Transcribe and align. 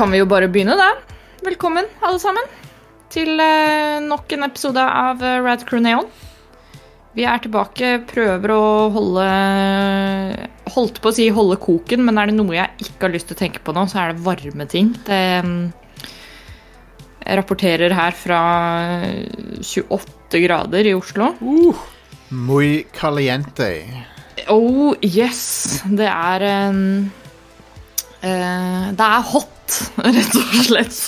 kan 0.00 0.08
vi 0.10 0.22
jo 0.22 0.24
bare 0.24 0.48
begynne, 0.48 0.78
da. 0.80 0.94
Velkommen, 1.44 1.84
alle 2.00 2.16
sammen, 2.22 2.46
til 3.12 3.34
eh, 3.36 3.98
nok 4.00 4.32
en 4.32 4.46
episode 4.46 4.80
av 4.80 5.20
uh, 5.20 5.42
Rad 5.44 5.66
Crew 5.68 5.82
Neon. 5.84 6.06
Vi 7.12 7.26
er 7.28 7.42
tilbake, 7.44 7.98
prøver 8.08 8.54
å 8.54 8.62
holde 8.94 9.26
Holdt 10.70 11.02
på 11.02 11.10
å 11.10 11.12
si 11.12 11.26
holde 11.34 11.58
koken, 11.60 12.04
men 12.06 12.16
er 12.22 12.30
det 12.30 12.36
noe 12.38 12.54
jeg 12.54 12.86
ikke 12.86 13.08
har 13.08 13.12
lyst 13.12 13.28
til 13.28 13.36
å 13.36 13.40
tenke 13.42 13.60
på 13.66 13.74
nå, 13.76 13.84
så 13.90 14.00
er 14.00 14.14
det 14.14 14.24
varme 14.24 14.68
ting. 14.70 14.94
Det 15.04 15.20
Jeg 17.26 17.38
rapporterer 17.42 17.92
her 17.92 18.16
fra 18.16 18.40
28 19.60 20.44
grader 20.46 20.88
i 20.94 20.96
Oslo. 20.96 21.34
Muy 22.30 22.86
caliente. 22.96 23.72
Oh, 24.48 24.94
yes! 25.04 25.82
Det 25.84 26.08
er 26.08 26.48
um, 26.70 27.10
uh, 28.22 28.92
Det 28.94 29.10
er 29.12 29.32
hot, 29.34 29.59
rett 30.04 30.38
og 30.40 30.56
slett. 30.66 31.02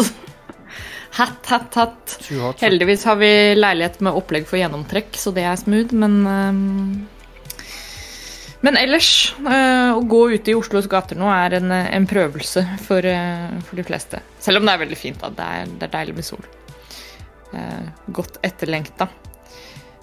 Hatt, 1.13 1.47
hatt, 1.47 1.75
hatt. 1.77 2.15
Heldigvis 2.63 3.03
har 3.05 3.19
vi 3.21 3.31
leilighet 3.59 3.99
med 4.01 4.17
opplegg 4.17 4.47
for 4.49 4.57
gjennomtrekk, 4.61 5.11
så 5.21 5.33
det 5.37 5.45
er 5.45 5.59
smooth, 5.61 5.93
men 5.93 6.23
um, 6.25 7.09
Men 8.63 8.79
ellers, 8.79 9.35
uh, 9.43 9.93
å 9.99 10.01
gå 10.07 10.23
ute 10.37 10.53
i 10.53 10.55
Oslos 10.55 10.87
gater 10.87 11.19
nå 11.19 11.27
er 11.35 11.59
en, 11.59 11.73
en 11.75 12.05
prøvelse 12.07 12.63
for, 12.87 13.03
uh, 13.05 13.51
for 13.67 13.81
de 13.81 13.85
fleste. 13.85 14.23
Selv 14.41 14.61
om 14.63 14.69
det 14.69 14.77
er 14.77 14.85
veldig 14.85 14.99
fint, 15.01 15.19
da. 15.19 15.33
Det 15.35 15.49
er, 15.59 15.73
det 15.81 15.89
er 15.89 15.95
deilig 15.99 16.15
med 16.21 16.29
sol. 16.29 16.47
Uh, 17.53 17.91
godt 18.15 18.39
etterlengta. 18.47 19.11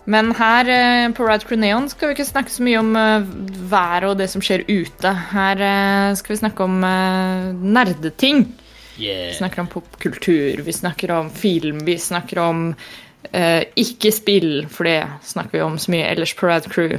Men 0.09 0.31
her 0.37 0.69
eh, 0.73 1.11
på 1.13 1.27
Ride 1.27 1.45
Crew 1.45 1.59
Neon 1.61 1.89
skal 1.91 2.09
vi 2.09 2.17
ikke 2.17 2.29
snakke 2.29 2.53
så 2.53 2.65
mye 2.65 2.79
om 2.81 2.95
eh, 2.97 3.27
været 3.69 4.09
og 4.09 4.17
det 4.17 4.29
som 4.31 4.41
skjer 4.41 4.65
ute. 4.65 5.13
Her 5.33 5.61
eh, 5.61 6.15
skal 6.17 6.33
vi 6.33 6.41
snakke 6.41 6.65
om 6.65 6.79
nerdeting. 6.81 7.69
nerdeting. 7.73 8.47
Vi 8.99 9.33
snakker 9.33 9.61
om 9.63 9.67
popkultur, 9.71 10.61
vi 10.65 10.73
snakker 10.75 11.11
om 11.15 11.29
film, 11.31 11.79
vi 11.87 11.95
snakker 11.97 12.41
om 12.43 12.65
eh, 13.31 13.63
ikke 13.79 14.11
spill, 14.11 14.65
for 14.67 14.89
det 14.89 15.03
snakker 15.23 15.57
vi 15.57 15.63
om 15.63 15.77
så 15.79 15.93
mye 15.93 16.09
ellers 16.09 16.33
på 16.35 16.49
Ride 16.49 16.71
Crew. 16.71 16.97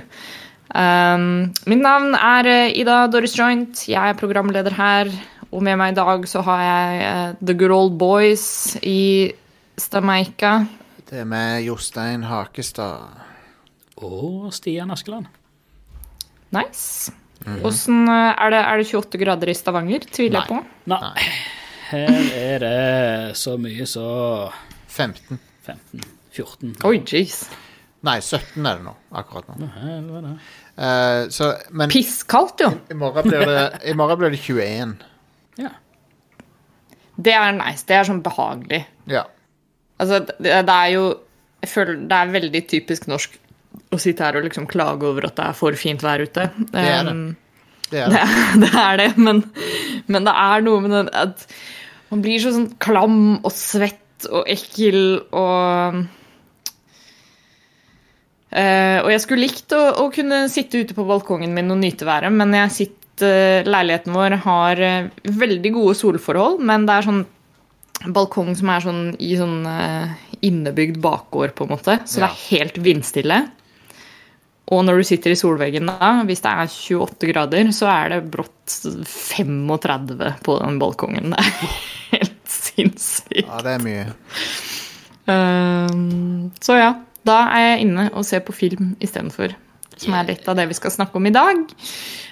Um, 0.71 1.51
mitt 1.67 1.83
navn 1.83 2.15
er 2.15 2.47
eh, 2.47 2.79
Ida 2.81 3.03
Doris 3.11 3.37
Joint, 3.39 3.85
jeg 3.91 4.01
er 4.01 4.19
programleder 4.19 4.75
her, 4.79 5.11
og 5.51 5.65
med 5.67 5.81
meg 5.81 5.93
i 5.93 5.99
dag 5.99 6.29
så 6.31 6.45
har 6.47 6.63
jeg 6.65 7.01
eh, 7.05 7.39
The 7.43 7.57
Good 7.59 7.75
Old 7.75 7.97
Boys 7.99 8.77
i 8.83 9.33
Stamaika. 9.81 10.61
Det 11.11 11.25
er 11.25 11.27
med 11.27 11.65
Jostein 11.67 12.23
Hakestad. 12.23 13.17
Og 13.99 14.53
Stian 14.55 14.93
Askeland. 14.95 15.27
Nice. 16.55 17.11
Hvordan, 17.43 18.05
eh, 18.07 18.29
er, 18.31 18.53
det, 18.55 18.61
er 18.61 18.79
det 18.79 18.85
28 18.87 19.19
grader 19.19 19.51
i 19.51 19.55
Stavanger? 19.59 20.07
Tviler 20.07 20.39
jeg 20.39 20.53
på. 20.53 20.61
Nei. 20.93 21.25
Her 21.89 22.29
er 22.39 22.63
det 22.63 23.39
så 23.41 23.57
mye 23.59 23.89
så 23.91 24.05
15. 24.87 25.41
15-14. 25.67 26.79
Oi, 26.87 27.01
jeez. 27.03 27.41
Nei, 28.07 28.21
17 28.23 28.71
er 28.71 28.79
det 28.79 28.87
nå. 28.87 28.95
Akkurat 29.11 29.51
nå. 29.51 29.67
Helvete. 29.81 30.37
Eh, 30.79 31.25
så, 31.35 31.51
men 31.75 31.91
Pisskaldt, 31.91 32.63
jo. 32.63 32.71
i 32.87 33.01
morgen 33.03 33.27
blir 33.27 33.51
det, 33.51 33.67
i 33.83 33.99
morgen 33.99 34.23
blir 34.23 34.31
det 34.37 34.45
21. 34.47 34.95
Ja. 35.59 35.75
Det 37.19 37.35
er 37.35 37.51
nice. 37.59 37.83
Det 37.91 37.99
er 37.99 38.07
sånn 38.13 38.23
behagelig. 38.23 38.85
Ja. 39.11 39.27
Altså, 40.01 40.23
det, 40.39 40.55
det 40.67 40.75
er 40.75 40.91
jo 40.95 41.05
Jeg 41.61 41.69
føler 41.69 42.03
det 42.09 42.17
er 42.17 42.35
veldig 42.35 42.63
typisk 42.71 43.09
norsk 43.11 43.37
å 43.93 43.99
sitte 44.01 44.25
her 44.25 44.39
og 44.39 44.47
liksom 44.47 44.67
klage 44.71 45.07
over 45.07 45.29
at 45.29 45.37
det 45.37 45.45
er 45.47 45.59
for 45.59 45.77
fint 45.79 46.03
vær 46.03 46.23
ute. 46.25 46.49
Det 46.73 46.85
er 46.85 47.05
det. 47.07 47.13
Um, 47.13 47.37
Det 47.91 48.01
er 48.01 48.09
det, 48.15 48.23
det. 48.63 48.71
er, 48.71 48.97
det 49.03 49.07
er 49.11 49.19
men, 49.19 49.43
men 50.07 50.27
det 50.27 50.35
er 50.47 50.65
noe 50.67 50.83
med 50.85 50.95
den 50.95 51.13
at 51.21 51.45
man 52.11 52.23
blir 52.25 52.43
så 52.43 52.53
sånn 52.55 52.73
klam 52.83 53.21
og 53.39 53.53
svett 53.55 54.27
og 54.31 54.49
ekkel 54.51 55.03
og 55.31 56.01
Uh, 58.51 58.99
og 59.05 59.13
jeg 59.13 59.23
skulle 59.23 59.47
likt 59.47 59.71
å, 59.77 59.79
å 60.03 60.09
kunne 60.11 60.41
sitte 60.51 60.81
ute 60.83 60.95
på 60.97 61.05
balkongen 61.07 61.53
min 61.55 61.71
og 61.71 61.79
nyte 61.79 62.03
været, 62.03 62.35
men 62.35 62.51
jeg 62.57 62.73
sitter, 62.75 63.63
leiligheten 63.69 64.17
vår 64.17 64.35
har 64.43 64.81
eh, 64.83 65.11
veldig 65.23 65.71
gode 65.77 65.95
solforhold, 65.95 66.57
men 66.67 66.87
det 66.89 66.97
er 66.97 67.07
sånn 67.07 67.21
balkong 68.07 68.55
som 68.57 68.71
er 68.73 68.85
sånn 68.85 69.03
i 69.21 69.35
sånn 69.39 69.65
eh, 69.69 70.13
innebygd 70.47 71.01
bakgård, 71.05 71.55
på 71.57 71.67
en 71.67 71.75
måte. 71.75 71.99
Så 72.09 72.23
det 72.23 72.29
er 72.31 72.45
helt 72.51 72.81
vindstille. 72.81 73.41
Og 74.71 74.85
når 74.87 75.01
du 75.01 75.07
sitter 75.09 75.35
i 75.35 75.39
solveggen 75.39 75.91
da, 75.91 76.11
hvis 76.29 76.43
det 76.45 76.51
er 76.51 76.71
28 76.71 77.31
grader, 77.33 77.73
så 77.75 77.89
er 77.91 78.15
det 78.15 78.21
brått 78.31 78.77
35 79.11 80.21
på 80.47 80.59
den 80.63 80.79
balkongen. 80.81 81.35
Det 81.35 81.43
er 81.43 81.73
helt 82.15 82.55
sinnssykt. 82.55 83.49
Ja, 83.49 83.59
det 83.67 83.77
er 83.77 83.85
mye. 83.85 84.05
Ehm, 85.31 86.51
så 86.63 86.79
ja, 86.79 86.93
da 87.27 87.43
er 87.57 87.67
jeg 87.67 87.89
inne 87.89 88.09
og 88.15 88.25
ser 88.29 88.45
på 88.47 88.55
film 88.57 88.95
istedenfor. 89.03 89.57
Som 90.01 90.15
er 90.17 90.31
litt 90.31 90.47
av 90.49 90.57
det 90.57 90.71
vi 90.71 90.79
skal 90.79 90.95
snakke 90.95 91.19
om 91.19 91.27
i 91.29 91.35
dag. 91.35 91.67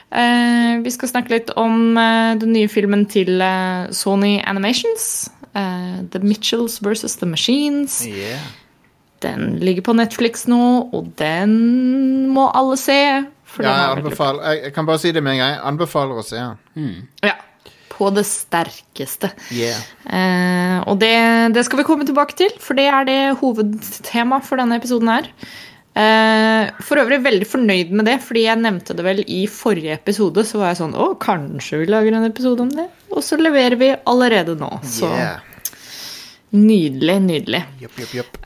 Eh, 0.08 0.78
vi 0.80 0.92
skal 0.94 1.10
snakke 1.10 1.34
litt 1.34 1.50
om 1.60 1.98
eh, 2.00 2.32
den 2.40 2.54
nye 2.54 2.70
filmen 2.72 3.04
til 3.10 3.42
eh, 3.44 3.90
Sony 3.92 4.38
Animations. 4.40 5.28
Eh, 5.54 6.00
The 6.12 6.20
Mitchells 6.24 6.78
versus 6.84 7.16
The 7.16 7.26
Machines. 7.26 8.00
Yeah. 8.06 8.40
Den 9.22 9.56
ligger 9.58 9.82
på 9.82 9.96
Netflix 9.98 10.46
nå, 10.46 10.60
og 10.94 11.10
den 11.18 12.28
må 12.30 12.50
alle 12.54 12.76
se. 12.78 12.98
For 13.48 13.64
Ja, 13.64 13.72
den 13.72 13.80
jeg, 13.80 13.98
anbefaler, 14.04 14.42
jeg, 14.52 14.62
jeg 14.68 14.74
kan 14.76 14.86
bare 14.86 15.00
si 15.02 15.12
det 15.12 15.22
med 15.24 15.32
en 15.34 15.40
gang. 15.42 15.52
Jeg 15.56 15.64
anbefaler 15.72 16.20
å 16.20 16.26
se 16.26 16.36
den. 16.38 16.90
Ja, 17.24 17.34
på 17.90 18.10
det 18.14 18.26
sterkeste. 18.28 19.32
Yeah. 19.50 19.80
Eh, 20.06 20.76
og 20.86 21.00
det, 21.02 21.14
det 21.56 21.64
skal 21.66 21.80
vi 21.80 21.86
komme 21.88 22.06
tilbake 22.06 22.36
til, 22.38 22.52
for 22.62 22.78
det 22.78 22.86
er 22.92 23.08
det 23.08 23.18
hovedtemaet 23.40 24.46
for 24.46 24.60
denne 24.60 24.78
episoden 24.78 25.10
her. 25.10 25.26
Eh, 25.98 26.68
for 26.86 27.00
øvrig 27.02 27.18
veldig 27.24 27.46
fornøyd 27.50 27.90
med 27.98 28.06
det, 28.06 28.18
fordi 28.22 28.44
jeg 28.44 28.60
nevnte 28.62 28.94
det 28.94 29.02
vel 29.06 29.22
i 29.26 29.40
forrige 29.50 29.96
episode. 29.98 30.44
Så 30.46 30.60
var 30.60 30.70
jeg 30.70 30.78
sånn 30.82 30.94
Å, 30.94 31.08
kanskje 31.18 31.80
vi 31.82 31.88
lager 31.90 32.14
en 32.14 32.28
episode 32.28 32.62
om 32.62 32.70
det? 32.70 32.86
Og 33.10 33.24
så 33.26 33.38
leverer 33.40 33.78
vi 33.80 33.90
allerede 34.06 34.54
nå. 34.60 34.70
Så 34.86 35.10
Yeah. 35.10 35.40
nydelig, 36.54 37.18
nydelig. 37.24 37.64
Yep, 37.82 37.98
yep, 37.98 38.14
yep. 38.14 38.38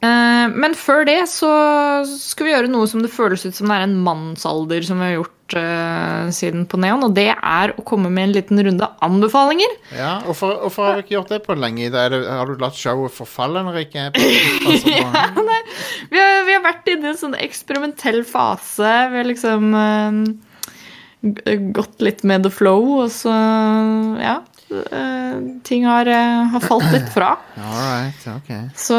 Eh, 0.00 0.46
men 0.54 0.74
før 0.78 1.04
det 1.06 1.20
så 1.30 1.50
skal 2.08 2.46
vi 2.46 2.52
gjøre 2.54 2.70
noe 2.70 2.86
som 2.90 3.02
det 3.02 3.10
føles 3.12 3.44
ut 3.44 3.54
som 3.54 3.68
det 3.68 3.76
er 3.80 3.86
en 3.88 3.98
mannsalder 4.06 4.82
som 4.86 5.00
vi 5.02 5.10
har 5.10 5.16
gjort 5.18 5.34
siden 6.34 6.66
på 6.68 6.78
Neon, 6.80 7.04
og 7.06 7.14
det 7.16 7.30
er 7.32 7.72
å 7.72 7.84
komme 7.86 8.10
med 8.12 8.28
en 8.28 8.34
liten 8.34 8.60
runde 8.66 8.88
anbefalinger. 9.04 9.76
Ja, 9.96 10.18
hvorfor, 10.26 10.58
hvorfor 10.64 10.88
har 10.88 10.98
du 10.98 11.04
ikke 11.04 11.14
gjort 11.16 11.32
det 11.32 11.40
på 11.46 11.56
lenge? 11.56 11.88
Det, 11.94 12.02
har 12.26 12.50
du 12.50 12.60
latt 12.60 12.76
showet 12.76 13.14
forfalle 13.14 13.62
når 13.64 13.78
det 13.78 13.86
ikke 13.86 14.04
er 14.08 14.12
på? 14.16 14.26
Vi 16.08 16.20
har, 16.20 16.44
vi 16.46 16.54
har 16.54 16.62
vært 16.64 16.88
inne 16.88 17.10
i 17.10 17.12
en 17.12 17.18
sånn 17.20 17.34
eksperimentell 17.38 18.22
fase. 18.26 18.92
Vi 19.12 19.18
har 19.20 19.26
liksom 19.28 19.74
uh, 19.74 20.22
gått 21.76 22.04
litt 22.04 22.22
med 22.28 22.46
the 22.46 22.52
flow, 22.52 23.02
og 23.04 23.10
så 23.14 23.34
Ja. 24.22 24.38
Uh, 24.68 25.60
ting 25.64 25.86
har, 25.88 26.04
uh, 26.04 26.48
har 26.52 26.60
falt 26.60 26.90
litt 26.92 27.06
fra. 27.14 27.30
Alright, 27.56 28.26
ok. 28.34 28.50
Så 28.76 28.98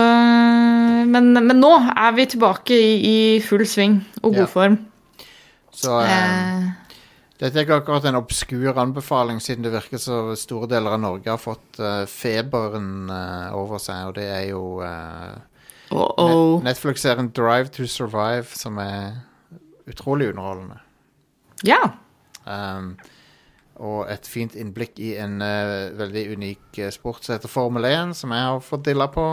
Men, 1.10 1.31
men 1.34 1.60
nå 1.62 1.70
er 1.94 2.16
vi 2.18 2.26
tilbake 2.34 2.74
i, 2.74 2.96
i 3.06 3.18
full 3.46 3.66
sving 3.70 4.00
og 4.24 4.34
god 4.34 4.46
yeah. 4.48 4.50
form. 4.50 4.80
Så 5.79 5.95
eh, 6.03 6.69
Eh, 7.40 7.45
dette 7.45 7.56
er 7.56 7.63
ikke 7.63 7.78
akkurat 7.79 8.07
en 8.09 8.19
obskur 8.19 8.79
anbefaling, 8.81 9.40
siden 9.40 9.63
det 9.63 9.72
virker 9.72 10.01
så 10.01 10.17
store 10.40 10.67
deler 10.67 10.97
av 10.97 11.03
Norge 11.06 11.31
har 11.31 11.40
fått 11.40 11.79
eh, 11.79 12.03
feberen 12.12 13.07
eh, 13.16 13.56
over 13.56 13.79
seg, 13.79 14.09
og 14.09 14.18
det 14.18 14.25
er 14.28 14.44
jo 14.50 14.63
uh, 14.84 15.38
oh, 15.95 16.59
Net 16.59 16.74
Netflix-serien 16.74 17.31
Drive 17.31 17.71
to 17.77 17.88
Survive, 17.88 18.51
som 18.59 18.81
er 18.83 19.21
utrolig 19.88 20.33
underholdende. 20.33 20.81
Ja. 21.63 21.80
Um, 22.44 22.98
og 23.80 24.12
et 24.12 24.27
fint 24.27 24.59
innblikk 24.59 25.00
i 25.00 25.13
en 25.24 25.39
uh, 25.39 25.95
veldig 25.95 26.25
unik 26.36 26.83
sport 26.92 27.24
som 27.24 27.38
heter 27.38 27.51
Formel 27.51 27.88
1, 27.88 28.18
som 28.19 28.36
jeg 28.36 28.50
har 28.51 28.59
fått 28.68 28.83
dilla 28.89 29.07
på. 29.15 29.30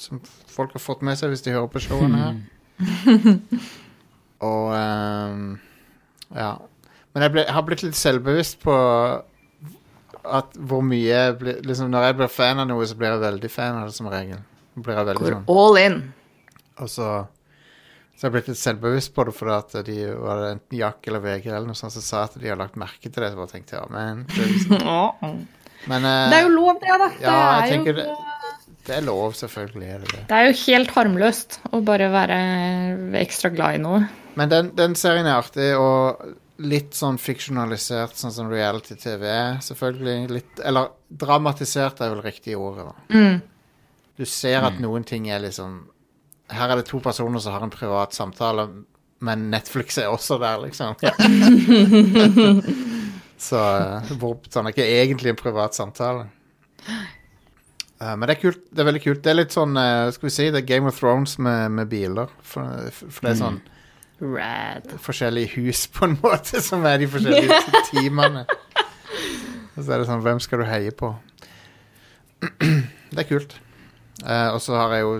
Som 0.00 0.24
folk 0.48 0.72
har 0.72 0.80
fått 0.80 1.04
med 1.04 1.20
seg 1.20 1.34
hvis 1.34 1.44
de 1.44 1.52
hører 1.52 1.68
på 1.68 1.82
showene 1.84 2.22
her. 2.24 2.38
og 4.50 4.70
ehm, 4.72 5.50
ja. 6.36 6.52
Men 7.14 7.24
jeg, 7.26 7.34
ble, 7.34 7.42
jeg 7.42 7.56
har 7.56 7.66
blitt 7.66 7.82
litt 7.82 7.98
selvbevisst 7.98 8.60
på 8.62 8.74
at 10.20 10.56
hvor 10.68 10.82
mye 10.84 11.06
jeg 11.08 11.36
blir, 11.40 11.60
liksom 11.64 11.88
Når 11.90 12.10
jeg 12.10 12.16
blir 12.18 12.30
fan 12.30 12.60
av 12.60 12.68
noe, 12.68 12.86
så 12.86 12.96
blir 12.98 13.14
jeg 13.14 13.22
veldig 13.22 13.50
fan 13.50 13.78
av 13.80 13.88
det 13.88 13.96
som 13.96 14.08
regel. 14.12 14.42
Blir 14.76 14.98
jeg 14.98 15.08
veldig 15.08 15.24
Går 15.24 15.36
sånn 15.36 15.52
all 15.56 15.78
in. 15.80 16.00
Og 16.80 16.90
så 16.92 17.08
Så 18.14 18.26
jeg 18.26 18.28
har 18.28 18.34
blitt 18.36 18.50
litt 18.52 18.60
selvbevisst 18.60 19.14
på 19.16 19.24
det, 19.26 19.32
fordi 19.32 19.54
at 19.56 19.76
de 19.86 19.98
var 20.20 20.42
det 20.42 20.50
enten 20.58 20.76
Jack 20.76 21.08
eller 21.08 21.24
VG 21.24 21.46
eller 21.48 21.70
noe 21.70 21.78
sånt 21.78 21.94
som 21.96 22.04
sa 22.04 22.26
at 22.28 22.36
de 22.36 22.50
har 22.52 22.58
lagt 22.60 22.76
merke 22.80 23.08
til 23.08 23.16
det. 23.16 23.30
Så 23.32 23.40
bare 23.40 23.52
tenkte 23.54 23.78
jeg, 23.78 23.80
ja, 23.80 23.88
men 23.96 24.26
det 24.28 24.44
er 24.44 24.52
liksom, 24.52 25.40
Men 25.88 26.04
eh, 26.04 26.26
Det 26.28 26.36
er 26.36 26.44
jo 26.44 26.50
lov, 26.52 26.74
det, 26.82 26.90
da. 26.92 27.06
ja, 27.16 27.16
det, 27.16 27.30
jeg 27.32 27.60
er 27.64 27.70
tenker 27.72 27.96
det, 27.96 28.06
det 28.84 28.96
er 28.98 29.06
lov, 29.06 29.32
selvfølgelig 29.38 29.88
er 29.88 30.02
det 30.02 30.10
det. 30.12 30.20
det 30.28 30.36
er 30.36 30.48
jo 30.50 30.56
helt 30.66 30.92
harmløst 30.92 31.56
å 31.72 31.80
bare 31.86 32.10
være 32.12 32.40
ekstra 33.22 33.48
glad 33.54 33.78
i 33.78 33.80
noe. 33.80 34.02
Men 34.40 34.48
den, 34.48 34.70
den 34.72 34.94
serien 34.96 35.26
er 35.28 35.36
artig, 35.36 35.74
og 35.76 36.22
litt 36.64 36.94
sånn 36.96 37.18
fiksjonalisert, 37.20 38.16
sånn 38.16 38.32
som 38.32 38.48
reality-TV 38.48 39.24
er, 39.28 39.58
selvfølgelig. 39.64 40.14
Litt, 40.32 40.60
eller 40.64 40.94
dramatisert 41.08 42.00
er 42.00 42.14
vel 42.14 42.22
riktig 42.24 42.56
ordet. 42.56 42.86
da. 42.88 42.94
Mm. 43.12 43.42
Du 44.16 44.24
ser 44.28 44.64
at 44.64 44.78
noen 44.80 45.04
ting 45.04 45.28
er 45.32 45.40
liksom 45.44 45.82
Her 46.50 46.72
er 46.72 46.80
det 46.80 46.88
to 46.88 46.98
personer 47.04 47.38
som 47.40 47.54
har 47.54 47.62
en 47.62 47.70
privat 47.70 48.16
samtale, 48.16 48.64
men 49.22 49.44
Netflix 49.52 50.00
er 50.00 50.08
også 50.10 50.38
der, 50.40 50.64
liksom. 50.64 50.96
Så 53.40 53.60
eh, 53.60 54.10
hvor, 54.18 54.40
sånn 54.50 54.66
er 54.66 54.74
ikke 54.74 54.88
egentlig 54.88 55.30
en 55.30 55.38
privat 55.38 55.76
samtale. 55.76 56.24
Uh, 58.00 58.16
men 58.16 58.24
det 58.24 58.34
er 58.34 58.40
kult. 58.40 58.64
Det 58.72 58.82
er 58.82 58.88
veldig 58.88 59.04
kult. 59.04 59.20
Det 59.22 59.30
er 59.30 59.38
litt 59.38 59.54
sånn 59.54 59.76
uh, 59.76 60.08
Skal 60.12 60.26
vi 60.26 60.32
si 60.34 60.48
det 60.48 60.62
er 60.64 60.68
Game 60.68 60.88
of 60.90 60.98
Thrones 60.98 61.36
med, 61.38 61.70
med 61.76 61.92
biler. 61.92 62.32
For, 62.40 62.90
for 63.04 63.28
det 63.28 63.36
er 63.36 63.40
sånn 63.44 63.60
Rad. 64.20 64.90
forskjellige 65.00 65.54
hus, 65.56 65.86
på 65.88 66.04
en 66.04 66.18
måte, 66.24 66.60
som 66.64 66.84
er 66.88 67.00
de 67.00 67.08
forskjellige 67.08 67.60
teamene. 67.90 68.44
Og 69.76 69.84
så 69.84 69.94
er 69.94 70.02
det 70.02 70.08
sånn 70.10 70.22
Hvem 70.24 70.40
skal 70.44 70.60
du 70.62 70.66
heie 70.68 70.92
på? 70.92 71.14
Det 73.10 73.24
er 73.24 73.28
kult. 73.28 73.56
Uh, 74.20 74.52
og 74.52 74.60
så 74.60 74.76
har 74.76 74.92
jeg 74.94 75.06
jo 75.06 75.14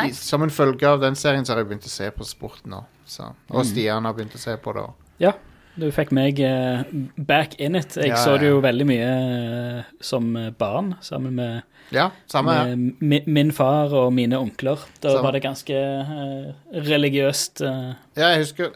Nice. 0.00 0.22
Som 0.24 0.42
en 0.46 0.52
følge 0.52 0.88
av 0.88 1.02
den 1.02 1.16
serien 1.18 1.44
så 1.44 1.52
har 1.52 1.60
jeg 1.60 1.68
begynt 1.68 1.86
å 1.88 1.92
se 1.92 2.08
på 2.14 2.24
sport 2.24 2.64
nå. 2.68 2.80
Så. 3.08 3.28
Og 3.52 3.64
Stian 3.68 4.04
har 4.08 4.16
begynt 4.16 4.34
å 4.36 4.40
se 4.40 4.56
på 4.60 4.72
det. 4.76 4.84
også. 4.84 5.12
Ja, 5.22 5.34
du 5.78 5.86
fikk 5.94 6.10
meg 6.16 6.40
uh, 6.40 6.82
back 7.16 7.58
in 7.60 7.76
it. 7.78 7.96
Jeg 7.96 8.14
Ja, 8.14 8.20
så 8.24 8.38
det 8.40 8.48
ja. 8.48 8.54
jo 8.56 8.62
veldig 8.64 8.86
mye 8.88 9.10
uh, 9.12 9.92
som 10.00 10.32
barn, 10.58 10.94
sammen 11.04 11.36
med, 11.36 11.77
Ja, 11.92 12.08
samme 12.28 12.52
her. 12.52 12.74
med 12.76 12.92
mi, 13.00 13.20
min 13.26 13.52
far 13.52 13.92
og 13.96 14.12
mine 14.12 14.36
onkler. 14.38 14.76
Da 15.02 15.08
Samme. 15.14 15.22
var 15.24 15.32
det 15.32 15.42
ganske 15.42 15.72
uh, 15.74 16.50
religiøst. 16.88 17.62
Uh. 17.64 17.94
Ja, 18.16 18.28
jeg 18.34 18.38
husker, 18.42 18.70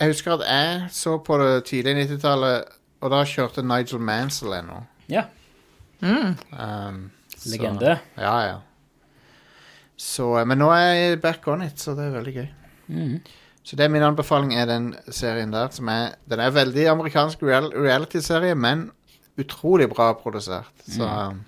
jeg 0.00 0.08
husker 0.12 0.32
at 0.36 0.44
jeg 0.46 0.84
så 0.94 1.16
på 1.26 1.38
det 1.42 1.64
tidlig 1.64 1.96
90-tallet, 2.06 2.64
og 3.00 3.10
da 3.10 3.24
kjørte 3.24 3.62
Nigel 3.66 3.98
Mansell 4.00 4.52
ennå. 4.60 4.82
ja, 5.08 5.24
Mm. 6.02 6.34
Um, 6.52 7.10
så- 7.36 7.50
legende. 7.50 7.98
Ja, 8.18 8.38
ja. 8.46 8.56
Så, 9.96 10.26
eh, 10.38 10.44
men 10.46 10.58
nå 10.58 10.68
er 10.70 10.92
jeg 10.94 11.20
back 11.22 11.46
on 11.48 11.62
it, 11.62 11.80
så 11.80 11.94
det 11.96 12.04
er 12.04 12.10
veldig 12.18 12.34
gøy. 12.34 12.48
Mm. 12.88 13.20
Så 13.64 13.76
det 13.76 13.84
er 13.86 13.88
min 13.88 14.02
anbefaling 14.04 14.52
er 14.54 14.66
den 14.68 14.90
serien 15.10 15.50
der, 15.52 15.68
som 15.72 15.88
er 15.88 16.10
Den 16.30 16.40
er 16.40 16.50
veldig 16.50 16.84
amerikansk 16.92 17.42
real, 17.42 17.72
reality-serie, 17.74 18.54
men 18.54 18.90
utrolig 19.40 19.88
bra 19.88 20.12
produsert. 20.12 20.68
Så 20.86 21.02
um, 21.30 21.40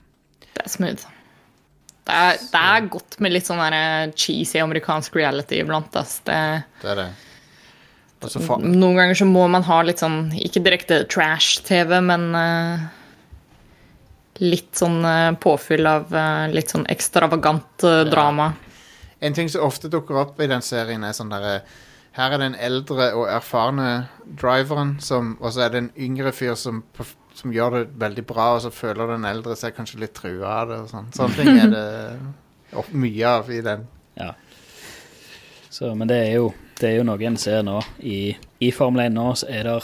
Det 0.59 0.67
er 0.67 0.75
smooth. 0.75 1.07
Det 2.09 2.17
er, 2.17 2.39
det 2.41 2.61
er 2.73 2.87
godt 2.91 3.19
med 3.21 3.35
litt 3.35 3.47
sånn 3.47 3.61
eh, 3.69 4.11
cheesy 4.17 4.59
amerikansk 4.63 5.17
reality 5.19 5.59
iblant. 5.63 5.95
ass. 6.01 6.19
Det, 6.27 6.39
det 6.83 6.93
er 6.95 7.03
det. 7.03 7.09
Fa- 8.43 8.57
noen 8.59 8.97
ganger 8.99 9.19
så 9.21 9.27
må 9.29 9.45
man 9.47 9.63
ha 9.69 9.83
litt 9.87 10.01
sånn, 10.03 10.33
ikke 10.35 10.63
direkte 10.65 11.03
trash-TV, 11.07 11.93
men 12.03 12.25
uh, 12.35 12.89
litt 14.43 14.73
sånn 14.75 14.99
uh, 15.05 15.37
påfyll 15.39 15.87
av 15.87 16.11
uh, 16.11 16.49
litt 16.51 16.73
sånn 16.75 16.89
ekstravagant 16.91 17.87
drama. 18.11 18.49
En 19.23 19.37
ting 19.37 19.53
som 19.53 19.69
ofte 19.69 19.91
dukker 19.93 20.19
opp 20.19 20.41
i 20.43 20.51
den 20.51 20.65
serien, 20.67 21.05
er 21.07 21.15
sånn 21.15 21.31
derre 21.31 21.61
Her 22.19 22.35
er 22.35 22.43
den 22.43 22.57
eldre 22.59 23.13
og 23.15 23.29
erfarne 23.31 24.09
driveren, 24.27 24.97
som, 24.99 25.37
og 25.39 25.53
så 25.55 25.69
er 25.69 25.71
det 25.77 25.85
en 25.85 25.93
yngre 26.09 26.33
fyr 26.35 26.57
som, 26.59 26.83
som 27.39 27.53
gjør 27.55 27.77
det 27.77 27.83
veldig 28.03 28.25
bra, 28.27 28.49
og 28.57 28.63
så 28.65 28.71
føler 28.75 29.13
den 29.15 29.25
eldre 29.29 29.55
seg 29.57 29.77
kanskje 29.77 30.01
litt 30.03 30.15
trua 30.19 30.57
av 30.63 30.69
det. 30.73 30.79
og 30.83 30.89
sånn. 30.91 31.09
Sånne 31.15 31.37
ting 31.39 31.61
er 31.63 31.71
det 31.71 32.77
opp, 32.83 32.89
mye 32.93 33.29
av 33.31 33.51
i 33.55 33.61
den. 33.63 33.85
Ja. 34.19 34.33
Så, 35.71 35.93
men 35.95 36.09
det 36.11 36.17
er 36.27 36.33
jo 36.41 36.49
det 36.81 36.93
er 36.93 36.97
jo 37.01 37.07
noe 37.09 37.25
en 37.27 37.37
ser 37.39 37.63
nå. 37.67 37.79
I, 38.07 38.35
i 38.63 38.69
Formel 38.75 39.05
1 39.09 39.15
nå 39.17 39.25
så 39.39 39.49
er 39.51 39.67
det 39.67 39.79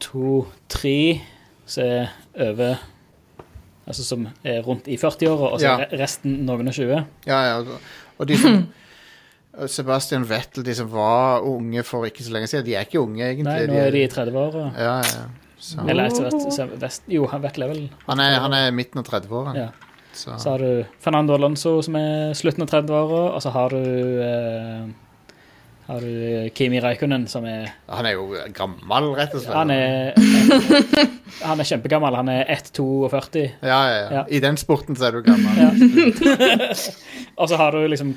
to, 0.00 0.44
tre 0.72 0.96
som 1.66 1.84
er 1.84 2.10
over 2.50 2.76
Altså 3.84 4.00
som 4.06 4.22
er 4.48 4.62
rundt 4.64 4.86
i 4.88 4.94
40-åra, 4.96 5.50
og 5.52 5.58
så 5.60 5.66
Ja. 5.66 5.84
resten 6.00 6.38
noen 6.46 6.68
og 6.70 6.72
20. 6.74 7.02
Ja, 7.28 7.40
ja. 7.44 7.58
Og 8.18 8.26
de 8.30 8.38
som 8.40 8.62
Sebastian 9.70 10.26
Vettel, 10.28 10.64
de 10.66 10.74
som 10.74 10.90
var 10.90 11.44
unge 11.46 11.84
for 11.86 12.06
ikke 12.08 12.24
så 12.26 12.34
lenge 12.34 12.50
siden, 12.50 12.66
de 12.66 12.74
er 12.74 12.88
ikke 12.88 13.02
unge, 13.02 13.22
egentlig. 13.22 13.46
Nei, 13.46 13.66
nå 13.70 13.80
er 13.80 13.94
de 13.94 14.02
i 14.02 14.10
30-åra. 14.10 14.66
Ja, 14.78 14.96
ja. 15.06 15.24
Så. 15.64 15.80
Eller 15.88 16.10
etter 16.10 16.98
Jo, 17.08 17.24
han 17.30 17.40
vet 17.40 17.56
level. 17.62 17.86
Han, 18.08 18.20
er, 18.20 18.34
han 18.42 18.52
er 18.52 18.74
midten 18.76 19.00
av 19.00 19.06
30-åra. 19.08 19.54
Ja. 19.56 19.70
Så. 20.14 20.34
Så 20.38 20.50
har 20.52 20.62
du 20.62 20.84
Fernando 21.02 21.34
Alonso 21.34 21.78
som 21.82 21.96
er 21.98 22.34
slutten 22.38 22.66
av 22.66 22.70
30-åra, 22.70 23.22
og 23.34 23.40
så 23.42 23.50
har 23.54 23.72
du 23.72 24.20
eh, 24.22 24.84
har 25.86 26.04
du 26.04 26.50
Kimi 26.54 26.80
Reikunen, 26.80 27.26
som 27.28 27.44
er 27.44 27.72
Han 27.88 28.06
er 28.08 28.14
jo 28.16 28.28
gammel, 28.56 29.10
rett 29.18 29.34
og 29.36 29.42
slett. 29.44 29.56
Han 29.56 29.72
er, 29.74 30.14
han 31.48 31.60
er 31.60 31.68
kjempegammel. 31.68 32.16
Han 32.16 32.30
er 32.32 32.46
1,42. 32.54 33.42
Ja, 33.60 33.66
ja, 33.68 33.98
ja. 33.98 34.06
Ja. 34.20 34.22
I 34.28 34.40
den 34.40 34.56
sporten 34.60 34.96
så 34.96 35.10
er 35.10 35.18
du 35.18 35.26
gammel. 35.26 35.58
Ja. 35.60 35.72
og 37.40 37.50
så 37.50 37.60
har 37.60 37.76
du 37.76 37.84
liksom 37.92 38.14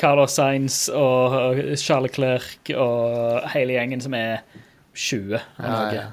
Carlos 0.00 0.32
Sainz 0.38 0.78
og 0.96 1.58
Charles 1.80 2.14
Clerc 2.16 2.72
og 2.76 3.44
hele 3.52 3.76
gjengen 3.76 4.00
som 4.04 4.14
er 4.16 4.40
20. 4.96 5.40
eller 5.60 5.94
Ja, 5.94 6.06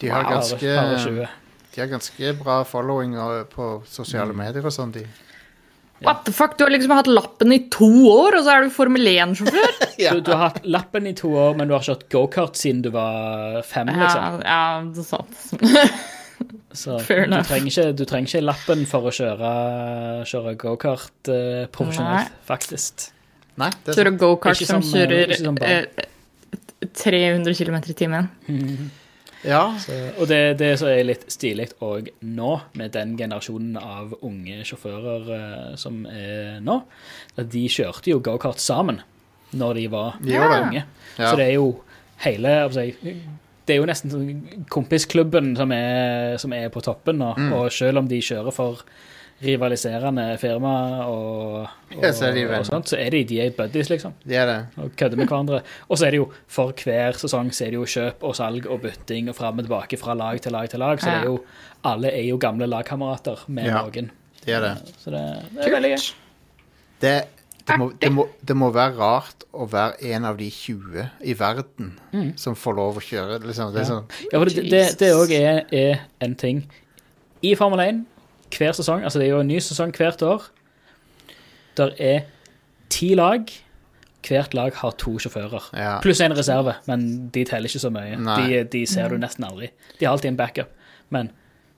De 0.00 0.08
har 0.10 0.24
ganske 0.30 0.58
par 0.76 0.94
og 0.94 1.04
20. 1.04 1.28
De 1.74 1.80
har 1.82 1.90
ganske 1.90 2.32
bra 2.40 2.62
following 2.64 3.14
på 3.52 3.68
sosiale 3.86 4.32
Mm. 4.32 4.36
medier 4.44 4.66
og 4.66 4.72
sånn, 4.74 4.92
de. 4.94 5.04
What 6.04 6.24
the 6.26 6.32
fuck? 6.34 6.56
Du 6.58 6.64
har 6.64 6.70
liksom 6.74 6.90
hatt 6.92 7.06
lappen 7.06 7.52
i 7.54 7.60
to 7.70 7.86
år, 8.10 8.34
og 8.36 8.44
så 8.44 8.50
er 8.56 8.64
du 8.66 8.70
Formel 8.74 9.06
1-sjåfør? 9.06 9.70
Du, 9.96 10.20
du 10.20 10.32
har 10.34 10.50
hatt 10.50 10.64
lappen 10.66 11.06
i 11.06 11.12
to 11.16 11.30
år, 11.32 11.54
men 11.56 11.68
du 11.70 11.74
har 11.76 11.84
kjørt 11.86 12.08
gokart 12.12 12.58
siden 12.58 12.82
du 12.82 12.90
var 12.90 13.62
fem, 13.62 13.86
liksom. 13.88 14.40
Ja, 14.42 14.42
ja, 14.44 14.82
det 14.90 15.00
er 15.00 15.08
sant. 15.08 15.94
Så 16.74 16.98
Fair 17.06 17.28
du 17.30 17.36
trenger, 17.46 17.70
ikke, 17.70 17.86
du 17.94 18.04
trenger 18.08 18.32
ikke 18.32 18.44
lappen 18.44 18.84
for 18.90 19.06
å 19.08 19.12
kjøre, 19.14 19.52
kjøre 20.28 20.56
gokart 20.60 21.30
eh, 21.32 21.64
profesjonelt, 21.74 22.32
Nei. 22.34 22.42
faktisk. 22.48 23.06
Nei, 23.62 23.70
det 23.86 23.94
er 23.94 24.10
sant. 24.10 24.18
gokart 24.18 24.58
som 24.58 24.82
som, 24.82 24.98
eh, 24.98 25.06
kjører 25.06 25.38
som 25.38 25.60
barn. 25.60 25.86
eh, 25.94 26.10
300 27.04 27.54
km 27.54 27.80
i 27.86 27.96
timen. 28.02 28.30
Ja, 29.44 29.74
Så, 29.76 29.92
og 30.16 30.28
det, 30.30 30.56
det 30.56 30.70
som 30.80 30.88
er 30.88 31.02
litt 31.04 31.26
stilig 31.28 31.66
òg 31.84 32.06
nå, 32.24 32.52
med 32.80 32.94
den 32.96 33.10
generasjonen 33.18 33.76
av 33.76 34.14
unge 34.24 34.62
sjåfører 34.64 35.26
eh, 35.36 35.74
som 35.76 35.98
er 36.08 36.62
nå, 36.64 36.78
at 37.36 37.50
de 37.52 37.66
kjørte 37.68 38.08
jo 38.08 38.22
gokart 38.24 38.62
sammen 38.64 39.02
når 39.52 39.80
de 39.82 39.84
var 39.92 40.16
ja. 40.24 40.46
unge. 40.62 40.86
Ja. 41.18 41.28
Så 41.28 41.36
det 41.36 41.50
er 41.50 41.58
jo 41.58 41.68
hele 42.24 42.54
jeg 42.72 42.96
Det 43.64 43.74
er 43.74 43.80
jo 43.80 43.88
nesten 43.88 44.12
sånn 44.12 44.66
kompisklubben 44.72 45.54
som 45.56 45.70
er, 45.72 46.36
som 46.40 46.52
er 46.52 46.68
på 46.72 46.82
toppen 46.84 47.16
nå. 47.22 47.30
Mm. 47.38 47.52
Og 47.56 47.70
selv 47.72 48.02
om 48.02 48.08
de 48.10 48.18
kjører 48.24 48.52
for 48.52 48.82
rivaliserende 49.44 50.24
firma 50.40 50.72
og, 51.10 51.64
og, 51.90 52.02
Ja, 52.02 52.12
så 52.14 52.28
er 52.30 52.46
og 52.58 52.66
sånt, 52.68 52.88
så 52.92 52.98
er 53.00 53.10
de, 53.10 53.22
de 53.28 53.40
er 53.42 53.50
buddies, 53.56 53.90
liksom 53.90 54.14
de 54.24 54.36
er 54.38 54.46
det. 54.48 54.56
og 54.80 54.92
kødder 54.96 55.18
med 55.20 55.26
hverandre. 55.28 55.60
Og 55.88 55.98
så 55.98 56.06
er 56.06 56.14
det 56.14 56.20
jo 56.22 56.28
for 56.48 56.72
hver 56.84 57.18
sesong 57.18 57.50
så 57.52 57.66
er 57.66 57.74
det 57.74 57.80
jo 57.80 57.88
kjøp 57.96 58.24
og 58.24 58.36
salg 58.38 58.68
og 58.70 58.82
bytting 58.84 59.28
og 59.32 59.36
fram 59.38 59.58
og 59.60 59.66
tilbake 59.66 59.98
fra 60.00 60.14
lag 60.18 60.40
til 60.44 60.54
lag 60.54 60.68
til 60.70 60.80
lag. 60.84 61.00
Så 61.02 61.10
det 61.10 61.22
er 61.24 61.30
jo, 61.32 61.38
alle 61.90 62.12
er 62.14 62.28
jo 62.28 62.38
gamle 62.40 62.68
lagkamerater 62.70 63.44
med 63.48 63.66
Ja. 63.68 63.82
noen. 63.82 64.10
De 64.44 64.52
er 64.52 64.60
det. 64.60 64.74
Så 65.02 65.10
det, 65.10 65.24
det 65.56 65.66
er 65.66 65.74
veldig 65.78 65.90
gøy. 65.96 66.06
Det, 67.00 67.14
det, 67.66 67.76
må, 67.80 67.86
det, 68.00 68.10
må, 68.12 68.26
det 68.44 68.56
må 68.60 68.68
være 68.74 68.96
rart 68.98 69.44
å 69.56 69.64
være 69.70 70.02
en 70.14 70.24
av 70.28 70.36
de 70.36 70.50
20 70.52 71.06
i 71.24 71.34
verden 71.38 71.94
som 72.36 72.54
får 72.58 72.76
lov 72.76 72.98
å 73.00 73.04
kjøre. 73.04 73.38
Liksom. 73.46 73.72
Det 73.72 73.80
er 73.84 73.88
sånn, 73.88 74.08
Ja, 74.32 74.38
for 74.42 74.50
det, 74.52 75.12
også 75.14 75.38
er, 75.38 75.62
er 75.72 76.02
en 76.24 76.34
ting. 76.40 76.64
I 77.44 77.54
Formel 77.56 77.80
1, 77.80 78.02
hver 78.54 78.72
sesong, 78.76 79.02
altså 79.04 79.18
det 79.20 79.26
er 79.28 79.32
jo 79.34 79.40
en 79.44 79.48
ny 79.48 79.58
sesong 79.64 79.92
hvert 79.96 80.22
år, 80.22 80.44
der 81.76 81.94
er 81.98 82.20
ti 82.92 83.14
lag. 83.18 83.48
Hvert 84.24 84.54
lag 84.56 84.72
har 84.78 84.94
to 84.96 85.16
sjåfører. 85.20 85.66
Ja. 85.76 85.96
Pluss 86.00 86.20
en 86.24 86.32
reserve, 86.36 86.76
men 86.88 87.28
de 87.34 87.42
teller 87.44 87.68
ikke 87.68 87.82
så 87.82 87.90
mye. 87.92 88.16
De, 88.16 88.62
de 88.72 88.84
ser 88.88 89.10
du 89.12 89.18
nesten 89.20 89.44
aldri. 89.44 89.68
De 89.98 90.06
har 90.06 90.14
alltid 90.14 90.30
en 90.32 90.38
backup. 90.38 90.70
Men 91.12 91.28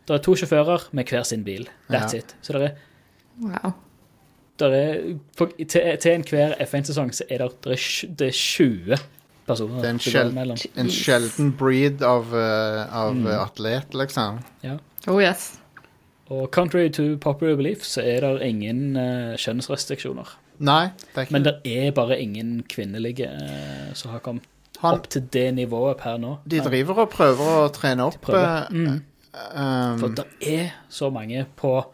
det 0.07 0.15
er 0.15 0.23
to 0.23 0.37
sjåfører 0.39 0.85
med 0.95 1.11
hver 1.11 1.25
sin 1.27 1.43
bil. 1.47 1.67
That's 1.91 2.15
Ja. 2.15 2.21
it. 2.23 2.37
Så 2.43 2.55
det 2.55 2.69
er, 2.69 2.77
Wow. 3.37 3.73
Der 4.59 4.75
er 4.75 5.01
for, 5.37 5.51
til, 5.59 5.97
til 6.01 6.13
enhver 6.13 6.55
F1-sesong 6.65 7.13
så 7.15 7.25
er 7.31 7.39
det, 7.45 7.51
det, 7.65 7.73
er, 7.77 8.09
det 8.19 8.29
er 8.29 8.33
20 8.33 8.97
personer. 9.47 9.77
Det 9.83 9.85
er 9.85 9.95
en 9.95 10.01
skjell- 10.03 10.67
en 10.81 10.91
sjelden 10.91 11.53
breed 11.59 12.03
av, 12.03 12.33
eh, 12.35 12.95
av 12.97 13.15
Mm. 13.15 13.27
eh, 13.27 13.43
atlet, 13.43 13.95
liksom. 13.95 14.41
Ja. 14.65 14.77
Oh 15.09 15.21
yes. 15.23 15.59
Og 16.31 16.49
contrary 16.51 16.89
to 16.91 17.17
popular 17.23 17.55
belief 17.57 17.85
så 17.87 18.03
er 18.03 18.21
det 18.25 18.43
ingen 18.49 18.97
uh, 18.97 19.37
kjønnsrestriksjoner. 19.39 20.27
Nei, 20.59 20.87
det 21.13 21.21
er 21.21 21.27
ikke 21.27 21.33
Men 21.37 21.45
det 21.45 21.53
er 21.65 21.91
bare 21.93 22.17
ingen 22.19 22.63
kvinnelige 22.69 23.29
uh, 23.31 23.93
som 23.95 24.11
har 24.11 24.19
kommet 24.25 24.43
Han, 24.81 24.95
opp 24.99 25.07
til 25.13 25.23
det 25.33 25.55
nivået 25.55 25.97
per 26.01 26.17
nå. 26.19 26.39
De 26.49 26.59
driver 26.61 26.99
og 27.05 27.11
prøver 27.13 27.53
å 27.61 27.69
trene 27.73 28.09
opp 28.09 28.27
Mm. 28.27 28.87
Mm. 28.89 29.03
um, 29.55 29.99
For 30.01 30.09
det 30.09 30.25
er 30.43 30.73
så 30.89 31.11
mange 31.13 31.47
på 31.57 31.85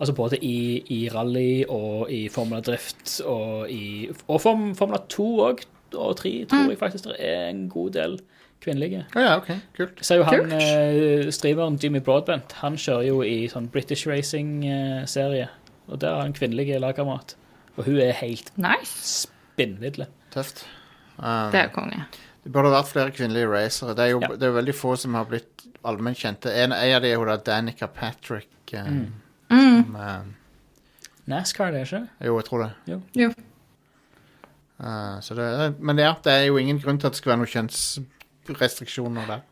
Altså 0.00 0.12
både 0.14 0.38
i, 0.44 0.82
i 0.94 1.08
rally 1.10 1.64
og 1.68 2.10
i 2.10 2.28
Formula 2.28 2.60
Drift 2.60 3.20
og 3.26 3.70
i 3.70 4.08
Og 4.28 4.40
Form, 4.40 4.74
Formula 4.78 5.00
2 5.08 5.26
òg, 5.48 5.64
og 5.94 6.16
3 6.16 6.44
tror 6.50 6.68
jeg 6.70 6.78
faktisk 6.78 7.04
det 7.08 7.16
er 7.18 7.48
en 7.48 7.64
god 7.68 7.90
del 7.96 8.18
kvinnelige. 8.62 9.04
Oh, 9.16 9.22
ja, 9.22 9.36
OK. 9.38 9.48
Kult. 9.76 9.98
Så 10.02 10.14
jo 10.18 10.22
han 10.26 10.52
eh, 10.52 11.30
streameren 11.34 11.78
Jimmy 11.82 11.98
Broadbent. 12.00 12.52
Han 12.62 12.76
kjører 12.78 13.06
jo 13.08 13.20
i 13.22 13.48
sånn 13.50 13.68
British 13.70 14.06
Racing-serie. 14.62 15.48
Og 15.88 16.00
der 16.02 16.14
har 16.14 16.22
han 16.26 16.34
kvinnelige 16.36 16.78
lagkamerat. 16.82 17.36
Og 17.76 17.84
hun 17.86 18.00
er 18.02 18.12
helt 18.18 18.52
Nice. 18.58 19.26
spinnvidle. 19.26 20.06
Tøft. 20.34 20.64
Um, 21.18 21.50
Det 21.52 21.60
er 21.60 21.68
konge. 21.74 22.04
det 22.44 22.52
burde 22.52 22.70
vært 22.70 22.86
flere 22.92 23.10
kvinnelige 23.10 23.48
racere. 23.50 23.94
Det 23.94 24.04
er 24.04 24.10
jo 24.10 24.20
Ja. 24.22 24.28
det 24.36 24.42
er 24.42 24.52
veldig 24.62 24.74
få 24.74 24.96
som 24.96 25.14
har 25.14 25.24
blitt 25.24 25.64
allment 25.84 26.16
kjente. 26.18 26.50
En, 26.52 26.72
en 26.72 26.94
av 26.96 27.02
de 27.02 27.08
er 27.08 27.14
jo 27.14 27.24
da 27.24 27.36
Danica 27.36 27.86
Patrick. 27.86 28.48
Um, 28.74 28.86
Mm. 28.86 29.12
Mm. 29.50 29.84
som, 29.84 29.96
eh, 29.96 30.18
NASCAR, 31.28 31.70
det 31.72 31.80
er 31.80 31.84
ikke? 31.84 32.08
jo, 32.26 32.36
jeg 32.38 32.44
tror 32.44 32.62
det. 32.64 32.70
Jo. 32.88 33.00
Jo. 33.16 33.30
Eh, 34.80 35.20
så 35.20 35.34
det, 35.34 35.74
men 35.80 35.98
ja, 35.98 36.14
det 36.24 36.32
er 36.32 36.44
jo 36.46 36.56
ingen 36.56 36.78
grunn 36.80 36.98
til 36.98 37.06
at 37.08 37.16
det 37.16 37.18
skal 37.22 37.34
være 37.34 37.42
noen 37.42 37.52
kjønnsrestriksjoner 37.54 39.26
der. 39.26 39.44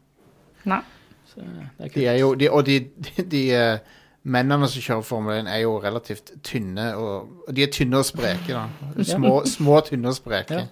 Nei. 0.65 0.81
Så 1.27 1.41
det 1.43 1.47
er 1.49 1.89
kult. 1.89 1.95
De 1.95 2.07
er 2.07 2.19
jo, 2.21 2.35
de, 2.35 2.51
og 2.51 2.67
de, 2.67 2.79
de, 3.09 3.25
de 3.33 3.43
eh, 3.55 3.79
mennene 4.23 4.69
som 4.71 4.83
kjører 4.83 5.07
Formel 5.07 5.41
1, 5.43 5.51
er 5.53 5.61
jo 5.65 5.77
relativt 5.83 6.33
tynne. 6.47 6.89
Og, 6.97 7.45
og 7.47 7.55
de 7.57 7.67
er 7.67 7.73
tynne 7.75 8.01
og 8.01 8.09
spreke, 8.09 8.55
da. 8.55 9.05
Små, 9.07 9.39
små 9.51 9.81
tynne 9.87 10.13
og 10.13 10.19
spreke. 10.19 10.65
Ja. 10.65 10.67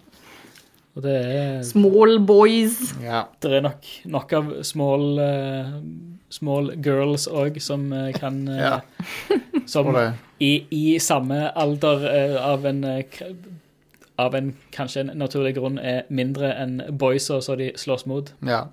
Og 0.95 1.03
det 1.03 1.15
er, 1.27 1.63
Small 1.67 2.21
boys. 2.23 2.79
Ja. 3.03 3.25
det 3.43 3.57
er 3.57 3.65
nok, 3.65 3.87
nok 4.15 4.33
av 4.39 4.51
small, 4.67 5.07
eh, 5.19 5.73
small 6.35 6.73
girls 6.83 7.29
òg 7.31 7.61
som 7.63 7.93
eh, 7.93 8.13
kan 8.17 8.47
eh, 8.49 8.63
Ja. 8.63 8.81
Som 9.67 9.97
i, 10.45 10.67
i 10.71 10.99
samme 11.01 11.49
alder 11.57 12.03
eh, 12.11 12.35
av 12.37 12.67
en 12.67 12.85
av 14.21 14.35
en 14.35 14.51
kanskje 14.75 15.01
en 15.01 15.13
naturlig 15.19 15.55
grunn 15.57 15.79
er 15.79 16.03
mindre 16.13 16.51
enn 16.61 16.83
boysa 17.01 17.41
som 17.43 17.57
de 17.59 17.71
slåss 17.77 18.05
mot. 18.07 18.35
ja. 18.47 18.67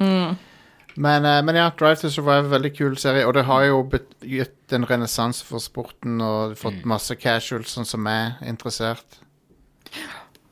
Mm. 0.00 0.38
Men, 0.96 1.22
men 1.44 1.56
ja, 1.56 1.70
Drive 1.78 2.00
to 2.00 2.08
Survive, 2.10 2.50
veldig 2.50 2.70
kul 2.76 2.96
serie. 2.98 3.26
Og 3.26 3.34
det 3.34 3.44
har 3.46 3.62
jo 3.64 3.84
gitt 4.26 4.72
en 4.74 4.84
renessanse 4.88 5.44
for 5.46 5.62
sporten 5.62 6.18
og 6.24 6.56
fått 6.58 6.82
masse 6.88 7.14
casuals 7.20 7.76
sånn 7.76 7.86
som 7.86 8.02
meg 8.04 8.40
interessert. 8.42 9.20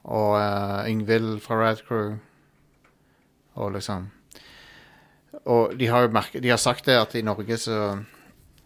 Og 0.04 0.36
uh, 0.38 0.86
Yngvild 0.88 1.40
fra 1.44 1.58
Rad 1.58 1.82
Crew. 1.88 2.14
Og 3.58 3.74
liksom 3.74 4.06
Og 5.44 5.74
de 5.78 5.88
har 5.90 6.06
jo 6.06 6.12
merket, 6.14 6.42
de 6.42 6.52
har 6.52 6.60
sagt 6.60 6.88
det 6.88 6.96
at 6.98 7.14
i 7.18 7.24
Norge 7.24 7.58
så 7.60 7.80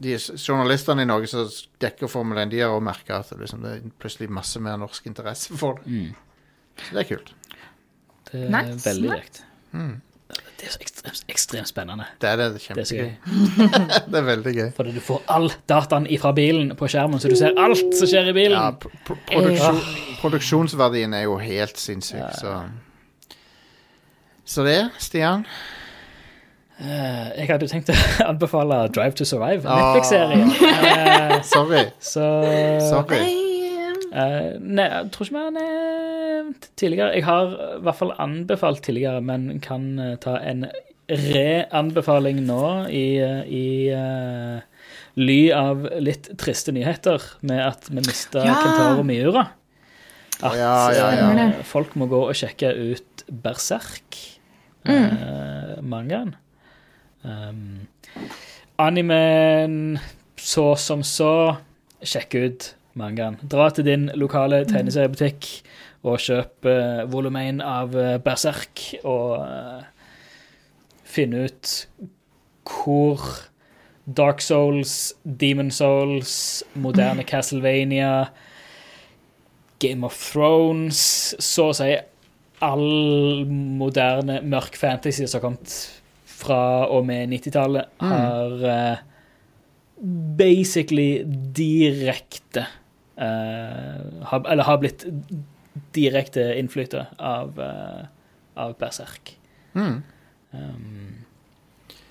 de 0.02 0.16
Journalistene 0.18 1.04
i 1.04 1.06
Norge 1.06 1.28
som 1.30 1.50
dekker 1.82 2.10
Formel 2.10 2.40
1, 2.42 2.50
de 2.50 2.62
har 2.62 2.72
også 2.74 2.86
merka 2.86 3.18
at 3.20 3.28
det, 3.30 3.38
liksom, 3.44 3.62
det 3.62 3.74
er 3.76 3.90
plutselig 4.02 4.30
masse 4.34 4.62
mer 4.62 4.78
norsk 4.80 5.06
interesse 5.06 5.54
for 5.58 5.78
det. 5.84 6.08
Så 6.82 6.96
det 6.96 7.04
er 7.04 7.10
kult. 7.10 7.34
Det 8.30 8.40
er 8.40 8.48
Nice, 8.50 8.80
veldig 8.88 9.12
kjekt. 9.12 9.42
Mm. 9.72 10.00
Det 10.32 10.68
er 10.68 10.72
så 10.72 10.80
ekstremt, 10.80 11.22
ekstremt 11.28 11.68
spennende. 11.68 12.06
Det 12.22 12.28
er 12.30 12.36
det. 12.40 12.46
det 12.54 12.62
er 12.70 12.74
Det 12.78 12.82
er 12.82 12.88
kjempegøy. 12.88 14.06
Det 14.12 14.18
er 14.20 14.26
veldig 14.26 14.54
gøy. 14.56 14.68
Fordi 14.76 14.94
du 14.94 15.00
får 15.02 15.24
all 15.34 15.48
dataen 15.68 16.06
ifra 16.06 16.32
bilen 16.36 16.72
på 16.78 16.88
skjermen, 16.88 17.20
så 17.20 17.30
du 17.30 17.36
ser 17.38 17.58
alt 17.58 17.96
som 17.98 18.08
skjer 18.08 18.30
i 18.30 18.34
bilen. 18.36 18.56
Ja, 18.56 18.70
pr 18.72 18.94
pro 19.06 19.18
produksjon, 19.28 19.82
produksjonsverdien 20.22 21.18
er 21.18 21.26
jo 21.26 21.36
helt 21.42 21.82
sinnssyk, 21.82 22.30
så 22.38 22.62
Så 24.44 24.64
det, 24.66 24.80
Stian. 24.98 25.44
Eh, 26.82 27.26
jeg 27.38 27.46
hadde 27.52 27.68
tenkt 27.70 27.90
å 27.92 27.96
anbefale 28.32 28.80
Drive 28.94 29.14
to 29.20 29.26
Survive, 29.28 29.62
Ah. 29.68 29.92
Netflix-serien. 29.94 30.48
Eh, 30.50 31.36
Sorry. 31.54 31.84
så 32.02 32.26
Sorry. 32.88 33.20
Eh, 34.12 34.48
nei, 34.60 34.88
jeg 34.90 35.12
tror 35.14 35.28
ikke 35.28 35.36
vi 35.36 35.44
har 35.44 35.54
nevnt 35.56 36.66
tidligere. 36.76 37.14
Jeg 37.16 37.24
har 37.28 37.54
i 37.54 37.78
hvert 37.86 38.00
fall 38.00 38.10
anbefalt 38.20 38.82
tidligere, 38.84 39.22
men 39.24 39.60
kan 39.64 39.86
ta 40.20 40.34
en 40.42 40.66
re-anbefaling 41.12 42.42
nå 42.46 42.58
i, 42.92 43.06
i 43.46 43.64
uh, 43.92 44.60
ly 45.20 45.38
av 45.52 45.82
litt 46.00 46.30
triste 46.40 46.72
nyheter 46.74 47.24
med 47.46 47.60
at 47.66 47.88
vi 47.90 48.00
mista 48.04 48.44
Ja. 48.46 48.54
Kentaro 48.62 49.02
Miura. 49.06 49.46
At 50.42 50.56
Ja, 50.58 50.76
ja, 50.96 51.08
ja. 51.36 51.48
folk 51.68 51.94
må 52.00 52.08
gå 52.10 52.22
og 52.28 52.34
sjekke 52.38 52.72
ut 52.74 53.24
Berserk, 53.30 54.16
eh, 54.88 55.76
mangaen. 55.82 56.32
Um, 57.22 57.86
animen 58.82 59.98
så 60.36 60.72
som 60.80 61.04
så, 61.06 61.56
sjekk 62.02 62.34
ut 62.34 62.68
mangaen. 62.98 63.38
Dra 63.46 63.68
til 63.70 63.86
din 63.86 64.08
lokale 64.18 64.64
tegneseriebutikk 64.66 65.48
og 66.02 66.18
kjøp 66.22 66.66
uh, 66.66 67.04
volum 67.10 67.38
1 67.38 67.62
av 67.62 67.94
uh, 67.94 68.16
Berserk, 68.22 68.82
og 69.06 69.38
uh, 69.38 69.84
finn 71.06 71.36
ut 71.36 71.76
hvor 72.66 73.22
Dark 74.06 74.42
Souls, 74.42 75.14
Demon 75.22 75.70
Souls, 75.70 76.64
moderne 76.74 77.22
Castlevania, 77.30 78.32
Game 79.78 80.06
of 80.06 80.18
Thrones, 80.18 81.34
så 81.38 81.70
å 81.70 81.76
si 81.76 81.94
all 82.62 83.46
moderne 83.46 84.38
mørk 84.46 84.76
fantasy 84.78 85.26
som 85.26 85.38
har 85.38 85.46
kommet 85.46 86.01
fra 86.42 86.60
og 86.90 87.06
med 87.08 87.30
90-tallet, 87.32 87.92
har 88.02 88.68
eh, 88.74 89.02
basically 90.38 91.22
direkte 91.54 92.66
eh, 93.16 94.22
har, 94.22 94.46
Eller 94.50 94.62
har 94.64 94.78
blitt 94.82 95.06
direkte 95.94 96.58
innflytta 96.58 97.06
av, 97.18 97.60
eh, 97.60 98.06
av 98.54 98.74
Berserk. 98.78 99.36
Mm. 99.74 100.02
Um, 100.50 101.24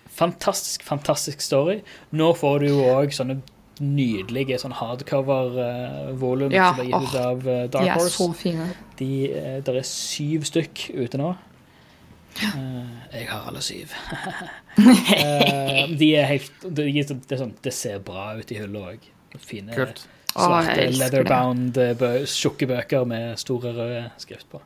fantastisk, 0.10 0.84
fantastisk 0.84 1.42
story. 1.42 1.82
Nå 2.10 2.34
får 2.34 2.60
du 2.60 2.70
jo 2.72 2.86
òg 2.90 3.14
sånne 3.14 3.42
nydelige 3.82 4.60
sånn 4.62 4.76
hardcover-volum 4.78 6.54
Ja, 6.54 6.72
som 6.72 6.84
er 6.84 6.90
gitt 6.90 7.16
ut 7.16 7.16
av 7.22 7.46
Horse. 7.46 7.70
De 7.74 7.86
er 7.90 8.12
så 8.14 8.28
fine. 8.38 8.68
De, 9.00 9.12
uh, 9.36 9.56
der 9.66 9.82
er 9.82 9.88
syv 9.88 10.46
stykk 10.50 10.90
ute 10.96 11.22
nå. 11.22 11.34
Eh, 12.42 13.18
jeg 13.20 13.28
har 13.30 13.48
alle 13.50 13.62
syv. 13.66 13.92
Eh, 14.82 15.90
de 16.00 16.08
er 16.16 16.26
helt 16.30 16.62
det, 16.64 16.86
sånn- 17.06 17.20
det, 17.28 17.36
er 17.36 17.40
sånn, 17.42 17.52
det 17.66 17.74
ser 17.76 18.00
bra 18.08 18.30
ut 18.40 18.52
i 18.52 18.58
hullet 18.62 18.86
òg. 18.94 19.08
Fine, 19.44 19.74
Kult. 19.76 20.06
Svarte 20.32 20.86
leatherbound, 20.96 21.76
eh, 21.78 21.92
bø- 22.00 22.24
tjukke 22.32 22.68
bøker 22.70 23.04
med 23.06 23.36
store 23.40 23.74
røde 23.76 24.06
skrift 24.22 24.48
på. 24.50 24.62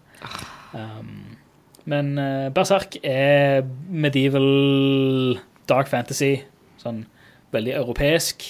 Um, 0.78 1.36
men 1.90 2.14
Berserk 2.54 2.98
er 3.04 3.66
medieval 3.90 5.40
dark 5.70 5.90
fantasy. 5.90 6.44
Sånn 6.82 7.04
veldig 7.56 7.74
europeisk. 7.82 8.46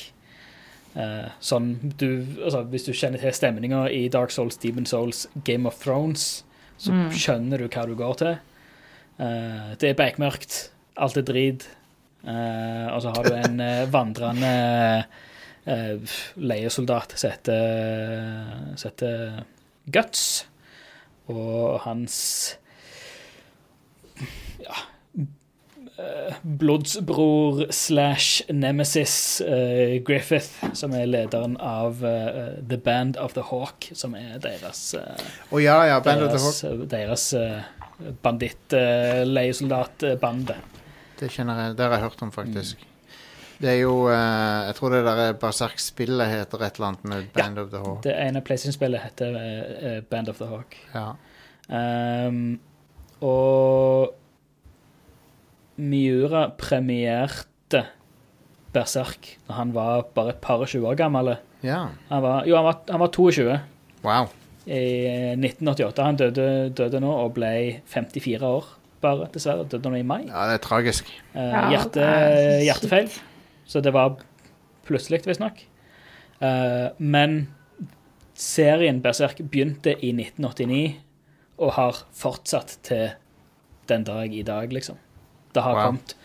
Uh, 0.95 1.27
sånn 1.43 1.73
du, 1.99 2.25
altså, 2.43 2.61
hvis 2.71 2.85
du 2.87 2.93
kjenner 2.95 3.19
til 3.19 3.33
stemninga 3.35 3.85
i 3.91 4.05
Dark 4.11 4.31
Souls, 4.31 4.55
Demon 4.63 4.85
Souls, 4.87 5.25
Game 5.47 5.67
of 5.67 5.79
Thrones, 5.83 6.43
så 6.79 6.91
skjønner 7.15 7.59
du 7.63 7.67
hva 7.71 7.83
du 7.87 7.95
går 7.99 8.19
til. 8.21 8.37
Eh, 9.19 9.75
det 9.79 9.89
er 9.89 9.99
bekmørkt. 9.99 10.71
Alt 10.97 11.17
er 11.19 11.23
drit. 11.27 11.69
Eh, 12.25 12.87
og 12.91 13.01
så 13.03 13.09
har 13.15 13.23
du 13.23 13.33
en 13.37 13.59
eh, 13.63 13.93
vandrende 13.93 15.05
leiesoldat 16.37 17.15
som 17.17 17.31
heter, 17.33 19.39
Guts. 19.89 20.45
Og 21.25 21.79
hans 21.81 22.17
ja, 24.61 24.75
blodsbror 26.43 27.71
slash 27.73 28.43
nemesis 28.53 29.41
uh, 29.41 29.97
Griffith, 30.05 30.61
som 30.77 30.93
er 30.93 31.09
lederen 31.09 31.57
av 31.57 32.03
uh, 32.03 32.61
The 32.61 32.77
Band 32.77 33.17
of 33.17 33.33
the 33.33 33.41
Hawk, 33.49 33.89
som 33.93 34.13
er 34.13 34.37
deres 34.43 34.93
uh, 34.93 35.01
oh, 35.49 35.63
ja, 35.63 35.81
ja. 35.89 35.99
Band 35.99 36.21
of 36.27 36.29
the 36.29 36.37
deres, 36.37 36.61
Hawk. 36.61 36.89
deres 36.91 37.33
banditt-leiesoldatbande. 38.23 40.55
Det 41.19 41.29
kjenner 41.31 41.55
jeg, 41.61 41.75
det 41.77 41.83
har 41.85 41.91
jeg 41.95 42.03
hørt 42.09 42.21
om, 42.25 42.31
faktisk. 42.35 42.75
Det 43.55 43.69
er 43.71 43.77
jo 43.85 43.93
eh, 44.11 44.65
Jeg 44.67 44.75
tror 44.75 44.89
det 44.91 45.05
der 45.07 45.33
Berserk-spillet 45.39 46.27
heter 46.27 46.59
et 46.65 46.75
eller 46.75 46.87
annet 46.89 47.03
med 47.07 47.29
Band 47.33 47.57
of 47.61 47.69
the 47.71 47.79
Hawk. 47.79 48.01
Det 48.03 48.11
ene 48.19 48.41
PlayStation-spillet 48.43 48.99
heter 49.05 49.31
eh, 49.39 50.01
Band 50.09 50.27
of 50.29 50.37
the 50.41 50.47
Hawk. 50.51 50.75
Ja. 50.93 51.13
Um, 51.71 52.59
og 53.25 54.11
Miura 55.77 56.49
premierte 56.59 57.85
Berserk 58.75 59.37
når 59.47 59.55
han 59.55 59.71
var 59.73 60.01
bare 60.15 60.29
et 60.35 60.41
par 60.43 60.59
og 60.61 60.67
20 60.67 60.87
år 60.91 60.95
gammel. 60.99 61.35
ja. 61.63 61.85
Han 62.11 62.21
var, 62.23 62.43
jo, 62.45 62.55
han 62.59 62.65
var, 62.67 62.75
han 62.91 62.99
var 62.99 63.07
22 63.15 63.59
Wow. 64.05 64.27
I 64.65 64.81
1988. 65.35 66.03
Han 66.03 66.17
døde, 66.19 66.47
døde 66.77 66.99
nå 67.03 67.11
og 67.11 67.33
ble 67.37 67.51
54 67.91 68.41
år, 68.47 68.65
bare, 69.03 69.27
dessverre. 69.33 69.67
Døde 69.69 69.91
nå 69.91 69.99
i 69.99 70.05
mai. 70.07 70.23
Ja, 70.27 70.47
det 70.49 70.59
er 70.59 70.63
tragisk. 70.65 71.11
Eh, 71.35 71.57
hjerte, 71.73 72.01
er 72.01 72.63
hjertefeil. 72.65 73.11
Så 73.69 73.81
det 73.85 73.93
var 73.93 74.17
plutselig, 74.85 75.23
visstnok. 75.25 75.63
Uh, 76.41 76.91
men 76.99 77.47
serien 78.35 78.99
Berserk 79.01 79.39
begynte 79.49 79.93
i 80.03 80.11
1989 80.11 80.97
og 81.63 81.71
har 81.77 82.01
fortsatt 82.13 82.75
til 82.83 83.13
den 83.89 84.03
dag 84.03 84.33
i 84.35 84.43
dag, 84.43 84.73
liksom. 84.75 84.97
Det 85.55 85.63
har 85.63 85.73
Wow. 85.77 85.85
kommet 85.85 86.15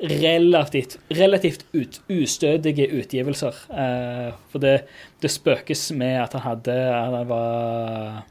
relativt, 0.00 0.98
relativt 1.12 1.64
ut, 1.76 2.00
ustødige 2.08 2.86
utgivelser. 3.00 3.56
Eh, 3.70 4.28
for 4.52 4.62
det, 4.64 4.74
det 5.20 5.30
spøkes 5.30 5.90
med 5.92 6.16
at 6.22 6.32
han 6.38 6.46
hadde 6.46 6.76
Han 6.94 7.26
var 7.28 8.22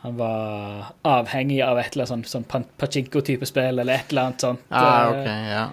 han 0.00 0.14
var 0.16 0.94
avhengig 1.04 1.58
av 1.60 1.76
et 1.76 1.92
eller 1.92 2.06
annet 2.08 2.24
sånn, 2.30 2.44
sånn 2.48 2.64
pachinko-type 2.80 3.44
spill, 3.44 3.82
eller 3.82 3.98
et 3.98 4.08
eller 4.14 4.30
annet 4.30 4.40
sånt. 4.46 4.62
Ah, 4.72 5.10
okay, 5.10 5.20
ok, 5.20 5.50
ja. 5.50 5.64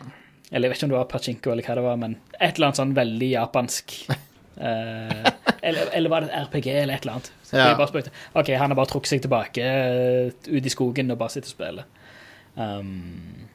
eller 0.51 0.67
jeg 0.67 0.73
vet 0.73 0.77
ikke 0.81 0.87
om 0.89 0.91
det 0.91 0.97
var 0.97 1.07
pachinko 1.13 1.53
eller 1.53 1.63
hva 1.63 1.75
det 1.79 1.85
var, 1.85 1.99
men 2.01 2.15
et 2.35 2.57
eller 2.57 2.67
annet 2.67 2.81
sånn 2.81 2.95
veldig 2.97 3.29
japansk. 3.35 3.95
Eh, 4.57 5.27
eller, 5.61 5.91
eller 5.93 6.09
var 6.09 6.23
det 6.25 6.31
et 6.33 6.47
RPG 6.47 6.67
eller 6.81 6.95
et 6.97 7.03
eller 7.05 7.19
annet? 7.19 7.27
Så 7.45 7.59
Ja. 7.59 7.75
bare 7.77 7.91
spurte, 7.91 8.09
ok, 8.33 8.47
han 8.57 8.71
har 8.73 8.75
bare 8.79 8.89
trukket 8.89 9.11
seg 9.11 9.21
tilbake 9.21 9.61
eh, 9.61 10.31
ut 10.49 10.65
i 10.65 10.71
skogen 10.73 11.13
og 11.13 11.19
bare 11.19 11.29
sitter 11.29 11.45
og 11.45 11.53
spiller. 11.53 11.85
Um, 12.57 13.45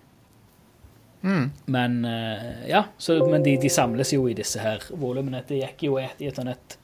Mm. 1.22 1.50
men 1.70 2.04
eh, 2.04 2.68
ja, 2.72 2.84
så, 2.98 3.20
men 3.30 3.44
de, 3.44 3.54
de 3.62 3.68
samles 3.70 4.10
jo 4.10 4.24
i 4.26 4.34
disse 4.34 4.58
her 4.58 4.82
volumene. 4.90 5.44
Det 5.46 5.60
gikk 5.60 5.84
jo 5.86 5.98
et, 6.02 6.18
i 6.18 6.26
et 6.30 6.38
sånt 6.38 6.50
et 6.50 6.78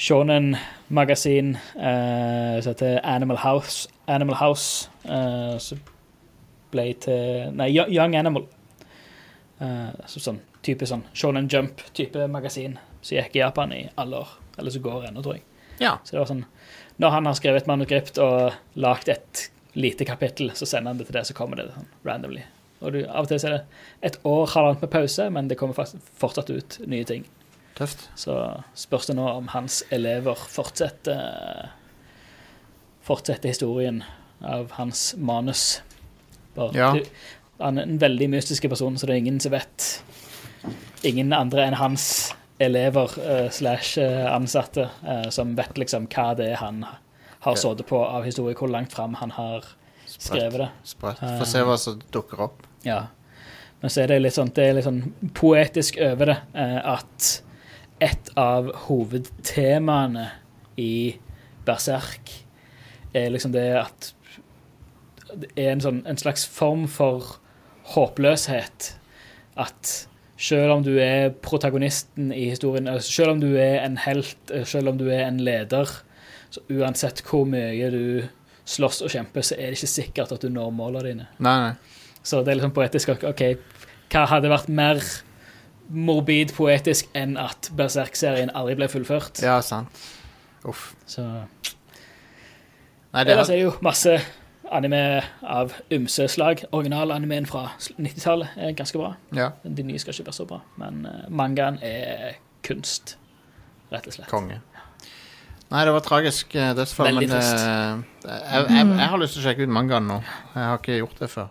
Shonen-magasin 0.00 1.58
eh, 1.76 2.60
som 2.60 2.70
heter 2.70 3.00
Animal 3.04 3.36
House, 3.36 3.88
Animal 4.06 4.36
House 4.40 4.88
eh, 5.04 5.58
som 5.60 5.80
ble 6.72 6.86
til 7.04 7.50
Nei, 7.52 7.68
Young 7.76 8.16
Animal. 8.16 8.46
Eh, 9.60 9.90
så 10.08 10.22
sånn 10.24 10.40
type 10.64 10.88
sånn 10.88 11.04
Shonen 11.12 11.50
Jump-type 11.52 12.28
magasin 12.32 12.78
som 13.00 13.18
gikk 13.18 13.36
i 13.36 13.42
Japan 13.42 13.74
i 13.76 13.82
alle 14.00 14.22
år. 14.22 14.32
Eller 14.56 14.72
som 14.72 14.84
går 14.88 15.10
ennå, 15.10 15.24
tror 15.24 15.36
jeg. 15.36 15.44
Ja. 15.80 15.98
Så 16.04 16.16
det 16.16 16.22
var 16.22 16.28
sånn 16.28 16.44
Når 17.00 17.14
han 17.16 17.28
har 17.28 17.36
skrevet 17.36 17.62
et 17.62 17.68
manuskript 17.68 18.18
og 18.20 18.56
lagd 18.80 19.08
et 19.08 19.46
lite 19.72 20.04
kapittel, 20.04 20.50
så 20.56 20.66
sender 20.68 20.92
han 20.92 20.98
det 21.00 21.06
til 21.08 21.16
det, 21.16 21.26
så 21.28 21.36
kommer 21.36 21.60
det 21.60 21.70
sånn 21.72 21.92
randomly. 22.04 22.42
Og 22.80 22.94
du, 22.94 23.02
av 23.04 23.26
og 23.26 23.28
til 23.28 23.40
så 23.42 23.50
er 23.50 23.56
det 23.58 23.64
et 24.08 24.16
år 24.24 24.46
halvannet 24.54 24.84
med 24.86 24.92
pause, 24.92 25.26
men 25.32 25.48
det 25.50 25.58
kommer 25.60 25.76
faktisk 25.76 26.12
fortsatt 26.20 26.50
ut 26.50 26.78
nye 26.88 27.04
ting. 27.04 27.26
Tøft. 27.76 28.06
Så 28.18 28.36
spørs 28.76 29.06
det 29.10 29.16
nå 29.18 29.26
om 29.28 29.50
hans 29.52 29.82
elever 29.92 30.40
fortsetter 30.48 31.70
Fortsetter 33.00 33.48
historien 33.48 34.02
av 34.44 34.74
hans 34.76 35.14
manus. 35.16 35.80
Bare, 36.54 36.74
Ja. 36.76 36.92
du, 36.92 37.04
han 37.58 37.78
er 37.78 37.82
en 37.82 37.98
veldig 38.00 38.28
mystisk 38.30 38.68
person, 38.68 38.98
så 38.98 39.06
det 39.06 39.14
er 39.14 39.22
ingen 39.24 39.40
som 39.40 39.52
vet 39.52 40.02
Ingen 41.02 41.32
andre 41.32 41.64
enn 41.64 41.74
hans 41.80 42.34
elever 42.60 43.08
uh, 43.16 43.48
slash 43.50 43.96
eh, 43.98 44.26
ansatte 44.28 44.90
uh, 45.00 45.30
som 45.32 45.54
vet 45.56 45.78
liksom 45.80 46.04
hva 46.12 46.34
det 46.36 46.50
er 46.52 46.58
han 46.60 46.82
har 47.40 47.56
sittet 47.56 47.86
på 47.88 48.02
av 48.04 48.26
historie, 48.28 48.52
hvor 48.52 48.68
langt 48.68 48.92
fram 48.92 49.14
han 49.16 49.30
har 49.30 49.64
skrevet 50.04 50.58
det. 50.60 50.68
Sprøtt. 50.84 51.22
Få 51.40 51.46
se 51.48 51.62
hva 51.64 51.78
som 51.80 52.02
dukker 52.12 52.42
opp. 52.44 52.66
Ja. 52.86 53.06
Men 53.80 53.92
så 53.92 54.02
er 54.02 54.12
det 54.12 54.20
litt 54.20 54.36
sånn, 54.36 54.52
det 54.56 54.66
er 54.66 54.76
litt 54.76 54.86
sånn 54.86 55.02
poetisk 55.36 55.98
over 56.04 56.32
det 56.32 56.38
eh, 56.52 56.78
at 56.94 57.30
et 58.00 58.30
av 58.40 58.70
hovedtemaene 58.86 60.26
i 60.80 61.16
Berserk 61.66 62.32
er 63.16 63.32
liksom 63.32 63.52
det 63.52 63.66
at 63.80 64.12
det 65.30 65.50
er 65.54 65.74
en, 65.74 65.82
sånn, 65.84 66.00
en 66.10 66.18
slags 66.18 66.46
form 66.48 66.86
for 66.90 67.36
håpløshet. 67.92 68.94
At 69.60 69.92
selv 70.40 70.74
om 70.74 70.84
du 70.84 70.94
er 71.02 71.30
protagonisten 71.44 72.32
i 72.34 72.48
historien, 72.50 72.88
selv 73.04 73.36
om 73.36 73.42
du 73.42 73.52
er 73.60 73.78
en 73.84 74.00
helt, 74.06 74.54
selv 74.66 74.90
om 74.92 74.98
du 74.98 75.06
er 75.10 75.26
en 75.28 75.38
leder, 75.44 75.92
så 76.50 76.64
uansett 76.72 77.22
hvor 77.28 77.46
mye 77.46 77.92
du 77.94 78.04
slåss 78.70 79.04
og 79.06 79.12
kjemper, 79.12 79.44
så 79.46 79.56
er 79.58 79.70
det 79.70 79.78
ikke 79.78 79.92
sikkert 79.92 80.34
at 80.34 80.42
du 80.42 80.50
når 80.52 80.72
målene 80.74 81.06
dine. 81.06 81.28
Nei, 81.38 81.56
nei. 81.68 81.99
Så 82.22 82.42
det 82.44 82.52
er 82.52 82.60
liksom 82.60 82.74
poetisk. 82.76 83.08
ok, 83.24 83.42
hva 84.12 84.26
hadde 84.28 84.50
vært 84.52 84.68
mer 84.68 85.00
morbid 85.90 86.52
poetisk 86.54 87.08
enn 87.18 87.36
at 87.40 87.70
Berserk-serien 87.76 88.52
aldri 88.54 88.76
ble 88.78 88.88
fullført? 88.92 89.40
Ja, 89.42 89.60
sant. 89.64 89.88
Uff. 90.68 90.92
Så 91.08 91.24
Nei, 93.10 93.24
det 93.24 93.32
Ellers 93.34 93.48
er 93.50 93.56
det 93.58 93.64
jo 93.64 93.72
masse 93.82 94.12
anime 94.70 95.22
av 95.42 95.72
ymse 95.90 96.28
slag. 96.30 96.62
Originalanimeen 96.76 97.48
fra 97.50 97.64
90-tallet 97.98 98.60
er 98.60 98.76
ganske 98.78 99.00
bra. 99.00 99.14
Ja, 99.34 99.48
De 99.64 99.82
nye 99.82 99.98
skal 99.98 100.14
ikke 100.14 100.28
være 100.28 100.36
så 100.36 100.46
bra, 100.46 100.60
men 100.78 101.00
eh, 101.10 101.24
mangaen 101.34 101.80
er 101.82 102.36
kunst, 102.66 103.16
rett 103.90 104.06
og 104.06 104.14
slett. 104.14 104.30
konge. 104.30 104.60
Nei, 105.70 105.84
det 105.86 105.94
var 105.94 106.02
tragisk 106.06 106.54
eh, 106.58 106.70
dødsfall, 106.74 107.10
Veldig 107.10 107.28
men 107.30 107.36
eh, 107.40 108.30
jeg, 108.30 108.64
jeg, 108.70 108.86
jeg 109.00 109.10
har 109.12 109.20
lyst 109.22 109.36
til 109.36 109.42
å 109.42 109.48
sjekke 109.48 109.66
ut 109.66 109.74
mangaen 109.74 110.06
nå. 110.10 110.20
Jeg 110.54 110.68
har 110.68 110.78
ikke 110.78 111.00
gjort 111.00 111.24
det 111.24 111.30
før. 111.34 111.50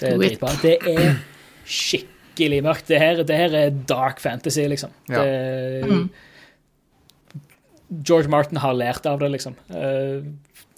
Det 0.00 0.08
er 0.12 0.18
dritbra. 0.18 0.54
Det 0.62 0.74
er 0.88 1.18
skikkelig 1.70 2.62
mørkt. 2.66 2.88
Det 2.88 2.98
her, 3.02 3.22
det 3.26 3.36
her 3.36 3.54
er 3.60 3.70
dark 3.90 4.20
fantasy, 4.22 4.64
liksom. 4.70 4.90
Ja. 5.12 5.22
Det, 5.24 5.84
Mm. 5.90 6.08
George 8.06 8.28
Martin 8.30 8.60
har 8.62 8.74
lært 8.78 9.06
av 9.06 9.18
det, 9.18 9.28
liksom. 9.34 9.56
Eh, 9.68 10.22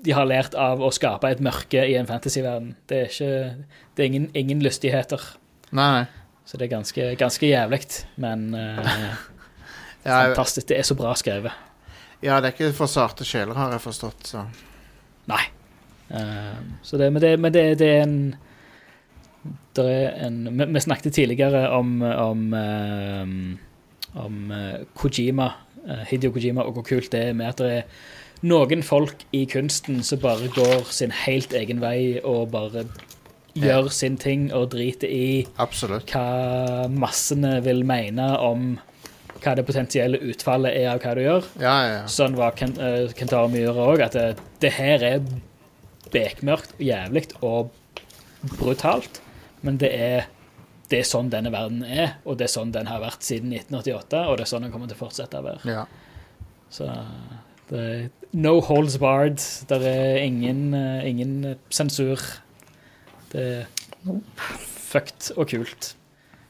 De 0.02 0.10
har 0.16 0.26
lært 0.26 0.54
av 0.58 0.80
å 0.82 0.88
skape 0.90 1.28
et 1.30 1.38
mørke 1.44 1.84
i 1.86 1.92
en 1.94 2.06
fantasyverden. 2.08 2.72
Det 2.90 2.96
er 2.96 3.10
ikke 3.10 3.66
Det 3.94 4.02
er 4.02 4.06
ingen, 4.08 4.30
ingen 4.34 4.60
lystigheter. 4.64 5.20
Nei. 5.70 6.06
Så 6.44 6.58
det 6.58 6.66
er 6.66 6.72
ganske, 6.76 7.04
ganske 7.16 7.46
jævlig, 7.46 7.84
men 8.16 8.48
uh, 8.54 8.80
Ja, 10.04 10.24
fantastisk. 10.32 10.66
Det 10.68 10.78
er 10.80 10.82
så 10.82 10.96
bra 10.98 11.12
skrevet. 11.14 11.52
ja, 12.22 12.40
det 12.40 12.48
er 12.48 12.52
ikke 12.56 12.72
for 12.74 12.86
sarte 12.90 13.24
sjeler, 13.24 13.54
har 13.54 13.70
jeg 13.76 13.80
forstått, 13.84 14.26
så 14.26 14.42
Nei. 15.30 15.44
Uh, 16.10 16.58
så 16.82 16.98
det, 16.98 17.12
men 17.12 17.22
det, 17.22 17.38
men 17.38 17.52
det, 17.54 17.78
det 17.78 17.88
er 17.88 18.02
en 18.02 18.34
en 19.76 20.40
Vi, 20.58 20.64
vi 20.64 20.80
snakket 20.80 21.14
tidligere 21.14 21.68
om 21.70 22.02
om, 22.02 22.54
um, 22.54 23.58
om 24.14 24.50
eh, 24.52 24.82
Kojima, 24.94 25.52
Hidio 25.86 26.04
Hideo 26.10 26.32
Kojima, 26.32 26.62
og 26.62 26.72
hvor 26.72 26.82
kult 26.82 27.12
det 27.12 27.28
er 27.28 27.32
med 27.32 27.46
at 27.46 27.58
det 27.58 27.70
er 27.78 27.82
noen 28.42 28.82
folk 28.82 29.24
i 29.32 29.44
kunsten 29.46 30.02
som 30.02 30.20
bare 30.22 30.50
går 30.54 30.90
sin 30.90 31.14
helt 31.24 31.52
egen 31.54 31.80
vei 31.82 32.20
og 32.22 32.50
bare 32.50 32.84
gjør 33.54 33.90
sin 33.92 34.16
ting 34.16 34.48
og 34.54 34.70
driter 34.72 35.10
i 35.10 35.46
absolutt. 35.60 36.10
hva 36.10 36.88
massene 36.88 37.58
vil 37.64 37.84
mene 37.86 38.32
om 38.40 38.74
hva 39.42 39.54
det 39.58 39.66
potensielle 39.66 40.20
utfallet 40.30 40.76
er 40.78 40.88
av 40.92 41.00
hva 41.02 41.14
du 41.18 41.22
gjør. 41.24 41.46
Ja, 41.58 41.74
ja, 41.82 41.94
ja. 41.96 42.02
Sånn 42.10 42.36
var 42.38 42.54
Ken, 42.58 42.76
Kentaro 43.18 43.50
Myhre 43.50 43.88
òg, 43.90 44.04
at 44.06 44.14
det, 44.14 44.28
det 44.62 44.70
her 44.76 45.02
er 45.02 45.24
bekmørkt 46.12 46.76
og 46.76 46.84
jævlig 46.86 47.24
og 47.40 47.72
brutalt, 48.58 49.20
men 49.62 49.78
det 49.80 49.90
er, 49.94 50.28
det 50.90 51.00
er 51.00 51.08
sånn 51.08 51.30
denne 51.32 51.52
verden 51.54 51.82
er, 51.86 52.18
og 52.26 52.38
det 52.38 52.48
er 52.48 52.54
sånn 52.54 52.72
den 52.74 52.90
har 52.90 53.02
vært 53.02 53.24
siden 53.26 53.52
1988, 53.54 54.24
og 54.28 54.38
det 54.38 54.46
er 54.46 54.50
sånn 54.52 54.66
den 54.66 54.74
kommer 54.74 54.90
til 54.90 54.98
å 54.98 55.04
fortsette 55.04 55.40
å 55.40 55.46
være. 55.46 55.76
ja. 55.78 55.86
Så 56.72 56.86
det 57.68 57.80
er 57.80 58.04
no 58.32 58.54
holds 58.64 58.96
barred, 59.00 59.40
det 59.68 59.78
er 59.84 60.22
ingen, 60.24 60.72
eh, 60.74 61.04
ingen 61.08 61.34
sensur. 61.72 62.20
Det 63.32 63.42
er 63.42 63.66
fucked 64.92 65.34
og 65.36 65.48
kult. 65.52 65.94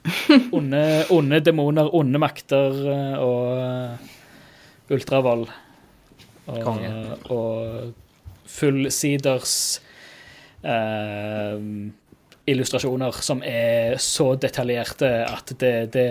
Onde, 0.57 0.83
onde 1.14 1.38
demoner, 1.46 1.90
onde 1.94 2.18
makter 2.18 2.79
eh, 2.90 3.18
og 3.22 3.59
eh, 3.62 4.94
ultravold. 4.94 5.51
Og, 6.51 6.81
og 7.31 7.92
fullsiders 8.51 9.55
eh, 10.66 11.55
illustrasjoner 12.48 13.14
som 13.22 13.42
er 13.46 13.96
så 14.02 14.33
detaljerte 14.40 15.09
at 15.28 15.52
det, 15.61 15.74
det, 15.94 16.07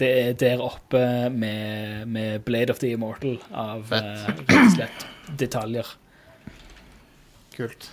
det 0.00 0.10
er 0.10 0.36
der 0.40 0.62
oppe 0.64 1.02
med, 1.30 2.08
med 2.10 2.42
Blade 2.46 2.74
of 2.74 2.80
the 2.82 2.90
Immortal 2.96 3.38
av 3.54 3.92
eh, 3.94 4.26
rett 4.26 4.54
og 4.56 4.74
slett 4.74 5.06
detaljer. 5.38 5.92
Kult. 7.54 7.90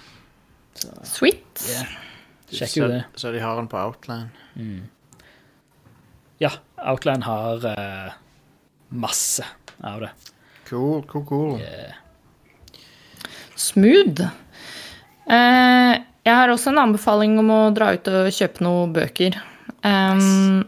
Sweet. 1.05 1.65
Yeah. 1.69 1.93
Sjekk 2.47 2.71
så, 2.71 2.79
jo 2.79 2.89
det. 2.91 3.01
Så 3.19 3.33
de 3.35 3.43
har 3.43 3.59
den 3.59 3.69
på 3.69 3.79
Outland. 3.81 4.41
Mm. 4.55 4.87
Ja, 6.41 6.51
Outland 6.77 7.25
har 7.27 7.65
uh, 7.65 8.17
masse 8.89 9.45
av 9.83 10.01
det. 10.05 10.11
Cool, 10.69 11.03
cool, 11.09 11.25
cool. 11.25 11.61
Yeah. 11.61 11.97
Smooth. 13.57 14.21
Eh, 15.27 15.93
jeg 16.27 16.35
har 16.35 16.51
også 16.51 16.73
en 16.73 16.81
anbefaling 16.81 17.37
om 17.39 17.51
å 17.55 17.59
dra 17.75 17.93
ut 17.95 18.09
og 18.11 18.33
kjøpe 18.35 18.63
noen 18.65 18.91
bøker. 18.95 19.37
Um, 19.87 20.65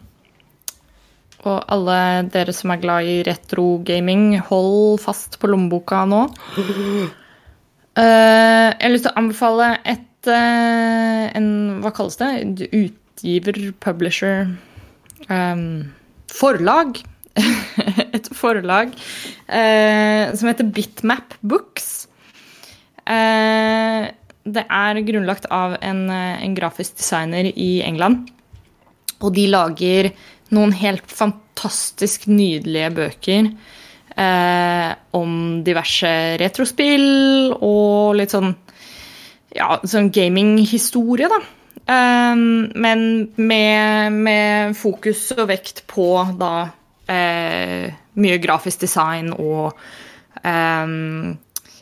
og 1.44 1.58
alle 1.72 1.98
dere 2.32 2.54
som 2.56 2.72
er 2.72 2.82
glad 2.84 3.10
i 3.10 3.18
retro-gaming, 3.28 4.38
hold 4.48 5.02
fast 5.04 5.36
på 5.42 5.50
lommeboka 5.52 6.06
nå. 6.08 6.26
Uh, 6.56 8.00
jeg 8.00 8.86
har 8.86 8.94
lyst 8.96 9.08
til 9.08 9.14
å 9.14 9.20
anbefale 9.20 9.70
et 9.84 10.32
uh, 10.32 11.28
en, 11.36 11.52
Hva 11.84 11.94
kalles 11.96 12.20
det? 12.20 12.32
Utgiver, 12.72 13.62
publisher 13.84 14.48
um, 15.28 15.90
Forlag. 16.32 17.02
et 18.16 18.28
forlag 18.36 18.92
uh, 19.48 20.24
som 20.36 20.50
heter 20.50 20.68
Bitmap 20.76 21.36
Books. 21.40 22.10
Eh, 23.10 24.04
det 24.48 24.66
er 24.70 25.02
grunnlagt 25.06 25.48
av 25.52 25.78
en, 25.82 26.10
eh, 26.10 26.44
en 26.44 26.56
grafisk 26.56 26.98
designer 26.98 27.52
i 27.56 27.82
England. 27.84 28.30
Og 29.20 29.34
de 29.36 29.48
lager 29.48 30.12
noen 30.56 30.72
helt 30.74 31.06
fantastisk 31.12 32.28
nydelige 32.28 32.90
bøker 32.96 33.52
eh, 34.16 34.90
om 35.18 35.62
diverse 35.66 36.12
retrospill 36.42 37.54
og 37.60 38.16
litt 38.20 38.34
sånn 38.34 38.54
ja, 39.56 39.80
sånn 39.82 40.12
gaminghistorie, 40.14 41.30
da. 41.30 41.40
Eh, 41.90 42.36
men 42.86 43.06
med, 43.36 44.14
med, 44.14 44.78
fokus 44.78 45.32
og 45.38 45.48
vekt 45.50 45.84
på 45.90 46.12
da 46.40 46.70
eh, 47.10 47.90
mye 48.20 48.40
grafisk 48.44 48.84
design 48.84 49.32
og 49.34 49.78
um, 50.44 51.38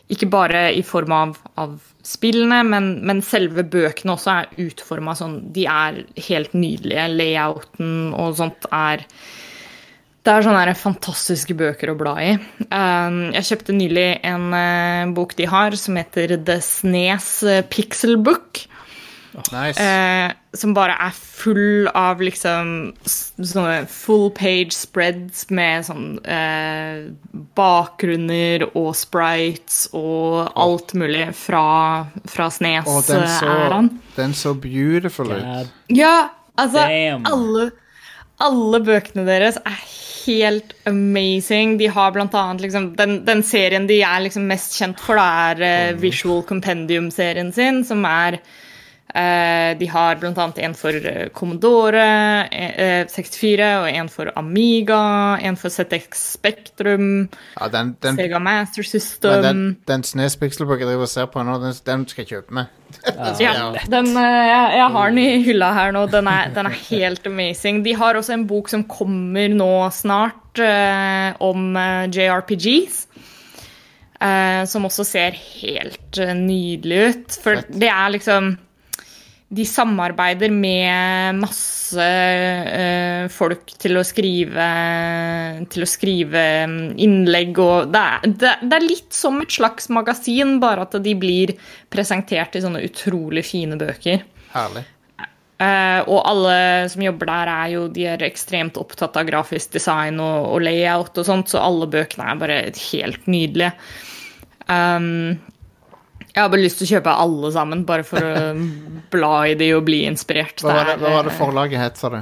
Ikke 0.07 0.29
bare 0.31 0.69
i 0.71 0.83
form 0.87 1.11
av, 1.11 1.33
av 1.59 1.73
spillene, 2.07 2.61
men, 2.67 2.93
men, 3.07 3.23
selve 3.25 3.65
bøkene 3.67 4.15
også 4.15 4.33
er 4.33 4.53
utforma 4.67 5.15
sånn 5.17 5.39
De 5.55 5.67
er 5.69 6.01
helt 6.29 6.55
nydelige. 6.55 7.09
Layouten 7.17 8.13
og 8.15 8.37
sånt 8.39 8.69
er 8.71 9.05
det 10.27 10.33
er 10.33 10.43
sånne 10.43 10.73
fantastiske 10.75 11.55
bøker 11.55 11.93
å 11.93 11.95
bla 11.95 12.13
i. 12.19 12.31
Um, 12.67 13.29
jeg 13.31 13.47
kjøpte 13.47 13.75
nylig 13.77 14.07
en 14.27 14.49
uh, 14.51 15.13
bok 15.15 15.37
de 15.37 15.47
har 15.47 15.77
som 15.79 15.95
heter 15.95 16.33
The 16.35 16.57
Snes 16.65 17.29
Pixel 17.71 18.17
Book. 18.19 18.65
Nice. 19.51 19.81
Eh, 19.81 20.31
som 20.57 20.73
bare 20.73 20.95
er 20.97 21.13
full 21.13 21.87
av 21.93 22.21
liksom 22.25 22.71
sånne 23.05 23.83
full 23.91 24.31
page 24.35 24.73
spreads 24.73 25.45
med 25.53 25.85
sånn 25.85 26.07
eh, 26.25 27.05
bakgrunner 27.57 28.65
og 28.71 28.95
sprites 28.97 29.85
og 29.93 30.49
alt 30.57 30.95
mulig 30.97 31.29
fra, 31.37 32.07
fra 32.25 32.49
Snes-æraen. 32.53 33.91
Den 34.17 34.33
så 34.33 34.55
beautiful 34.57 35.35
ut. 35.35 35.71
Ja, 35.93 36.31
altså 36.57 36.87
alle, 37.29 37.69
alle 38.41 38.83
bøkene 38.89 39.27
deres 39.27 39.61
er 39.61 39.79
helt 40.27 40.73
amazing. 40.89 41.77
De 41.77 41.87
har 41.93 42.13
blant 42.15 42.33
annet 42.35 42.65
liksom, 42.65 42.95
den, 42.97 43.19
den, 43.27 43.43
serien 43.45 43.87
de 43.87 44.01
er 44.01 44.25
liksom 44.25 44.47
mest 44.49 44.75
kjent 44.79 45.01
for, 45.01 45.19
da, 45.19 45.51
er 45.53 45.93
uh, 45.93 45.99
Visual 46.01 46.41
Compendium-serien 46.47 47.53
sin, 47.55 47.83
som 47.87 48.01
er 48.09 48.41
De 49.07 49.87
har 49.87 50.19
annet 50.19 50.57
en 50.61 50.73
for 50.77 50.93
uh, 50.93 51.29
Commodore 51.33 52.03
uh, 52.51 53.07
64 53.09 53.69
og 53.79 53.87
en 53.87 54.09
for 54.11 54.29
Amiga, 54.37 54.99
en 55.41 55.55
for 55.57 55.71
ZX 55.73 56.25
Spektrum, 56.35 57.29
ja, 57.55 57.69
den, 57.71 57.93
den, 58.03 58.19
Sega 58.19 58.41
Master 58.43 58.85
System 58.85 59.45
Den, 59.45 59.61
den 59.87 60.03
Snes 60.05 60.35
Pixelbook 60.37 60.83
jeg 60.83 60.91
driver 60.91 61.07
og 61.07 61.11
ser 61.11 61.31
på 61.31 61.45
nå, 61.47 61.55
den, 61.63 61.73
den 61.87 62.03
skal 62.11 62.25
jeg 62.25 62.33
kjøpe 62.35 62.59
med. 62.59 62.75
ja, 63.43 63.53
den, 63.89 64.11
jeg, 64.15 64.67
jeg, 64.77 64.91
har 64.97 65.09
den 65.15 65.23
i 65.23 65.41
hylla 65.47 65.71
her 65.75 65.95
nå. 65.95 66.05
Den 66.11 66.29
er, 66.31 66.51
den 66.55 66.69
er, 66.69 66.77
helt 66.91 67.25
amazing. 67.27 67.81
De 67.87 67.95
har 67.97 68.19
også 68.19 68.35
en 68.35 68.45
bok 68.49 68.69
som 68.71 68.85
kommer 68.91 69.51
nå 69.51 69.71
snart, 69.95 70.61
eh, 70.61 71.31
om 71.43 71.73
JRPGs. 72.11 73.05
Eh, 74.17 74.63
som 74.65 74.87
også 74.87 75.05
ser 75.05 75.35
helt 75.37 76.21
nydelig 76.37 77.01
ut. 77.09 77.35
For 77.43 77.61
det 77.69 77.91
er 77.91 78.15
liksom 78.15 78.55
de 79.47 79.63
samarbeider 79.63 80.51
med 80.51 81.37
masse 81.39 82.03
uh, 82.03 83.29
folk 83.31 83.71
til 83.79 83.95
å 83.95 84.03
skrive 84.03 84.65
til 85.71 85.85
å 85.85 85.87
skrive 85.87 86.41
innlegg 86.99 87.61
og 87.63 87.93
det 87.93 88.01
er, 88.01 88.27
det, 88.27 88.51
det 88.67 88.75
er, 88.75 88.87
litt 88.89 89.15
som 89.15 89.39
et 89.39 89.55
slags 89.55 89.87
magasin, 89.93 90.57
bare 90.63 90.83
at 90.83 90.99
de 91.03 91.15
blir 91.15 91.55
presentert 91.93 92.59
i 92.59 92.63
sånne 92.65 92.83
utrolig 92.89 93.45
fine 93.47 93.79
bøker. 93.79 94.27
Herlig. 94.51 94.83
Uh, 95.57 96.03
og 96.05 96.19
alle 96.29 96.57
som 96.91 97.01
jobber 97.01 97.31
der, 97.31 97.49
er 97.49 97.69
jo 97.73 97.87
de 97.89 98.03
er 98.11 98.27
ekstremt 98.27 98.75
opptatt 98.77 99.15
av 99.17 99.25
grafisk 99.25 99.71
design 99.73 100.19
og, 100.21 100.51
og 100.51 100.65
layout 100.67 101.17
og 101.17 101.25
sånt, 101.25 101.49
så 101.49 101.63
alle 101.63 101.87
bøkene 101.89 102.27
er 102.29 102.41
bare 102.43 102.59
helt 102.91 103.31
nydelige. 103.31 103.71
Um, 104.67 105.39
jeg 106.37 106.45
har 106.45 106.51
bare 106.53 106.61
lyst 106.61 106.77
til 106.77 106.85
å 106.85 106.91
kjøpe 106.91 107.13
alle 107.25 107.49
sammen, 107.55 107.79
bare 107.87 108.05
for 108.05 108.21
å 108.21 108.33
bla 109.13 109.33
i 109.49 109.55
de 109.57 109.71
og 109.73 109.87
bli 109.87 110.03
inspirert. 110.05 110.61
Hva 110.61 110.75
var 110.75 110.91
det, 110.91 110.99
hva 111.01 111.13
var 111.15 111.25
det 111.25 111.33
forlaget 111.37 111.81
het, 111.81 111.97
sa 111.97 112.11
du? 112.13 112.19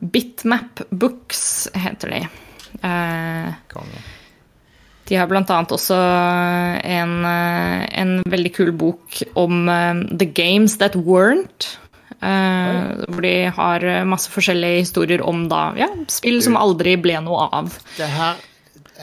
Bitmap 0.00 0.82
Books 0.90 1.42
heter 1.76 2.12
de. 2.12 2.20
Eh, 2.84 3.80
de 5.08 5.18
har 5.18 5.28
blant 5.28 5.48
annet 5.52 5.72
også 5.74 5.96
en, 5.96 7.14
en 7.24 8.12
veldig 8.30 8.52
kul 8.54 8.70
bok 8.76 9.22
om 9.40 9.64
uh, 9.68 10.04
The 10.12 10.28
Games 10.28 10.76
That 10.80 10.96
Weren't. 10.96 11.74
Uh, 12.20 13.00
hvor 13.08 13.24
de 13.24 13.34
har 13.56 13.84
masse 14.04 14.28
forskjellige 14.28 14.84
historier 14.84 15.24
om 15.24 15.46
da, 15.48 15.70
ja, 15.80 15.88
spill 16.12 16.42
som 16.44 16.58
aldri 16.60 16.98
ble 17.00 17.16
noe 17.24 17.48
av. 17.48 17.72
Det 17.96 18.08
her 18.12 18.40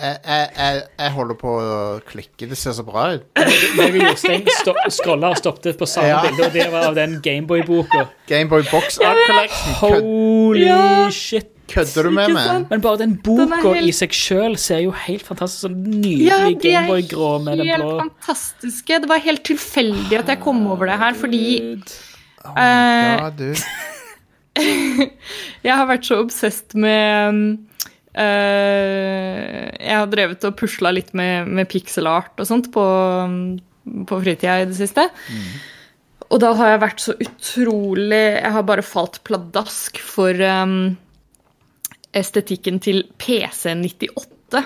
jeg, 0.02 0.48
jeg, 0.58 0.82
jeg, 1.00 1.12
holder 1.16 1.38
på 1.40 1.52
å 1.58 1.82
klikke. 2.08 2.48
Det 2.50 2.58
ser 2.60 2.76
så 2.78 2.86
bra 2.88 3.10
ut. 3.18 3.28
Og 3.42 4.00
Jostein 4.02 4.48
scrolla 4.94 5.34
og 5.34 5.40
stoppet 5.40 5.78
på 5.80 5.88
samme 5.90 6.12
ja. 6.12 6.22
bilde, 6.26 6.48
og 6.48 6.56
det 6.56 6.66
var 6.74 6.88
av 6.92 6.98
den 6.98 7.18
Gameboy-boka. 7.24 8.08
Gameboy 8.30 8.66
Box 8.72 9.00
Art 9.02 9.20
Collection. 9.26 9.78
Holy 9.82 10.66
ja. 10.68 10.82
shit. 11.14 11.54
Kødder 11.68 12.08
du 12.08 12.14
med 12.16 12.32
meg? 12.32 12.68
Men 12.70 12.82
bare 12.84 13.02
den 13.02 13.18
boka 13.20 13.58
helt... 13.66 13.90
i 13.90 13.92
seg 13.96 14.14
sjøl 14.16 14.54
ser 14.62 14.86
jo 14.86 14.94
helt 14.96 15.26
fantastisk 15.28 15.66
Sånn 15.66 15.82
nydelig 15.84 16.30
ja, 16.30 16.38
Gameboy-grå 16.64 17.32
med 17.44 17.60
den 17.60 17.68
blå. 17.74 17.90
Helt 17.98 18.06
fantastiske. 18.06 19.02
Det 19.04 19.12
var 19.12 19.24
helt 19.26 19.44
tilfeldig 19.48 20.22
at 20.22 20.32
jeg 20.32 20.42
kom 20.46 20.64
over 20.72 20.88
det 20.88 20.96
her, 21.02 21.18
fordi 21.20 21.44
oh 22.48 22.56
my 22.56 22.62
God, 23.20 23.44
uh, 23.44 23.66
jeg 25.68 25.74
har 25.74 25.90
vært 25.92 26.08
så 26.08 26.22
obsesst 26.24 26.78
med 26.80 27.36
Uh, 27.38 27.67
jeg 28.18 29.94
har 29.94 30.08
drevet 30.10 30.46
og 30.48 30.56
pusla 30.58 30.90
litt 30.96 31.12
med, 31.18 31.48
med 31.48 31.70
pixelart 31.70 32.40
og 32.42 32.48
sånt 32.50 32.72
på, 32.74 32.86
på 34.10 34.20
fritida 34.24 34.60
i 34.64 34.70
det 34.70 34.78
siste. 34.80 35.06
Mm. 35.30 35.52
Og 36.28 36.42
da 36.44 36.54
har 36.60 36.74
jeg 36.74 36.84
vært 36.84 37.04
så 37.04 37.16
utrolig 37.24 38.24
Jeg 38.36 38.54
har 38.56 38.66
bare 38.68 38.86
falt 38.86 39.22
pladask 39.28 40.00
for 40.04 40.36
um, 40.44 40.98
estetikken 42.18 42.82
til 42.84 43.06
PC98. 43.22 44.64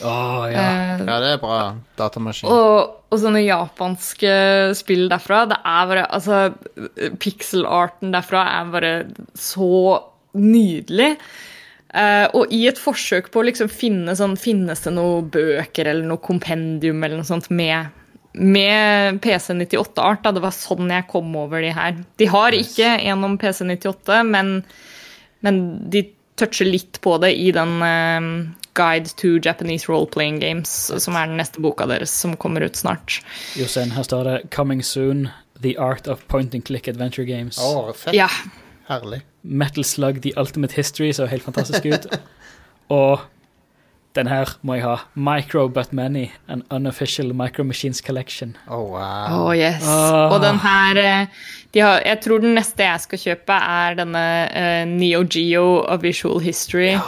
Oh, 0.00 0.46
ja. 0.48 0.62
Uh, 0.62 1.02
ja, 1.04 1.18
det 1.22 1.32
er 1.34 1.42
bra 1.42 1.58
datamaskin. 1.98 2.50
Og, 2.50 3.02
og, 3.10 3.18
sånne 3.20 3.42
japanske 3.42 4.32
spill 4.78 5.08
derfra. 5.10 5.44
Det 5.50 5.58
er 5.58 5.90
bare 5.90 6.06
Altså, 6.20 6.42
pixelarten 7.20 8.14
derfra 8.14 8.46
er 8.60 8.74
bare 8.76 8.94
så 9.34 9.72
nydelig. 10.38 11.14
Uh, 11.90 12.28
og 12.38 12.52
i 12.54 12.60
et 12.70 12.78
forsøk 12.78 13.32
på 13.34 13.40
å 13.40 13.46
liksom 13.48 13.66
finne 13.66 14.12
sånn 14.14 14.36
Finnes 14.38 14.84
det 14.84 14.92
noen 14.94 15.26
bøker 15.34 15.88
eller 15.90 16.06
noe 16.06 16.22
kompendium 16.22 17.02
eller 17.02 17.18
noe 17.18 17.26
sånt 17.26 17.48
med, 17.50 17.90
med 18.38 19.18
PC98-art? 19.24 20.22
da 20.22 20.30
Det 20.36 20.44
var 20.44 20.54
sånn 20.54 20.92
jeg 20.94 21.08
kom 21.10 21.34
over 21.40 21.64
de 21.64 21.72
her. 21.74 21.98
De 22.22 22.30
har 22.30 22.54
ikke 22.54 22.94
en 23.10 23.26
om 23.26 23.34
PC98, 23.42 24.22
men, 24.30 24.60
men, 25.42 25.60
de 25.90 26.06
toucher 26.38 26.70
litt 26.70 27.02
på 27.02 27.16
det 27.20 27.34
i 27.36 27.50
den 27.52 27.82
uh, 27.82 28.30
Guide 28.78 29.10
to 29.18 29.34
Japanese 29.42 29.90
Role-Playing 29.90 30.38
Games, 30.40 30.70
som 30.94 31.18
er 31.18 31.26
den 31.26 31.42
neste 31.42 31.60
boka 31.60 31.90
deres, 31.90 32.14
som 32.14 32.38
kommer 32.38 32.62
ut 32.62 32.78
snart. 32.78 33.18
Jostein, 33.58 33.90
her 33.98 34.06
står 34.06 34.30
det 34.30 34.40
'Coming 34.54 34.86
soon. 34.86 35.28
The 35.60 35.74
Art 35.76 36.06
of 36.08 36.22
Point 36.28 36.54
and 36.54 36.64
Click 36.64 36.88
Adventure 36.88 37.26
Games'. 37.26 37.58
Oh, 37.60 37.92
fett. 37.92 38.14
Ja. 38.14 38.30
Herlig. 38.90 39.20
Metal 39.42 39.84
Slug 39.86 40.22
The 40.22 40.32
Ultimate 40.36 40.74
History 40.74 41.12
så 41.14 41.28
helt 41.30 41.46
fantastisk 41.46 41.86
ut. 41.86 42.08
Og 43.00 43.20
den 44.18 44.26
her 44.26 44.50
må 44.66 44.74
jeg 44.74 44.84
ha. 44.84 44.96
Micro 45.14 45.68
But 45.68 45.92
Many, 45.94 46.26
an 46.48 46.64
unofficial 46.70 47.30
Micro 47.34 47.62
Machines 47.64 48.02
collection. 48.02 48.56
Oh, 48.66 48.90
wow. 48.90 49.46
Oh, 49.46 49.52
yes. 49.54 49.86
Oh. 49.86 50.34
Og 50.34 50.40
den 50.42 50.58
her 50.58 50.98
eh, 50.98 51.26
de 51.74 51.80
har, 51.80 52.02
Jeg 52.04 52.20
tror 52.20 52.42
den 52.42 52.56
neste 52.58 52.82
jeg 52.82 53.00
skal 53.06 53.22
kjøpe, 53.22 53.52
er 53.52 54.00
denne 54.00 54.24
uh, 54.50 54.82
Neo 54.90 55.22
Geo 55.30 55.84
of 55.86 56.02
Visual 56.02 56.40
History. 56.42 56.96
Ja. 56.96 57.04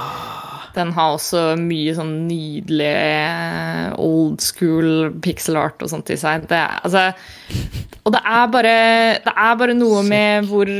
Den 0.73 0.95
har 0.97 1.19
også 1.19 1.57
mye 1.61 1.93
sånn 1.93 2.15
nydelig 2.31 2.95
eh, 2.95 3.91
old 4.01 4.41
school 4.41 5.11
pixel 5.21 5.59
art 5.61 5.83
og 5.85 5.91
sånt 5.93 6.09
i 6.15 6.17
seg. 6.17 6.47
Det 6.49 6.63
altså, 6.63 7.11
og 8.07 8.15
det 8.15 8.23
er 8.25 8.47
bare, 8.55 8.77
det 9.27 9.35
er 9.35 9.59
bare 9.61 9.77
noe 9.77 10.01
med 10.07 10.49
hvor 10.49 10.71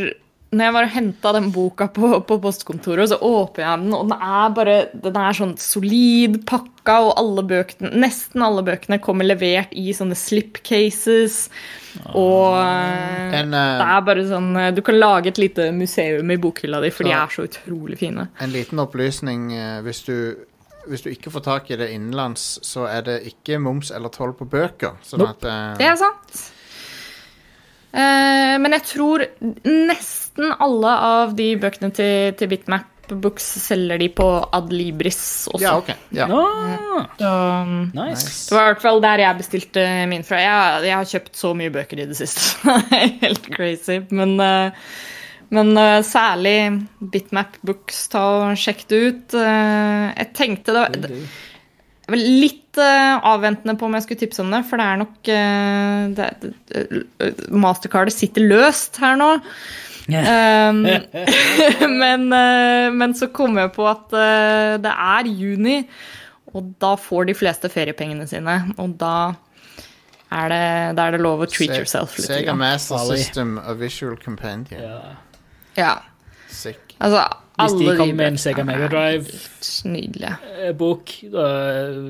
når 0.53 0.67
jeg 0.67 0.75
var 0.77 0.87
og 0.87 0.93
henta 0.93 1.31
den 1.33 1.47
boka 1.53 1.87
på, 1.97 2.09
på, 2.29 2.37
postkontoret, 2.43 3.09
så 3.09 3.17
åpner 3.25 3.65
jeg 3.65 3.81
den, 3.87 3.95
og 3.97 4.11
den 4.11 4.25
er 4.27 4.51
bare 4.53 4.75
den 4.93 5.17
er 5.17 5.39
sånn 5.39 5.55
solid 5.61 6.43
pakka, 6.49 6.99
og 7.07 7.15
alle 7.21 7.45
bøkene, 7.49 7.93
nesten 8.03 8.45
alle 8.45 8.65
bøkene 8.67 9.01
kommer 9.01 9.25
levert 9.25 9.73
i 9.73 9.95
sånne 9.97 10.19
slipcases. 10.19 11.47
Og 12.13 12.59
ah. 12.59 13.33
en, 13.39 13.57
uh, 13.57 13.81
det 13.81 13.89
er 13.89 14.05
bare 14.07 14.23
sånn 14.25 14.55
Du 14.73 14.81
kan 14.85 14.97
lage 14.97 15.29
et 15.29 15.41
lite 15.41 15.67
museum 15.77 16.31
i 16.33 16.39
bokhylla 16.41 16.81
di, 16.85 16.93
for 16.93 17.09
de 17.09 17.13
er 17.17 17.33
så 17.33 17.45
utrolig 17.49 18.01
fine. 18.01 18.29
En 18.41 18.53
liten 18.53 18.81
opplysning. 18.81 19.51
Eh, 19.57 19.77
hvis 19.85 20.05
du 20.09 20.17
hvis 20.89 21.05
du 21.05 21.13
ikke 21.13 21.31
får 21.31 21.45
tak 21.47 21.69
i 21.71 21.77
det 21.79 21.93
innenlands, 21.95 22.57
så 22.67 22.89
er 22.91 23.05
det 23.07 23.21
ikke 23.29 23.61
moms 23.63 23.93
eller 23.95 24.11
toll 24.11 24.33
på 24.35 24.49
bøker. 24.51 24.97
Sånn 25.07 25.23
Nope. 25.23 25.39
at 25.39 25.47
uh... 25.47 25.79
Det 25.79 25.87
er 25.87 26.01
sant. 26.01 26.43
Uh, 27.93 28.57
men 28.59 28.75
jeg 28.79 28.87
tror 28.89 29.25
nesten 29.69 30.22
alle 30.39 30.97
av 31.13 31.37
de 31.37 31.53
bøkene 31.61 31.93
til, 31.95 32.33
til 32.39 32.49
Bitmap 32.53 32.89
Books 33.21 33.45
selger 33.67 33.99
de 34.01 34.09
på 34.15 34.27
Adlibris 34.55 35.49
også. 35.51 35.63
Ja, 35.63 35.75
ok. 35.81 35.91
Ja. 36.17 36.29
Ah, 36.31 37.07
Så, 37.19 37.31
um, 37.67 37.79
nice. 37.97 38.49
det 38.49 38.57
var 38.57 38.65
i 38.65 38.73
hvert 38.73 38.85
fall 38.85 39.03
der 39.05 39.25
jeg 39.25 39.41
bestilte 39.41 39.87
min 40.11 40.27
fra. 40.27 40.41
Jeg, 40.41 40.85
jeg 40.89 40.97
har 40.97 41.11
kjøpt 41.13 41.41
så 41.43 41.53
mye 41.59 41.73
bøker 41.75 42.03
i 42.03 42.09
det 42.09 42.19
siste. 42.19 42.77
Helt 43.25 43.49
crazy. 43.53 44.01
Men, 44.15 44.35
eh, 44.41 44.91
men 45.53 45.77
eh, 45.77 46.01
særlig 46.07 46.57
Bitmap 47.13 47.59
Books, 47.67 48.07
ta 48.13 48.27
og 48.39 48.59
sjekk 48.61 48.87
det 48.93 49.01
ut. 49.07 49.39
Eh, 49.39 50.11
jeg 50.17 50.35
tenkte 50.39 50.77
det 50.77 50.85
var 50.87 51.01
jeg 52.03 52.17
var 52.17 52.19
litt 52.19 52.59
avventende 52.83 53.77
på 53.79 53.87
om 53.87 53.95
jeg 53.95 54.05
skulle 54.05 54.21
tipse 54.25 54.43
om 54.43 54.51
det, 54.51 54.59
for 54.67 54.81
det 54.81 54.85
er 54.89 54.99
nok 54.99 55.29
det, 56.17 56.27
det, 56.73 57.29
Mastercardet 57.53 58.15
sitter 58.17 58.43
løst 58.49 58.99
her 59.01 59.15
nå. 59.21 59.29
Um, 60.09 60.83
men, 62.03 62.27
eh, 62.33 62.89
men 62.93 63.15
så 63.15 63.29
kom 63.35 63.57
jeg 63.61 63.71
på 63.77 63.87
at 63.91 64.13
eh, 64.19 64.75
det 64.83 64.93
er 64.93 65.29
juni, 65.31 65.77
og 66.53 66.73
da 66.83 66.95
får 67.01 67.29
de 67.31 67.35
fleste 67.39 67.71
feriepengene 67.73 68.27
sine. 68.29 68.57
Og 68.83 68.97
da 69.01 69.13
er 70.33 70.49
det, 70.53 70.63
da 70.99 71.07
er 71.07 71.17
det 71.17 71.21
lov 71.23 71.45
å 71.45 71.49
treat 71.51 71.75
Se- 71.75 71.79
yourself 71.85 72.17
litt. 72.19 72.27
Sega. 72.31 72.55
Master. 72.59 73.05
System 73.13 73.59
A 73.63 73.75
Visual 73.79 74.17
Companion. 74.21 74.81
Ja. 74.81 75.15
Ja, 75.79 75.93
Sick. 76.53 76.97
altså, 77.01 77.23
Hvis 77.63 77.79
de 77.79 77.95
kommer 77.97 78.15
med 78.19 78.27
en 78.35 78.39
Sega 78.43 78.65
Mega 78.69 78.89
Drive 78.93 79.25
helt 79.31 79.71
Nydelige. 79.89 80.35
eh, 80.67 80.73
bok, 80.77 81.15
da 81.33 81.47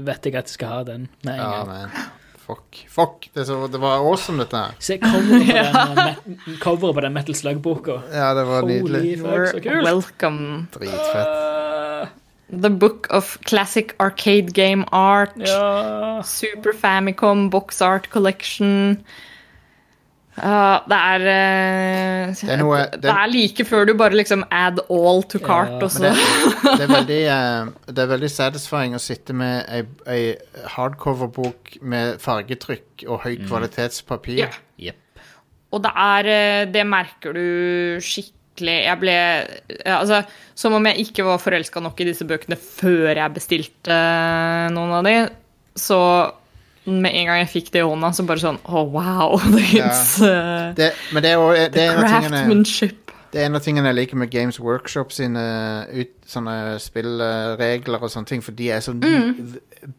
vet 0.09 0.27
jeg 0.27 0.35
at 0.41 0.49
jeg 0.51 0.57
skal 0.57 0.69
ha 0.73 0.81
den 0.89 1.09
med 1.23 1.35
en 1.35 1.45
gang. 1.45 1.69
man. 1.69 1.91
Fuck. 2.47 2.79
Fuck. 2.91 3.29
Det, 3.35 3.45
så, 3.47 3.67
det 3.71 3.79
var 3.79 4.03
awesome, 4.03 4.43
dette 4.43 4.57
her. 4.59 4.75
Se 4.83 4.97
coveret 4.99 5.73
på, 5.73 5.95
den, 6.01 6.89
eh, 6.89 6.95
på 6.95 7.01
den 7.05 7.13
Metal 7.15 7.35
Slug-boka. 7.39 8.01
Ja, 8.13 8.33
det 8.35 8.45
var 8.49 8.67
nydelig. 8.67 9.19
Fuck, 9.21 9.49
så 9.53 9.61
You're 9.63 9.79
kult! 9.79 9.87
welcome. 9.87 10.67
Dritfett. 10.75 11.29
Uh, 11.29 12.09
The 12.63 12.69
Book 12.71 13.07
of 13.11 13.39
Classic 13.47 13.95
Arcade 13.99 14.53
Game 14.53 14.85
Art. 14.93 15.31
ja. 15.37 16.23
Super 16.25 16.73
Famicom 16.81 17.51
Box 17.51 17.81
Art 17.83 18.11
Collection. 18.11 18.99
Ja, 20.33 20.81
det 20.89 20.97
er 20.97 21.25
uh, 21.29 22.31
Det 22.39 22.49
er 22.55 22.61
noe- 22.63 22.79
det, 22.95 23.01
det- 23.05 23.11
er 23.13 23.29
like 23.29 23.65
før 23.69 23.85
du 23.87 23.93
bare 24.01 24.17
liksom 24.17 24.45
add 24.51 24.79
all 24.89 25.21
to 25.29 25.39
cart, 25.45 25.75
Ja, 25.77 25.85
og 25.85 25.91
så 25.93 26.07
det, 26.07 26.13
det, 26.65 26.87
er 26.87 26.93
veldig, 26.99 27.19
uh, 27.29 27.93
det 27.93 28.05
er 28.07 28.13
veldig 28.15 28.31
satisfying 28.33 28.97
å 28.97 29.03
sitte 29.03 29.37
med 29.37 29.67
ei, 29.69 29.83
ei 30.09 30.23
hardcover-bok 30.77 31.77
med 31.83 32.17
fargetrykk 32.25 33.05
og 33.09 33.27
høy 33.27 33.35
kvalitetspapir. 33.45 34.39
Ja. 34.41 34.49
Yep. 34.81 34.99
Og 35.73 35.81
det 35.85 35.93
er 35.97 36.27
eh, 36.29 36.63
Det 36.69 36.83
merker 36.85 37.33
du 37.37 37.45
skikkelig 38.05 38.75
Jeg 38.85 38.99
ble 39.01 39.13
ja, 39.15 39.95
Altså, 40.03 40.19
som 40.59 40.75
om 40.77 40.85
jeg 40.91 41.07
ikke 41.07 41.25
var 41.25 41.39
forelska 41.41 41.81
nok 41.81 42.01
i 42.05 42.09
disse 42.11 42.27
bøkene 42.29 42.59
før 42.61 43.09
jeg 43.17 43.33
bestilte 43.37 43.97
noen 44.75 44.93
av 44.99 45.07
de, 45.09 45.15
så 45.81 46.01
med 46.85 47.15
en 47.15 47.29
gang 47.29 47.43
jeg 47.43 47.51
fikk 47.53 47.73
det 47.75 47.83
i 47.83 47.87
hånda, 47.87 48.11
så 48.15 48.25
bare 48.27 48.43
sånn 48.43 48.59
Å, 48.65 48.85
wow. 48.91 49.37
It's 49.61 50.17
uh, 50.25 50.73
Det, 50.79 50.91
det 51.15 51.35
er, 51.35 51.69
det, 51.71 51.85
er 51.87 52.01
tingene, 52.01 52.09
craftsmanship. 52.09 53.13
det 53.33 53.43
er 53.43 53.49
en 53.49 53.59
av 53.59 53.63
tingene 53.65 53.93
jeg 53.93 53.99
liker 54.01 54.19
med 54.19 54.33
Games 54.33 54.59
Workshop 54.61 55.15
sine 55.15 55.45
ut, 55.93 56.17
sånne 56.29 56.57
spillregler 56.83 58.03
og 58.03 58.13
sånne 58.13 58.33
ting, 58.33 58.43
for 58.45 58.57
de 58.59 58.73
er 58.75 58.83
så 58.85 58.97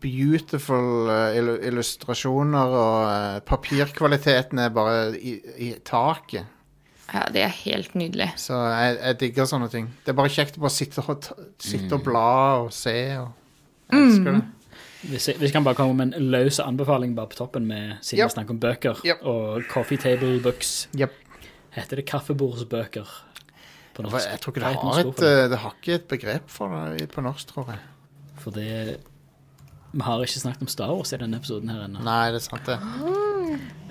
beautiful 0.04 1.10
eh, 1.12 1.39
illustrasjoner, 1.69 2.76
og 2.84 2.98
eh, 3.08 3.39
papirkvaliteten 3.48 4.62
er 4.62 4.76
bare 4.76 4.98
i, 5.17 5.38
i 5.69 5.72
taket. 5.86 6.52
Ja, 7.13 7.28
det 7.34 7.43
er 7.46 7.52
helt 7.63 7.96
nydelig. 7.96 8.32
Så 8.41 8.58
jeg, 8.58 8.98
jeg 8.98 9.19
digger 9.22 9.48
sånne 9.50 9.69
ting. 9.69 9.89
Det 10.06 10.13
er 10.13 10.17
bare 10.17 10.32
kjekt 10.34 10.58
å 10.58 10.63
bare 10.63 10.74
sitte 10.74 11.04
og, 11.04 11.28
sitte 11.62 11.98
og 11.98 12.06
bla 12.06 12.30
og 12.63 12.72
se. 12.74 12.96
Og 13.22 13.91
jeg 13.91 14.00
elsker 14.00 14.32
det. 14.32 14.43
Hvis 15.03 15.27
jeg, 15.27 15.35
hvis 15.37 15.49
jeg 15.49 15.51
kan 15.51 15.63
bare 15.65 15.75
komme 15.75 15.93
med 15.99 16.15
en 16.15 16.29
løs 16.31 16.59
anbefaling 16.63 17.15
bare 17.15 17.27
på 17.27 17.35
toppen, 17.35 17.65
med, 17.67 17.97
siden 18.01 18.23
Yep. 18.23 18.29
vi 18.29 18.33
snakker 18.37 18.53
om 18.55 18.59
bøker, 18.59 19.01
Yep. 19.05 19.23
og 19.27 19.63
coffee 19.69 19.97
table 19.97 20.39
books. 20.43 20.87
Yep. 20.99 21.11
Heter 21.75 21.95
det 21.99 22.05
kaffebordsbøker 22.05 23.09
på 23.95 24.01
norsk? 24.05 24.29
Jeg 24.31 24.39
tror 24.41 24.51
ikke 24.53 24.61
det 24.63 24.75
har 24.75 24.99
et, 24.99 25.15
det? 25.17 25.31
eh, 25.43 25.49
det 25.49 25.57
har 25.59 25.73
ikke 25.81 25.93
et 25.95 26.07
begrep 26.07 26.49
for 26.49 26.69
det 26.97 27.09
på 27.11 27.21
norsk, 27.21 27.47
tror 27.47 27.67
jeg. 27.73 27.79
For 28.39 28.51
det 28.51 28.97
Vi 29.93 30.01
har 30.01 30.21
ikke 30.25 30.39
snakket 30.39 30.61
om 30.61 30.67
Star 30.67 30.89
Wars 30.89 31.11
i 31.13 31.17
denne 31.21 31.37
episoden 31.37 31.69
her 31.69 31.83
ennå. 31.85 31.99
Nei, 32.03 32.31
det 32.31 32.39
er 32.39 32.45
sant, 32.47 32.65
det. 32.65 32.79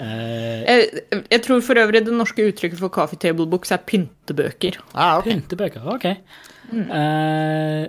Eh, 0.00 0.62
Jeg, 0.66 1.02
jeg 1.30 1.42
tror 1.44 1.60
for 1.62 1.78
øvrig 1.78 2.00
det 2.06 2.12
norske 2.16 2.42
uttrykket 2.48 2.78
for 2.80 2.88
coffee 2.88 3.18
table 3.22 3.46
books 3.46 3.70
er 3.70 3.76
pyntebøker. 3.86 4.80
Ah, 4.94 5.18
okay. 5.18 5.30
Pyntebøker, 5.36 5.84
OK. 5.94 6.04
Eh, 6.72 7.86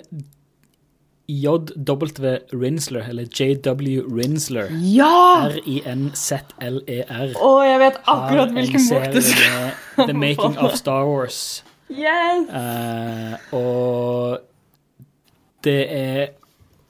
JW 1.28 2.38
Rinsler, 2.52 3.10
eller 3.10 3.24
JW 3.24 4.04
Rinsler. 4.18 4.68
Ja! 4.72 5.48
R-I-N-Z-L-E-R. 5.48 7.36
Å, 7.40 7.52
jeg 7.64 7.80
vet 7.80 8.00
akkurat 8.12 8.52
hvilken 8.52 8.88
bok 8.90 9.06
det 9.14 9.24
skal 9.30 10.08
The 10.10 10.16
Making 10.16 10.58
of 10.60 10.76
Star 10.76 11.08
Wars. 11.08 11.64
Yes! 11.88 12.50
Uh, 12.50 13.56
og 13.56 14.44
det 15.64 15.80
er 15.96 16.34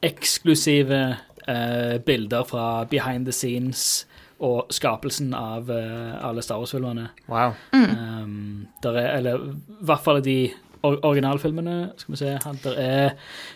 eksklusive 0.04 1.04
uh, 1.46 1.98
bilder 2.06 2.44
fra 2.50 2.66
behind 2.90 3.30
the 3.30 3.36
scenes 3.36 4.08
og 4.44 4.74
skapelsen 4.74 5.36
av 5.38 5.70
uh, 5.70 6.18
alle 6.26 6.42
Star 6.44 6.58
Wars-filmene. 6.60 7.12
Wow. 7.30 7.54
Um, 7.74 8.66
der 8.84 8.98
er, 8.98 9.10
eller 9.20 9.46
i 9.46 9.86
hvert 9.86 10.04
fall 10.04 10.24
de 10.26 10.38
or 10.84 10.98
originalfilmene. 11.06 11.92
Skal 11.98 12.12
vi 12.12 12.18
se 12.18 12.26
her, 12.26 12.40
Der 12.64 12.72
er 12.78 13.10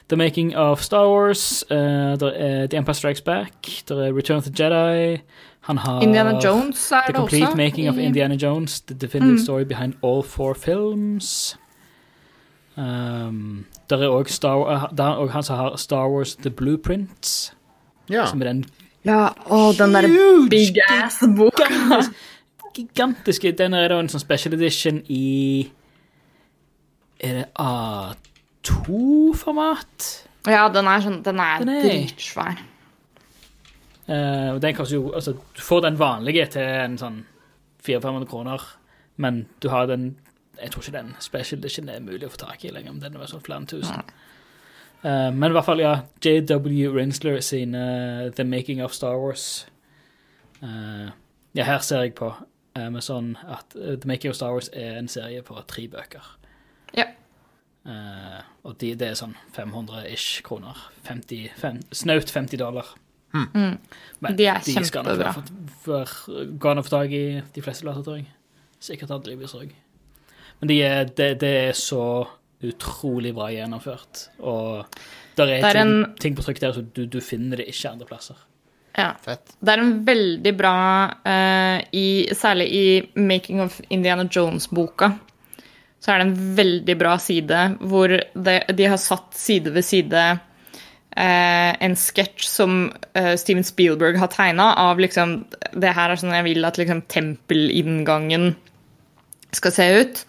The 0.10 0.16
Making 0.18 0.56
of 0.56 0.82
Star 0.82 1.08
Wars, 1.10 1.66
Uh, 1.72 1.78
der 1.78 2.32
er 2.36 2.68
The 2.68 2.78
Empire 2.78 2.94
Strikes 2.94 3.22
Back, 3.22 3.52
der 3.90 4.04
er 4.04 4.18
Return 4.18 4.38
of 4.38 4.44
the 4.44 4.64
Jedi. 4.64 5.18
Han 5.62 5.78
har 5.78 6.02
Indiana 6.02 6.40
Jones 6.46 6.92
er 6.92 6.96
The 7.06 7.14
det 7.14 7.22
også. 7.22 7.38
Complete 7.40 7.58
Making 7.58 7.90
of 7.90 7.98
Indiana 7.98 8.36
Jones, 8.36 8.82
The 8.82 8.96
Definitive 8.96 9.32
Mm. 9.34 9.44
Story 9.44 9.64
Behind 9.64 9.94
All 10.04 10.24
Four 10.24 10.54
Films. 10.54 11.58
Um, 12.78 13.66
der 13.90 13.98
er 13.98 14.10
òg 14.10 14.28
Star 14.30 14.58
eh, 14.70 14.84
er 15.00 15.04
også 15.16 15.34
han 15.34 15.44
som 15.44 15.56
har 15.58 15.76
Star 15.78 16.10
Wars 16.10 16.36
The 16.36 16.50
Blueprints, 16.50 17.54
Ja. 18.10 18.26
som 18.26 18.42
er 18.42 18.46
den 18.46 18.66
Ja, 19.06 19.28
å, 19.50 19.72
den 19.78 19.94
der 19.94 20.08
big 20.50 20.78
ass-boka. 20.90 21.64
gigantiske 22.76 23.52
Den 23.58 23.74
er 23.74 23.88
da 23.88 24.00
en 24.00 24.10
sånn 24.10 24.20
special 24.22 24.54
edition 24.54 25.02
i 25.10 25.72
Er 27.20 27.34
det 27.34 27.46
A2-format? 28.68 30.28
Ja, 30.48 30.68
den 30.72 30.88
er 30.88 31.02
sånn 31.04 31.24
Den 31.26 31.40
er, 31.44 31.60
Den 31.60 31.70
er- 31.70 31.84
dritsvær. 31.84 32.58
Uh, 34.08 34.56
den 34.64 34.76
koster 34.76 34.96
jo 34.96 35.12
Altså, 35.12 35.34
du 35.34 35.62
får 35.62 35.82
den 35.84 35.98
vanlige 36.00 36.46
til 36.54 36.62
en 36.62 36.98
sånn 36.98 37.26
400-500 37.84 38.26
kroner, 38.30 38.62
men 39.18 39.48
du 39.60 39.70
har 39.70 39.86
den 39.88 40.16
Jeg 40.62 40.72
tror 40.72 40.82
ikke 40.82 40.92
den 40.96 41.16
special 41.20 41.60
edition 41.60 41.90
er 41.90 42.00
mulig 42.00 42.24
å 42.26 42.30
få 42.32 42.38
tak 42.38 42.64
i 42.66 42.70
lenger, 42.72 42.92
om 42.92 43.00
den 43.00 43.16
er 43.16 43.26
sånn 43.30 43.44
flere 43.46 43.60
enn 43.62 43.68
tusen. 43.68 44.02
Uh, 45.04 45.30
men 45.32 45.52
i 45.52 45.54
hvert 45.54 45.66
fall, 45.66 45.80
ja. 45.80 46.02
JW 46.24 46.90
Rinsler 46.96 47.42
sine 47.42 48.32
The 48.36 48.44
Making 48.44 48.82
of 48.82 48.94
Star 48.94 49.18
Wars. 49.20 49.68
Ja, 50.64 51.64
her 51.64 51.80
ser 51.86 52.02
jeg 52.02 52.16
på 52.16 52.34
Amazon 52.76 53.34
med 53.34 53.52
at 53.52 53.66
The 54.02 54.08
Making 54.08 54.30
of 54.32 54.36
Star 54.36 54.52
Wars 54.56 54.70
er 54.74 54.98
en 54.98 55.08
serie 55.08 55.44
på 55.44 55.54
tre 55.68 55.88
bøker. 55.88 56.37
Ja. 56.96 57.06
Uh, 57.88 58.42
og 58.68 58.78
de, 58.82 58.94
det 59.00 59.08
er 59.14 59.16
sånn 59.16 59.36
500-ish 59.56 60.42
kroner. 60.44 60.76
50, 61.08 61.50
fem, 61.56 61.80
snaut 61.96 62.30
50 62.34 62.58
dollar. 62.60 62.86
Men 63.38 64.36
De 64.36 64.46
er 64.50 64.58
nok 64.58 64.88
kjempebra. 64.90 65.34
for- 65.84 66.08
for- 66.10 66.70
an 66.72 66.80
å 66.80 66.84
få 66.84 66.90
tak 66.90 67.12
i 67.12 67.42
de 67.54 67.62
fleste 67.62 67.84
plasser, 67.84 68.04
tror 68.04 68.16
jeg. 68.18 68.26
Sikkert 68.82 69.12
Adlibris 69.12 69.54
òg. 69.54 69.72
Men 70.60 70.68
det 70.68 70.82
er, 70.84 71.06
det, 71.06 71.40
de 71.40 71.48
er 71.70 71.72
så 71.74 72.28
utrolig 72.64 73.34
bra 73.36 73.50
gjennomført. 73.54 74.30
Og 74.40 74.86
der 75.36 75.44
er, 75.48 75.62
Det 75.62 75.64
er 75.64 75.74
ting, 75.84 75.92
en- 76.04 76.16
ting 76.20 76.36
på 76.36 76.42
trykk 76.44 76.60
der, 76.60 76.74
så 76.74 76.82
du, 76.94 77.06
du 77.06 77.20
finner 77.22 77.58
det 77.58 77.68
ikke 77.68 77.92
andre 77.92 78.06
plasser. 78.08 78.36
Ja. 78.98 79.12
Fett. 79.22 79.54
Det 79.62 79.70
er 79.70 79.80
en 79.84 80.04
veldig 80.06 80.58
bra 80.58 80.74
uh, 81.26 81.82
i, 81.94 82.28
Særlig 82.34 82.68
i 82.74 83.12
Making 83.16 83.62
of 83.62 83.80
Indiana 83.92 84.24
Jones-boka. 84.26 85.12
Så 86.04 86.14
er 86.14 86.20
det 86.20 86.28
en 86.28 86.56
veldig 86.58 86.98
bra 87.00 87.16
side 87.22 87.62
hvor 87.82 88.12
de, 88.12 88.58
de 88.78 88.90
har 88.90 89.02
satt 89.02 89.34
side 89.38 89.74
ved 89.74 89.86
side 89.86 90.24
eh, 91.18 91.72
en 91.84 91.98
sketsj 91.98 92.46
som 92.48 92.80
eh, 93.18 93.34
Steven 93.40 93.66
Spielberg 93.66 94.20
har 94.22 94.30
tegna 94.34 94.72
av 94.88 95.02
liksom 95.02 95.40
Det 95.74 95.96
her 95.98 96.14
er 96.14 96.22
sånn 96.22 96.36
jeg 96.38 96.48
vil 96.52 96.70
at 96.70 96.78
liksom 96.78 97.02
tempelinngangen 97.12 98.52
skal 99.58 99.74
se 99.74 99.88
ut. 100.02 100.26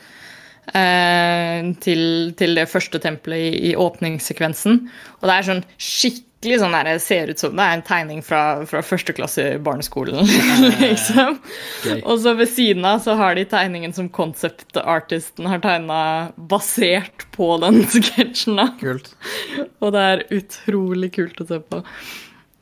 eh, 0.74 1.74
til, 1.80 2.02
til 2.38 2.56
det 2.58 2.68
første 2.70 3.00
tempelet 3.02 3.38
i, 3.38 3.70
i 3.70 3.76
åpningssekvensen. 3.78 4.80
Og 5.20 5.28
det 5.28 5.36
er 5.36 5.48
sånn 5.48 5.64
skikkelig 6.38 6.60
sånn 6.62 6.74
der, 6.76 6.98
ser 7.02 7.30
ut 7.32 7.40
som 7.40 7.56
det 7.58 7.64
er 7.64 7.72
en 7.74 7.82
tegning 7.82 8.20
fra, 8.22 8.42
fra 8.70 8.82
førsteklasse 8.86 9.42
i 9.42 9.58
barneskolen. 9.58 10.22
liksom. 10.84 11.40
Og 12.04 12.20
så 12.22 12.34
ved 12.38 12.52
siden 12.52 12.86
av 12.86 13.00
så 13.02 13.16
har 13.18 13.34
de 13.34 13.44
tegningen 13.44 13.92
som 13.92 14.08
concept-artisten 14.08 15.48
har 15.50 15.58
tegna 15.64 16.30
basert 16.36 17.26
på 17.34 17.56
den 17.64 17.82
sketsjen. 17.90 18.62
Kult. 18.78 19.10
Og 19.82 19.92
det 19.96 20.06
er 20.12 20.24
utrolig 20.38 21.10
kult 21.18 21.42
å 21.42 21.48
se 21.50 21.58
på. 21.58 21.82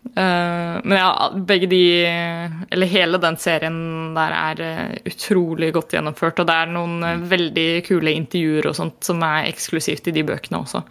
Uh, 0.06 0.80
men 0.86 1.00
ja, 1.00 1.32
begge 1.34 1.66
de 1.66 2.06
Eller 2.70 2.86
hele 2.86 3.18
den 3.18 3.34
serien 3.42 4.14
der 4.14 4.34
er 4.38 4.60
uh, 4.62 4.92
utrolig 5.04 5.72
godt 5.76 5.92
gjennomført. 5.98 6.40
Og 6.40 6.48
det 6.48 6.56
er 6.56 6.72
noen 6.72 7.00
uh, 7.04 7.24
veldig 7.28 7.70
kule 7.84 8.16
intervjuer 8.16 8.70
og 8.70 8.78
sånt 8.78 9.04
som 9.04 9.20
er 9.26 9.50
eksklusivt 9.50 10.08
i 10.08 10.16
de 10.16 10.24
bøkene 10.24 10.62
også. 10.62 10.86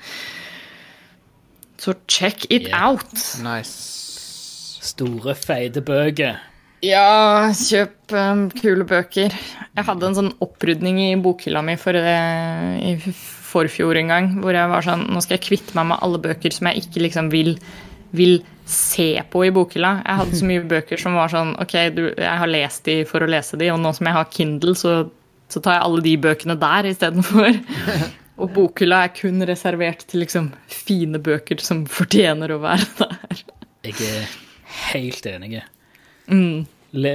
Så 1.82 1.94
check 2.08 2.46
it 2.50 2.68
Yeah. 2.70 2.90
out. 2.90 3.14
Nice. 3.44 3.74
Store, 4.86 5.34
feite 5.36 5.82
bøker. 5.82 6.38
Ja, 6.86 7.50
kjøp 7.58 8.12
um, 8.14 8.44
kule 8.54 8.86
bøker. 8.86 9.34
Jeg 9.76 9.86
hadde 9.88 10.06
en 10.06 10.16
sånn 10.18 10.34
opprydning 10.44 11.00
i 11.02 11.16
bokhylla 11.18 11.64
mi 11.66 11.76
for, 11.82 11.98
eh, 11.98 12.76
i 12.92 12.92
forfjor 13.02 13.98
en 13.98 14.12
gang, 14.12 14.28
hvor 14.44 14.54
jeg 14.54 14.70
var 14.70 14.86
sånn 14.86 15.08
Nå 15.10 15.22
skal 15.24 15.38
jeg 15.40 15.46
kvitte 15.48 15.76
meg 15.78 15.88
med 15.94 16.04
alle 16.06 16.20
bøker 16.22 16.54
som 16.54 16.68
jeg 16.70 16.84
ikke 16.84 17.02
liksom 17.08 17.32
vil, 17.34 17.56
vil 18.14 18.38
se 18.70 19.16
på 19.32 19.46
i 19.48 19.52
bokhylla. 19.56 19.96
Jeg 20.06 20.20
hadde 20.22 20.38
så 20.42 20.46
mye 20.52 20.66
bøker 20.76 21.02
som 21.02 21.16
var 21.18 21.34
sånn 21.34 21.56
Ok, 21.64 21.74
du, 21.96 22.04
jeg 22.18 22.38
har 22.44 22.48
lest 22.52 22.86
de 22.86 23.00
for 23.10 23.26
å 23.26 23.30
lese 23.32 23.58
de, 23.58 23.72
og 23.74 23.80
nå 23.82 23.94
som 23.96 24.06
jeg 24.12 24.18
har 24.20 24.30
Kindle, 24.36 24.76
så, 24.78 24.96
så 25.50 25.62
tar 25.66 25.80
jeg 25.80 25.86
alle 25.88 26.06
de 26.06 26.16
bøkene 26.28 26.60
der 26.62 26.92
istedenfor. 26.92 27.58
Og 28.36 28.52
bokhylla 28.56 29.04
er 29.06 29.14
kun 29.16 29.44
reservert 29.48 30.04
til 30.12 30.26
liksom 30.26 30.50
fine 30.72 31.22
bøker 31.24 31.62
som 31.64 31.86
fortjener 31.88 32.52
å 32.52 32.60
være 32.64 32.88
der. 33.00 33.44
Jeg 33.86 33.96
er 34.10 34.34
helt 34.92 35.30
enig. 35.30 35.62
Mm. 36.28 36.66
Le, 36.96 37.14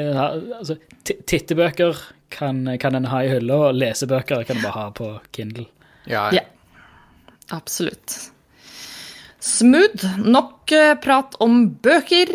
altså, 0.61 0.79
tittebøker 1.05 1.99
kan, 2.33 2.63
kan 2.81 2.97
en 2.97 3.09
ha 3.11 3.23
i 3.27 3.31
hylla, 3.33 3.59
og 3.69 3.77
lesebøker 3.81 4.47
kan 4.49 4.57
en 4.61 4.65
bare 4.65 4.77
ha 4.79 4.89
på 4.97 5.13
Kindle. 5.37 5.67
Ja, 6.09 6.29
Ja. 6.35 6.47
Absolutt. 7.51 8.31
Smooth. 9.43 10.05
Nok 10.23 10.71
eh, 10.73 10.93
prat 11.03 11.35
om 11.43 11.65
bøker. 11.83 12.31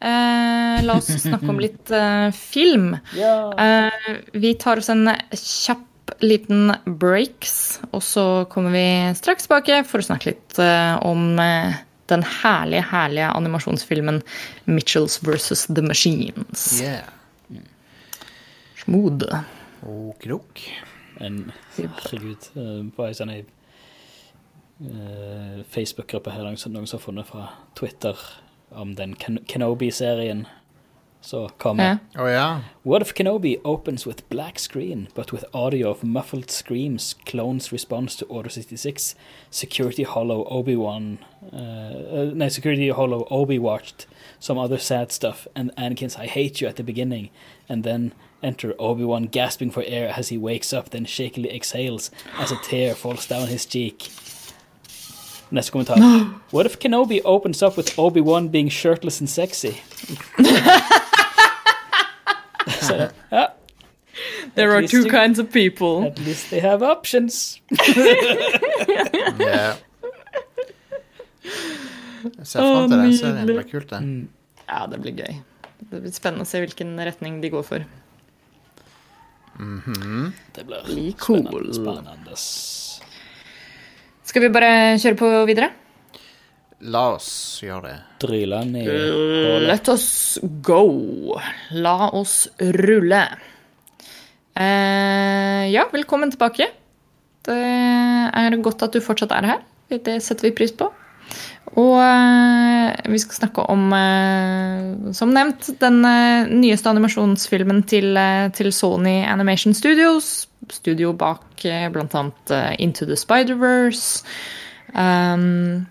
Eh, 0.00 0.80
la 0.82 0.96
oss 0.98 1.12
snakke 1.22 1.48
om 1.52 1.60
litt 1.64 1.92
eh, 1.94 2.32
film. 2.34 2.96
Eh, 3.14 4.08
vi 4.34 4.54
tar 4.58 4.82
oss 4.82 4.90
en 4.90 5.06
kjapp 5.30 5.84
liten 6.22 6.72
breaks, 6.84 7.80
og 7.90 8.02
så 8.02 8.26
kommer 8.50 8.74
vi 8.74 8.86
straks 9.18 9.46
tilbake 9.46 9.82
for 9.88 10.02
å 10.02 10.06
snakke 10.06 10.32
litt 10.32 10.58
eh, 10.62 10.94
om 11.06 11.38
eh, 11.42 11.82
den 12.10 12.22
herlige, 12.42 12.86
herlige 12.92 13.32
animasjonsfilmen 13.34 14.22
Mitchells 14.70 15.18
versus 15.26 15.66
The 15.66 15.82
Machines. 15.82 16.68
Yeah. 16.80 17.08
Smooth. 18.84 19.26
Okidok. 19.82 20.62
En, 21.18 21.52
herregud, 21.76 22.50
eh, 22.54 22.82
på 22.94 23.06
ei 23.06 23.16
sånn 23.16 23.32
ei, 23.32 23.40
eh, 24.84 25.62
Facebook-gruppe 25.72 26.34
her, 26.34 26.44
noen 26.44 26.86
som 26.86 26.98
har 26.98 27.02
funnet 27.02 27.30
fra 27.30 27.48
Twitter 27.78 28.20
om 28.70 28.94
den 28.94 29.16
Ken 29.18 29.40
Kenobi-serien. 29.48 30.46
Så 31.26 31.48
kommer 31.58 31.84
Ja. 31.84 32.22
Å 32.22 32.28
ja. 32.28 32.60
What 32.84 33.02
if 33.02 33.12
Kenobi 33.14 33.56
opens 33.64 34.06
with 34.06 34.28
black 34.28 34.60
screen, 34.60 35.08
but 35.14 35.32
with 35.32 35.44
audio 35.52 35.90
of 35.90 36.04
muffled 36.04 36.50
screams, 36.50 37.16
clones 37.26 37.72
response 37.72 38.14
to 38.18 38.24
Order 38.26 38.48
66, 38.48 39.16
Security 39.50 40.04
Hollow 40.04 40.44
Obi-Wan, 40.48 41.18
uh, 41.52 41.56
uh, 41.56 42.30
no, 42.32 42.48
Security 42.48 42.90
Hollow 42.90 43.26
Obi 43.28 43.58
watched 43.58 44.06
some 44.38 44.56
other 44.56 44.78
sad 44.78 45.10
stuff, 45.10 45.48
and 45.56 45.72
Anakin's 45.76 46.14
I 46.14 46.26
hate 46.28 46.60
you 46.60 46.68
at 46.68 46.76
the 46.76 46.84
beginning, 46.84 47.30
and 47.68 47.82
then 47.82 48.12
enter 48.40 48.74
Obi-Wan 48.78 49.24
gasping 49.24 49.72
for 49.72 49.82
air 49.84 50.08
as 50.16 50.28
he 50.28 50.38
wakes 50.38 50.72
up, 50.72 50.90
then 50.90 51.06
shakily 51.06 51.52
exhales 51.52 52.12
as 52.38 52.52
a 52.52 52.56
tear 52.56 52.94
falls 52.94 53.26
down 53.26 53.48
his 53.48 53.66
cheek. 53.66 53.98
Neste 55.50 55.72
kommentar. 55.72 55.98
What 56.52 56.66
if 56.66 56.78
Kenobi 56.78 57.20
opens 57.24 57.62
up 57.62 57.76
with 57.76 57.98
Obi-Wan 57.98 58.48
being 58.48 58.68
shirtless 58.68 59.18
and 59.20 59.28
sexy? 59.28 59.80
Så, 62.66 63.08
ja, 63.30 63.46
There 64.56 64.72
are 64.72 64.86
two 64.88 65.04
kinds 65.10 65.38
of 65.38 65.50
people. 65.52 66.06
At 66.06 66.18
least 66.24 66.48
they 66.50 66.60
have 66.60 66.82
options. 66.82 67.60
Yeah. 69.38 69.76
Jeg 72.26 72.46
ser 72.48 72.58
fram 72.58 72.88
til 72.90 72.98
den 72.98 73.12
serien. 73.18 73.46
Det 73.46 73.54
blir 73.58 73.68
kult, 73.70 73.90
det. 73.92 74.00
Ja, 74.66 74.86
det 74.90 74.98
blir 75.04 75.12
gøy. 75.20 75.36
Det 75.78 76.00
blir 76.02 76.14
spennende 76.16 76.42
å 76.46 76.48
se 76.48 76.58
hvilken 76.64 76.96
retning 77.06 77.36
de 77.44 77.50
går 77.52 77.62
for. 77.68 77.84
Det 79.56 80.64
blir 80.66 80.82
Blir 80.88 81.12
spennende. 81.12 81.50
cool. 81.52 81.68
spennende. 81.76 82.36
Skal 84.26 84.42
vi 84.42 84.48
bare 84.52 84.72
kjøre 84.98 85.16
på 85.20 85.30
videre? 85.48 85.70
La 86.84 87.06
oss 87.14 87.28
gjøre 87.64 87.88
det. 87.88 87.94
Drylan 88.20 88.74
i 88.76 88.82
hålet. 88.84 89.64
Let 89.64 89.88
us 89.88 90.36
go. 90.60 91.38
La 91.72 92.10
oss 92.12 92.50
rulle. 92.60 93.22
Eh, 94.52 95.62
ja, 95.72 95.86
velkommen 95.92 96.34
tilbake. 96.34 96.68
Det 97.46 97.56
er 97.56 98.58
godt 98.60 98.84
at 98.84 98.92
du 98.92 99.00
fortsatt 99.00 99.32
er 99.38 99.48
her. 99.54 99.64
Det 99.88 100.18
setter 100.20 100.50
vi 100.50 100.56
pris 100.58 100.74
på. 100.76 100.90
Og 101.80 101.96
eh, 101.96 103.08
vi 103.08 103.22
skal 103.24 103.40
snakke 103.40 103.64
om, 103.72 103.88
eh, 103.96 105.16
som 105.16 105.32
nevnt, 105.32 105.72
den 105.80 105.98
eh, 106.04 106.52
nyeste 106.60 106.92
animasjonsfilmen 106.92 107.82
til, 107.88 108.12
eh, 108.20 108.52
til 108.52 108.68
Sony 108.72 109.22
Animation 109.24 109.72
Studios. 109.74 110.46
Studio 110.68 111.16
bak 111.16 111.64
eh, 111.64 111.88
eh, 111.88 112.72
Into 112.78 113.08
the 113.08 113.16
Spider-Verse. 113.16 114.24
Um, 114.94 115.86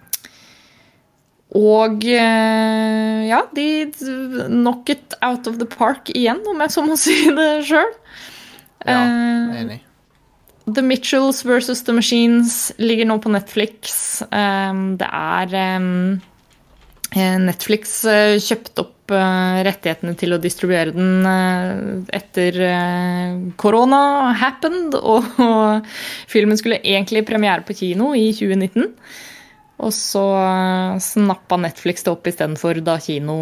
og 1.55 2.03
eh, 2.11 3.25
ja, 3.29 3.41
de 3.55 3.67
knock 4.51 4.91
it 4.91 5.15
out 5.23 5.47
of 5.47 5.59
the 5.61 5.67
park 5.69 6.11
igjen, 6.11 6.41
om 6.51 6.63
jeg 6.65 6.73
så 6.73 6.83
må 6.85 6.99
si 7.05 7.15
det 7.35 7.49
sjøl. 7.69 7.91
Ja, 8.85 9.01
enig. 9.01 9.61
enig. 9.63 9.81
The 10.65 10.81
Mitchells 10.81 11.43
versus 11.45 11.83
The 11.85 11.93
Machines 11.93 12.71
ligger 12.81 13.05
nå 13.05 13.19
på 13.21 13.29
Netflix. 13.29 14.21
Um, 14.33 14.95
det 14.97 15.07
er 15.07 15.53
um, 15.77 16.17
eh, 17.13 17.37
Netflix 17.43 17.99
uh, 18.09 18.33
kjøpte 18.41 18.81
opp 18.81 19.13
uh, 19.13 19.61
rettighetene 19.65 20.15
til 20.17 20.33
å 20.33 20.41
distribuere 20.41 20.95
den 20.95 21.21
uh, 21.21 22.01
etter 22.17 22.57
uh, 22.65 23.37
korona 23.61 24.33
happened, 24.41 24.97
og, 24.97 25.29
og 25.45 25.85
filmen 26.31 26.57
skulle 26.57 26.81
egentlig 26.81 27.27
premiere 27.29 27.61
på 27.65 27.77
kino 27.77 28.15
i 28.17 28.31
2019. 28.33 28.89
Og 29.83 29.91
så 29.93 30.21
uh, 30.23 30.95
snappa 31.03 31.57
Netflix 31.59 32.05
det 32.05 32.11
opp 32.13 32.27
istedenfor, 32.29 32.79
da 32.85 32.95
kino 33.03 33.35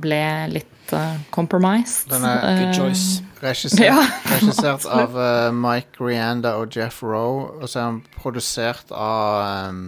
ble 0.00 0.20
litt 0.52 0.92
uh, 0.94 1.16
compromised. 1.34 2.06
Den 2.12 2.22
er 2.24 2.44
Good 2.46 2.68
Eh, 2.68 2.76
choice. 2.78 3.22
Regissert, 3.42 3.82
Ja, 3.90 3.96
regissert 4.30 4.86
av 4.86 5.16
uh, 5.18 5.50
Mike 5.56 5.98
Rianda 5.98 6.54
og 6.60 6.76
Jeff 6.76 7.02
Rowe, 7.02 7.48
og 7.62 7.66
så 7.68 7.80
er 7.80 7.88
han 7.88 8.02
produsert 8.20 8.92
av 8.94 9.70
um, 9.72 9.80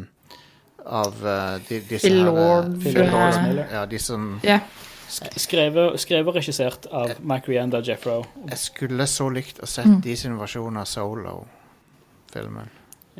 Av 0.82 1.14
uh, 1.22 1.60
de, 1.68 1.78
disse 1.86 2.08
Phil 2.08 2.16
her, 2.18 2.26
eh, 2.26 2.34
Lord, 2.34 2.72
Phil 2.82 2.96
eh, 3.04 3.12
Lord. 3.12 3.60
Ja, 3.70 3.84
de 3.86 3.98
som 4.02 4.40
yeah. 4.42 4.64
Skrevet, 5.12 6.00
skrevet 6.00 6.26
og 6.32 6.34
regissert 6.40 6.86
av 6.90 7.12
Mike 7.20 7.46
Rianda 7.52 7.78
og 7.78 7.86
Jeff 7.86 8.06
Rowe. 8.08 8.24
Jeg 8.48 8.58
skulle 8.58 9.06
så 9.06 9.28
likt 9.30 9.60
å 9.62 9.66
sett 9.68 9.86
Mm. 9.86 10.00
de 10.02 10.16
sin 10.16 10.38
versjon 10.40 10.76
av 10.80 10.86
Solo-filmen. 10.88 12.70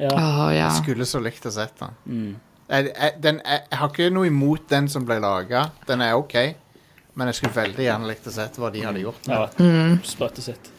Ja. 0.00 0.08
Oh, 0.16 0.48
ja. 0.50 0.70
Jeg 0.70 0.80
skulle 0.82 1.04
så 1.06 1.20
likt 1.20 1.44
å 1.46 1.52
sett 1.52 1.76
den. 1.78 1.94
Mm. 2.06 2.32
Jeg, 2.72 2.88
jeg, 2.96 3.12
den 3.22 3.40
jeg, 3.44 3.60
jeg 3.70 3.78
har 3.82 3.90
ikke 3.92 4.10
noe 4.16 4.26
imot 4.30 4.66
den 4.72 4.88
som 4.88 5.04
ble 5.08 5.18
laga. 5.22 5.66
Den 5.88 6.00
er 6.00 6.14
OK. 6.16 6.36
Men 7.14 7.28
jeg 7.28 7.36
skulle 7.42 7.56
veldig 7.58 7.84
gjerne 7.84 8.08
likt 8.08 8.26
å 8.26 8.32
sett 8.32 8.56
hva 8.56 8.70
de 8.72 8.80
hadde 8.86 9.02
gjort. 9.04 9.26
Ja, 9.28 9.42
Med. 9.58 9.58
Mm. 9.60 9.98
sprøtte 10.08 10.40
sitt. 10.44 10.70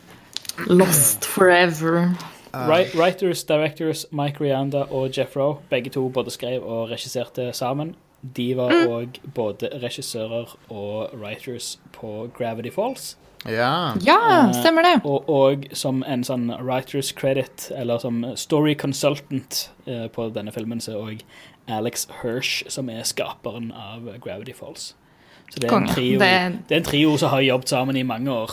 Lost 0.67 1.25
forever. 1.25 2.11
Wri- 2.53 2.89
Writers, 2.97 3.43
directors, 3.49 4.05
Mike 4.11 4.41
Rianda 4.43 4.83
og 4.91 5.09
Jeff 5.17 5.35
Rowe, 5.37 5.57
begge 5.69 5.89
to 5.93 6.07
både 6.13 6.29
skrev 6.33 6.61
og 6.65 6.89
regisserte 6.91 7.47
sammen. 7.57 7.95
De 8.21 8.53
var 8.55 8.71
òg 8.87 9.17
både 9.35 9.69
regissører 9.81 10.53
og 10.71 11.09
writers 11.19 11.77
på 11.97 12.29
Gravity 12.37 12.69
Falls. 12.71 13.15
Ja. 13.49 13.93
Ja, 14.05 14.19
stemmer 14.55 14.85
det. 14.85 14.93
Og, 15.03 15.25
og 15.29 15.65
som 15.75 16.03
en 16.07 16.21
sånn 16.23 16.45
writers 16.63 17.09
credit, 17.11 17.71
eller 17.75 17.99
som 17.99 18.21
story 18.39 18.77
consultant 18.79 19.65
eh, 19.85 20.05
på 20.13 20.29
denne 20.31 20.53
filmen, 20.55 20.79
så 20.79 20.95
òg 21.01 21.25
Alex 21.67 22.07
Hirsch, 22.21 22.63
som 22.69 22.89
er 22.89 23.03
skaperen 23.07 23.71
av 23.71 24.07
Gravity 24.23 24.53
Falls. 24.53 24.93
Så 25.53 25.59
det 25.61 25.69
er, 25.69 25.75
en 25.77 25.87
trio, 25.87 26.19
Det- 26.19 26.59
det 26.67 26.75
er 26.75 26.79
en 26.81 26.83
trio 26.87 27.17
som 27.17 27.29
har 27.29 27.41
jobbet 27.41 27.69
sammen 27.69 27.95
i 27.97 28.03
mange 28.03 28.31
år. 28.31 28.51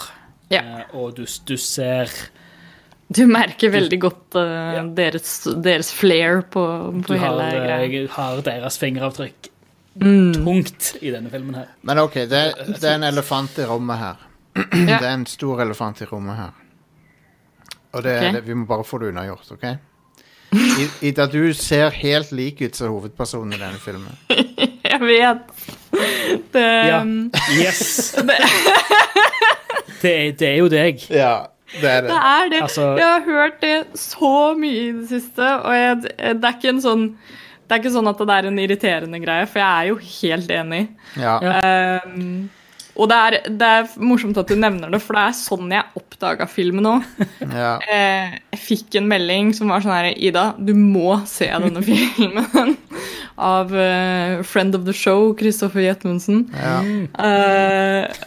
Ja. 0.51 0.61
Eh, 0.61 0.95
og 0.95 1.15
du, 1.17 1.25
du 1.47 1.57
ser 1.57 2.11
Du 3.13 3.27
merker 3.27 3.71
veldig 3.71 4.01
godt 4.01 4.35
eh, 4.39 4.85
deres, 4.95 5.45
deres 5.63 5.93
flair 5.93 6.43
på, 6.43 6.63
på 7.07 7.15
hele 7.15 7.43
har, 7.43 7.51
hele 7.51 7.65
greia. 7.67 8.03
Du 8.07 8.09
har 8.15 8.43
deres 8.43 8.79
fingeravtrykk 8.79 9.49
Mm. 10.01 10.33
tungt 10.45 10.97
i 11.03 11.11
denne 11.11 11.29
filmen 11.31 11.55
her. 11.55 11.67
Men 11.83 11.99
OK, 11.99 12.15
det, 12.15 12.29
det 12.81 12.85
er 12.85 12.95
en 12.95 13.03
elefant 13.03 13.59
i 13.59 13.65
rommet 13.67 13.99
her. 13.99 14.21
Det 14.55 15.01
er 15.03 15.09
en 15.15 15.27
stor 15.27 15.61
elefant 15.65 16.01
i 16.01 16.05
rommet 16.07 16.37
her. 16.39 16.53
Og 17.93 18.03
det, 18.07 18.15
okay. 18.17 18.33
det, 18.37 18.45
vi 18.47 18.55
må 18.55 18.67
bare 18.71 18.85
få 18.87 18.99
det 19.03 19.09
unnagjort, 19.11 19.51
OK? 19.53 19.65
I, 20.53 20.89
Ida, 21.11 21.27
du 21.31 21.53
ser 21.55 21.91
helt 21.95 22.33
lik 22.35 22.61
ut 22.65 22.75
som 22.75 22.91
hovedpersonen 22.91 23.55
i 23.55 23.61
denne 23.61 23.79
filmen. 23.83 24.17
Jeg 24.91 25.01
vet. 25.05 25.45
Det, 26.53 26.67
Ja. 26.91 27.03
Yes! 27.61 28.15
Det, 30.01 30.15
det 30.41 30.47
er 30.49 30.57
jo 30.63 30.69
deg. 30.73 31.03
Ja, 31.13 31.35
det 31.81 31.85
er 31.91 32.07
det 32.09 32.15
er 32.17 32.49
det. 32.51 32.63
Altså- 32.65 32.97
Jeg 32.99 33.07
har 33.07 33.27
hørt 33.27 33.61
det 33.61 33.75
så 34.01 34.55
mye 34.59 34.87
i 34.89 34.93
det 34.97 35.09
siste, 35.11 35.45
og 35.61 35.75
jeg, 35.77 36.01
det 36.41 36.49
er 36.49 36.57
ikke 36.57 36.73
en 36.75 36.81
sånn 36.85 37.05
det 37.71 37.77
er 37.77 37.83
ikke 37.85 37.93
sånn 37.95 38.09
at 38.11 38.19
det 38.27 38.35
er 38.35 38.47
en 38.49 38.57
irriterende 38.59 39.19
greie, 39.23 39.45
for 39.47 39.61
jeg 39.63 39.71
er 39.71 39.91
jo 39.93 39.99
helt 40.03 40.49
enig. 40.51 40.81
Ja. 41.15 41.37
Ja. 41.45 42.01
Um, 42.03 42.49
og 42.97 43.11
det 43.11 43.19
er, 43.19 43.37
det 43.61 43.69
er 43.79 43.93
morsomt 44.03 44.39
at 44.41 44.51
du 44.51 44.57
nevner 44.59 44.91
det, 44.93 45.01
for 45.05 45.17
det 45.17 45.27
er 45.29 45.37
sånn 45.39 45.75
jeg 45.75 46.01
oppdaga 46.01 46.47
filmen 46.51 46.89
òg. 46.91 47.07
ja. 47.63 47.77
Eh, 47.87 48.39
jeg 48.55 48.63
fikk 48.65 48.99
en 49.01 49.09
melding 49.11 49.53
som 49.57 49.73
var 49.73 49.85
sånn 49.85 49.95
her 49.95 50.11
Ida, 50.17 50.51
du 50.59 50.75
må 50.77 51.21
se 51.31 51.51
denne 51.51 51.85
filmen. 51.91 52.77
Av 53.41 53.71
uh, 53.73 54.43
friend 54.45 54.77
of 54.77 54.85
the 54.85 54.93
show, 54.97 55.31
Kristoffer 55.39 55.87
Jetmundsen. 55.87 56.45
ja. 56.53 56.81
Og 57.21 58.27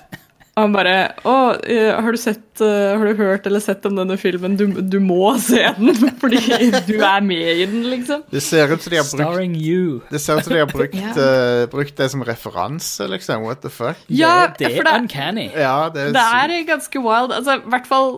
han 0.55 0.73
bare 0.75 0.95
Å, 1.25 1.35
eh, 1.65 1.87
har 1.97 2.13
du 2.13 2.17
sett 2.21 2.61
eh, 2.61 2.91
Har 2.93 3.07
du 3.09 3.15
hørt 3.17 3.47
eller 3.49 3.63
sett 3.63 3.85
om 3.89 3.95
denne 3.97 4.17
filmen? 4.21 4.53
Du, 4.59 4.67
du 4.81 4.99
må 5.01 5.31
se 5.41 5.63
den, 5.79 5.93
fordi 6.21 6.41
du 6.85 6.93
er 6.99 7.23
med 7.25 7.47
i 7.63 7.65
den, 7.65 7.87
liksom. 7.89 8.21
Det 8.29 8.43
ser 8.45 8.69
ut 8.69 8.83
som 8.83 8.93
de 8.93 8.99
har 8.99 9.07
brukt 9.07 9.17
Starring 9.23 9.55
you. 9.57 10.01
Det 10.11 10.21
ser 10.21 10.37
ut 10.37 10.45
som 10.45 10.53
de 10.53 10.59
har 10.61 10.69
brukt, 10.69 10.93
yeah. 11.01 11.17
uh, 11.17 11.63
brukt 11.71 11.97
det 11.97 12.09
som 12.13 12.21
referanse, 12.27 13.07
liksom. 13.09 13.47
What 13.47 13.63
the 13.65 13.71
fuck? 13.73 13.97
Ja, 14.13 14.35
det, 14.51 14.59
det 14.67 14.75
for 14.75 14.83
er 14.83 14.91
det- 14.91 14.99
uncanny. 15.07 15.47
Ja, 15.57 15.89
det 15.89 16.09
er, 16.09 16.13
Det 16.19 16.27
er 16.43 16.55
ganske 16.69 17.01
wild. 17.01 17.33
Altså, 17.39 17.57
i 17.57 17.73
hvert 17.73 17.89
fall 17.89 18.13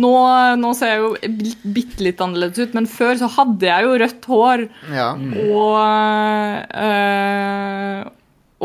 nå, 0.00 0.10
nå 0.60 0.74
ser 0.76 0.92
jeg 0.94 1.00
jo 1.00 1.08
bit- 1.40 1.64
bitte 1.74 2.04
litt 2.06 2.20
annerledes 2.24 2.60
ut, 2.60 2.76
men 2.76 2.86
før 2.88 3.16
så 3.24 3.28
hadde 3.38 3.66
jeg 3.72 3.88
jo 3.88 3.96
rødt 4.04 4.28
hår. 4.34 4.66
Ja. 4.94 5.08
Og 5.56 5.80
øh, 6.84 8.04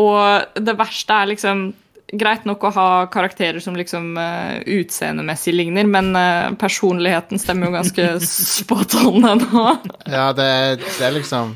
Og 0.04 0.62
det 0.68 0.76
verste 0.80 1.16
er 1.24 1.32
liksom 1.32 1.66
Greit 2.14 2.44
nok 2.46 2.64
å 2.68 2.70
ha 2.76 2.88
karakterer 3.10 3.58
som 3.64 3.76
liksom 3.76 4.12
uh, 4.20 4.60
utseendemessig 4.70 5.56
ligner, 5.56 5.88
men 5.90 6.12
uh, 6.16 6.54
personligheten 6.62 7.42
stemmer 7.42 7.72
jo 7.72 7.78
ganske 7.80 8.06
spot 8.26 8.94
on 9.02 9.26
ennå. 9.32 9.64
ja, 10.06 10.28
det 10.38 10.50
det 10.84 11.02
er 11.08 11.16
liksom 11.18 11.56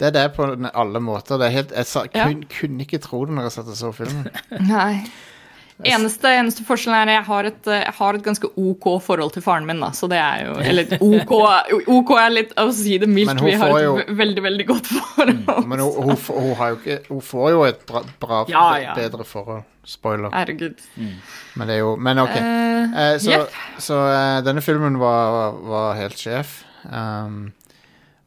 Det 0.00 0.08
er 0.08 0.14
det 0.16 0.24
på 0.34 0.48
alle 0.72 1.00
måter. 1.04 1.38
Det 1.38 1.46
er 1.50 1.56
helt, 1.58 1.74
jeg 1.76 1.86
sa, 1.86 2.06
Ja. 2.16 2.24
kunne 2.58 2.82
ikke 2.82 2.98
tro 3.04 3.24
det 3.28 3.36
når 3.36 3.50
jeg 3.50 3.56
satt 3.58 3.68
og 3.68 3.76
så 3.78 3.92
filmen. 3.94 4.26
Nei. 4.72 5.04
Eneste, 5.82 6.30
eneste 6.38 6.62
forskjellen 6.64 7.00
er 7.02 7.08
at 7.10 7.16
jeg 7.16 7.24
har, 7.26 7.46
et, 7.50 7.66
jeg 7.66 7.94
har 7.96 8.14
et 8.14 8.22
ganske 8.22 8.46
OK 8.56 8.84
forhold 9.02 9.32
til 9.34 9.42
faren 9.42 9.66
min. 9.66 9.80
da, 9.82 9.88
så 9.90 10.06
det 10.08 10.20
er 10.22 10.44
jo, 10.46 10.52
Eller 10.62 10.92
OK, 11.02 11.32
OK 11.90 12.12
er 12.20 12.30
litt 12.30 12.52
å 12.62 12.68
si 12.72 12.94
det 13.02 13.08
mildt. 13.10 13.32
Men 13.34 13.42
Vi 13.44 13.56
har 13.58 13.72
får 13.72 13.78
et 13.80 13.84
jo- 13.84 14.16
veldig, 14.22 14.42
veldig 14.46 14.66
godt 14.70 14.86
forhold. 14.92 15.66
Men 15.66 15.82
hun, 15.82 15.92
hun, 16.10 16.16
får- 16.16 16.40
hun, 16.40 16.54
har 16.60 16.68
jo 16.70 16.78
ikke, 16.78 16.98
hun 17.10 17.20
får 17.26 17.50
jo 17.56 17.64
et 17.66 17.82
bra, 17.90 18.04
bra 18.22 18.44
Ja, 18.48 18.64
ja. 18.84 18.94
bedre 18.94 19.26
forhold. 19.26 19.64
Spoiler. 19.84 20.30
Herregud. 20.32 20.78
Men 21.58 21.68
det 21.68 21.74
er 21.74 21.80
jo 21.82 21.96
Men 21.96 22.18
OK. 22.22 22.38
Uh, 22.38 22.70
Eh, 22.94 23.16
så 23.18 23.30
yep. 23.32 23.54
så 23.80 23.96
eh, 24.12 24.38
denne 24.44 24.60
filmen 24.62 24.98
var, 25.00 25.52
var 25.64 25.94
helt 25.96 26.18
sjef. 26.20 26.62
Um, 26.84 27.48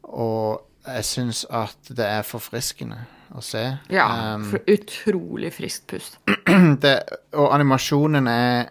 og 0.02 0.64
jeg 0.86 1.04
syns 1.06 1.44
at 1.50 1.92
det 1.94 2.04
er 2.04 2.26
forfriskende 2.26 3.04
å 3.36 3.42
se. 3.44 3.64
Ja, 3.92 4.06
Um, 4.36 4.46
utrolig 4.66 5.52
friskt 5.56 5.86
pust. 5.90 6.18
det, 6.84 6.94
og 7.36 7.52
animasjonen 7.54 8.28
er 8.30 8.70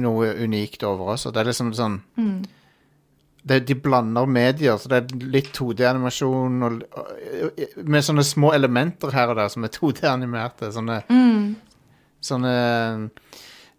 noe 0.00 0.32
unikt 0.44 0.84
over 0.86 1.14
oss. 1.14 1.26
Og 1.26 1.34
det 1.34 1.42
er 1.42 1.50
liksom 1.50 1.74
sånn 1.76 2.00
det, 3.42 3.60
De 3.66 3.74
blander 3.74 4.26
medier, 4.28 4.76
så 4.76 4.90
det 4.92 4.98
er 5.00 5.28
litt 5.32 5.50
2D-animasjon 5.56 6.62
og, 6.66 6.82
og, 7.00 7.62
med 7.88 8.04
sånne 8.04 8.24
små 8.26 8.52
elementer 8.56 9.14
her 9.16 9.32
og 9.32 9.40
der 9.40 9.48
som 9.52 9.64
er 9.64 9.72
2D-animerte. 9.74 10.72
Sånne, 10.74 11.00
sånne 12.20 12.54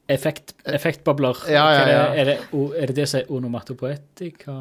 Effekt, 0.10 0.54
effektbobler. 0.66 1.38
Ja, 1.48 1.72
ja, 1.74 1.86
det- 1.86 1.92
ja. 1.94 2.06
Er, 2.14 2.26
det, 2.26 2.38
er 2.82 2.86
det 2.88 2.96
det 2.96 3.08
som 3.10 3.20
er 3.22 3.32
onomatopoetika? 3.32 4.52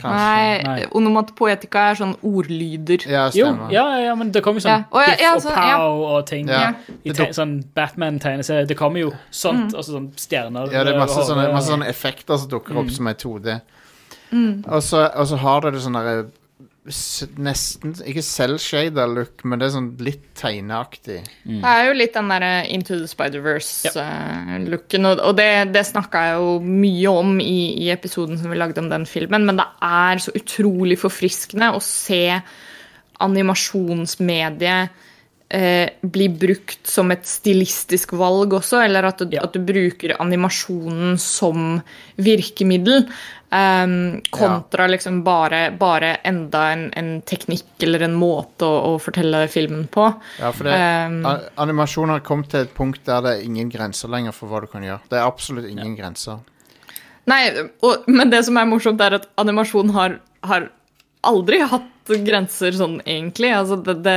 Kanskje. 0.00 0.10
Nei, 0.10 0.62
Nei. 0.64 0.86
onomatopoetika 0.90 1.78
er 1.90 1.94
sånn 2.00 2.16
ordlyder. 2.24 3.06
Ja, 3.06 3.28
Jo, 3.34 3.46
ja, 3.70 3.84
ja, 4.00 4.14
men 4.18 4.32
det 4.32 4.42
kommer 4.42 4.60
jo 4.60 4.66
sånn 4.68 4.84
ja, 4.90 5.04
biff 5.06 5.20
ja, 5.20 5.34
og 5.36 5.42
så- 5.42 5.54
pow 5.54 6.02
og 6.16 6.26
ting. 6.26 6.48
Ja. 6.48 6.72
I 7.04 7.12
te 7.12 7.28
sånn 7.32 7.62
Batman-tegneserie. 7.74 8.66
Det 8.66 8.76
kommer 8.76 8.98
jo 9.00 9.12
sånt, 9.30 9.70
Mm. 9.72 9.78
og 9.78 9.84
sånn 9.84 10.10
stjerner 10.16 10.72
Ja, 10.72 10.82
det 10.84 10.94
er 10.94 10.98
masse 10.98 11.20
sånne, 11.30 11.52
masse 11.52 11.70
sånne 11.70 11.86
effekter 11.88 12.36
som 12.38 12.48
dukker 12.48 12.72
Mm. 12.74 12.78
opp 12.78 12.90
som 12.90 13.06
er 13.06 13.14
2D. 13.14 13.60
Og, 14.68 14.82
så, 14.82 15.10
og 15.14 15.26
så 15.26 15.36
har 15.38 15.60
du 15.60 15.70
det 15.70 15.80
sånn 15.80 15.94
derre 15.94 16.26
Nesten 17.38 17.92
Ikke 18.08 18.22
selvshada 18.24 19.04
look, 19.10 19.44
men 19.44 19.60
det 19.60 19.66
er 19.68 19.74
sånn 19.74 19.88
litt 20.02 20.24
tegneaktig. 20.38 21.18
Det 21.44 21.72
er 21.72 21.86
jo 21.88 21.96
litt 21.98 22.14
den 22.16 22.30
derre 22.32 22.52
Into 22.72 22.96
the 23.00 23.08
Spider-Verse-looken, 23.10 25.08
og, 25.10 25.20
og 25.28 25.36
det, 25.38 25.48
det 25.74 25.84
snakka 25.88 26.22
jeg 26.28 26.38
jo 26.40 26.54
mye 26.64 27.12
om 27.24 27.34
i, 27.42 27.58
i 27.84 27.90
episoden 27.94 28.38
som 28.40 28.50
vi 28.52 28.58
lagde 28.60 28.80
om 28.82 28.88
den 28.92 29.04
filmen, 29.08 29.44
men 29.48 29.60
det 29.60 29.68
er 29.84 30.22
så 30.24 30.32
utrolig 30.38 30.98
forfriskende 31.02 31.72
å 31.76 31.82
se 31.84 32.22
animasjonsmediet 33.18 34.90
eh, 35.50 35.88
bli 36.02 36.28
brukt 36.28 36.86
som 36.88 37.10
et 37.14 37.26
stilistisk 37.26 38.12
valg 38.18 38.52
også, 38.58 38.82
eller 38.84 39.08
at 39.10 39.18
du, 39.24 39.36
Ja. 39.36 39.44
at 39.44 39.52
du 39.56 39.60
bruker 39.64 40.16
animasjonen 40.20 41.18
som 41.18 41.80
virkemiddel. 42.16 43.08
Ehm, 43.54 44.20
kontra 44.34 44.86
liksom 44.90 45.22
bare, 45.24 45.70
bare 45.78 46.14
enda 46.28 46.64
en, 46.72 46.84
en 46.98 47.10
teknikk 47.28 47.86
eller 47.86 48.06
en 48.08 48.16
måte 48.18 48.66
å, 48.66 48.92
å 48.92 48.98
fortelle 49.02 49.44
filmen 49.52 49.86
på. 49.92 50.10
Ja, 50.40 50.52
for 50.52 50.68
det, 50.68 50.76
Um, 50.78 51.22
animasjon 51.60 52.12
har 52.12 52.24
kommet 52.26 52.50
til 52.52 52.66
et 52.66 52.74
punkt 52.76 53.04
der 53.08 53.22
det 53.24 53.34
er 53.36 53.44
ingen 53.46 53.70
grenser 53.72 54.10
lenger 54.12 54.34
for 54.36 54.50
hva 54.50 54.62
du 54.64 54.68
kan 54.70 54.84
gjøre. 54.84 55.00
Det 55.10 55.18
er 55.20 55.26
absolutt 55.26 55.68
ingen 55.70 55.94
grenser. 55.98 56.40
Nei, 57.28 57.42
og, 57.84 58.08
men 58.08 58.30
det 58.32 58.44
som 58.46 58.56
er 58.56 58.68
morsomt, 58.68 59.00
er 59.04 59.18
at 59.18 59.28
animasjon 59.40 59.92
har, 59.96 60.18
har 60.48 60.70
aldri 61.28 61.60
hatt 61.60 62.12
grenser 62.24 62.72
sånn, 62.76 63.00
egentlig. 63.04 63.50
Altså, 63.52 63.76
det, 63.84 63.98
det, 64.06 64.16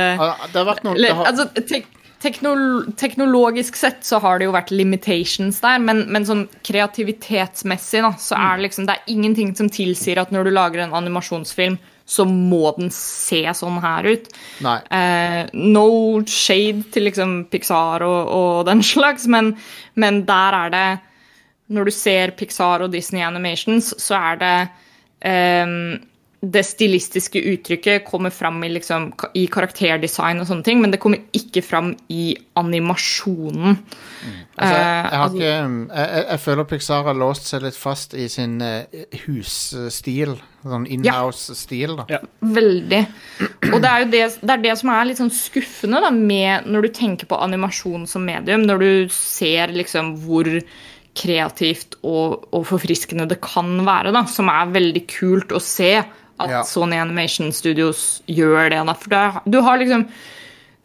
Det 0.52 0.60
har 0.60 0.68
vært 0.68 0.86
noe 0.86 0.96
det 0.96 1.12
har, 1.12 1.28
altså, 1.28 1.48
tek, 1.68 1.88
teknol, 2.22 2.92
teknologisk 2.98 3.76
sett 3.76 4.04
så 4.06 4.20
har 4.22 4.38
det 4.38 4.46
jo 4.46 4.54
vært 4.54 4.72
limitations 4.74 5.58
der, 5.62 5.80
men, 5.82 6.04
men 6.12 6.26
sånn 6.26 6.44
kreativitetsmessig 6.66 8.02
da, 8.04 8.12
så 8.20 8.38
er 8.38 8.58
det 8.58 8.68
liksom 8.68 8.86
Det 8.88 8.96
er 8.96 9.14
ingenting 9.14 9.54
som 9.58 9.70
tilsier 9.72 10.20
at 10.22 10.30
når 10.34 10.48
du 10.48 10.54
lager 10.54 10.84
en 10.84 10.94
animasjonsfilm, 11.02 11.78
så 12.04 12.26
må 12.28 12.72
den 12.76 12.90
se 12.94 13.42
sånn 13.56 13.78
her 13.82 14.06
ut. 14.10 14.28
Eh, 14.62 15.40
no 15.54 15.88
shade 16.28 16.88
til 16.94 17.06
liksom 17.08 17.36
Pixar 17.52 18.04
og, 18.06 18.20
og 18.30 18.62
den 18.68 18.82
slags, 18.92 19.26
men, 19.30 19.54
men 19.94 20.22
der 20.28 20.58
er 20.64 20.76
det 20.76 20.86
Når 21.72 21.88
du 21.88 21.92
ser 21.94 22.34
Pixar 22.36 22.82
og 22.84 22.92
Disney 22.92 23.22
Animations, 23.24 23.94
så 24.02 24.18
er 24.18 24.40
det 24.40 24.56
ehm, 25.24 26.02
Det 26.42 26.64
stilistiske 26.66 27.38
uttrykket 27.52 28.02
kommer 28.02 28.32
fram 28.34 28.56
i, 28.66 28.68
liksom, 28.74 29.12
i 29.38 29.44
karakterdesign 29.46 30.42
og 30.42 30.48
sånne 30.48 30.66
ting, 30.66 30.80
men 30.82 30.90
det 30.90 30.98
kommer 30.98 31.20
ikke 31.38 31.62
fram 31.62 31.92
i 32.10 32.32
animasjonen. 32.58 33.76
Altså, 34.58 34.72
jeg, 34.74 34.82
Eh, 34.82 35.10
jeg, 35.10 35.18
har 35.18 35.28
altså- 35.28 35.36
ikke, 35.36 35.52
jeg, 35.52 36.08
jeg, 36.10 36.24
jeg 36.30 36.40
føler 36.40 36.64
Pixar 36.64 37.04
har 37.04 37.14
låst 37.14 37.46
seg 37.46 37.62
litt 37.62 37.78
fast 37.78 38.14
i 38.14 38.28
sin 38.28 38.60
eh, 38.60 39.04
husstil. 39.26 40.34
Sånn 40.62 40.86
inhouse-stil. 40.86 41.96
Ja. 42.10 42.20
Veldig. 42.38 43.00
Og 43.72 43.80
det 43.82 43.88
er 43.90 44.02
jo 44.04 44.10
det, 44.12 44.22
det, 44.42 44.50
er 44.54 44.62
det 44.62 44.76
som 44.78 44.92
er 44.94 45.08
litt 45.08 45.18
sånn 45.18 45.32
skuffende 45.34 46.02
da, 46.04 46.10
med 46.14 46.68
når 46.70 46.86
du 46.86 46.88
tenker 46.94 47.26
på 47.30 47.38
animasjon 47.42 48.06
som 48.06 48.22
medium, 48.26 48.62
når 48.68 48.78
du 48.82 48.90
ser 49.14 49.74
liksom 49.74 50.14
hvor 50.22 50.46
kreativt 51.18 51.98
og, 52.06 52.46
og 52.54 52.66
forfriskende 52.70 53.26
det 53.28 53.40
kan 53.44 53.74
være, 53.84 54.14
da, 54.14 54.24
som 54.30 54.48
er 54.52 54.70
veldig 54.72 55.02
kult 55.10 55.52
å 55.52 55.60
se 55.60 55.96
at 56.40 56.50
Ja. 56.50 56.62
Sony 56.64 56.96
Animation 56.96 57.52
Studios 57.52 58.22
gjør 58.26 58.70
det. 58.70 58.80
Da. 58.86 58.94
For 58.94 59.08
det 59.10 59.18
er, 59.18 59.40
du 59.50 59.60
har 59.62 59.78
liksom 59.78 60.08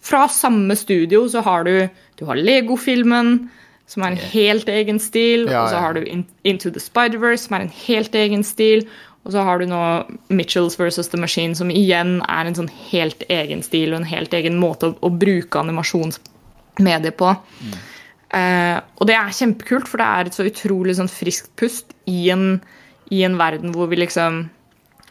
Fra 0.08 0.28
samme 0.32 0.76
studio 0.78 1.26
så 1.28 1.42
har 1.44 1.64
du 1.66 1.90
Du 2.18 2.26
har 2.26 2.36
Lego-filmen, 2.36 3.50
som 3.88 4.04
er 4.04 4.08
en 4.12 4.18
helt 4.18 4.68
egen 4.70 5.00
stil. 5.00 5.48
Ja, 5.50 5.64
og 5.64 5.70
så 5.70 5.78
har 5.80 5.94
du 5.94 6.02
In 6.04 6.26
Into 6.44 6.70
the 6.72 6.80
Spider-Verse, 6.80 7.48
som 7.48 7.56
er 7.56 7.62
en 7.66 7.74
helt 7.88 8.16
egen 8.16 8.44
stil. 8.44 8.88
Og 9.26 9.32
så 9.34 9.44
har 9.44 9.60
du 9.60 9.66
nå 9.68 10.06
Mitchells 10.30 10.78
versus 10.80 11.10
The 11.10 11.18
Machine, 11.20 11.56
som 11.56 11.70
igjen 11.70 12.22
er 12.28 12.48
en 12.48 12.56
sånn 12.56 12.70
helt 12.92 13.24
egen 13.30 13.62
stil 13.62 13.92
og 13.94 14.00
en 14.00 14.08
helt 14.08 14.34
egen 14.34 14.58
måte 14.58 14.88
å, 14.94 14.96
å 15.04 15.10
bruke 15.12 15.60
animasjonsmedier 15.60 17.12
på. 17.12 17.34
Eh, 18.34 18.78
og 19.00 19.08
det 19.08 19.16
er 19.16 19.36
kjempekult, 19.36 19.88
for 19.88 20.00
det 20.02 20.08
er 20.08 20.30
et 20.30 20.38
så 20.38 20.48
utrolig 20.48 20.96
sånn 20.98 21.12
friskt 21.12 21.52
pust 21.60 21.92
i 22.08 22.30
en, 22.34 22.62
i 23.12 23.24
en 23.28 23.38
verden 23.40 23.76
hvor 23.76 23.88
vi 23.92 24.00
liksom 24.00 24.46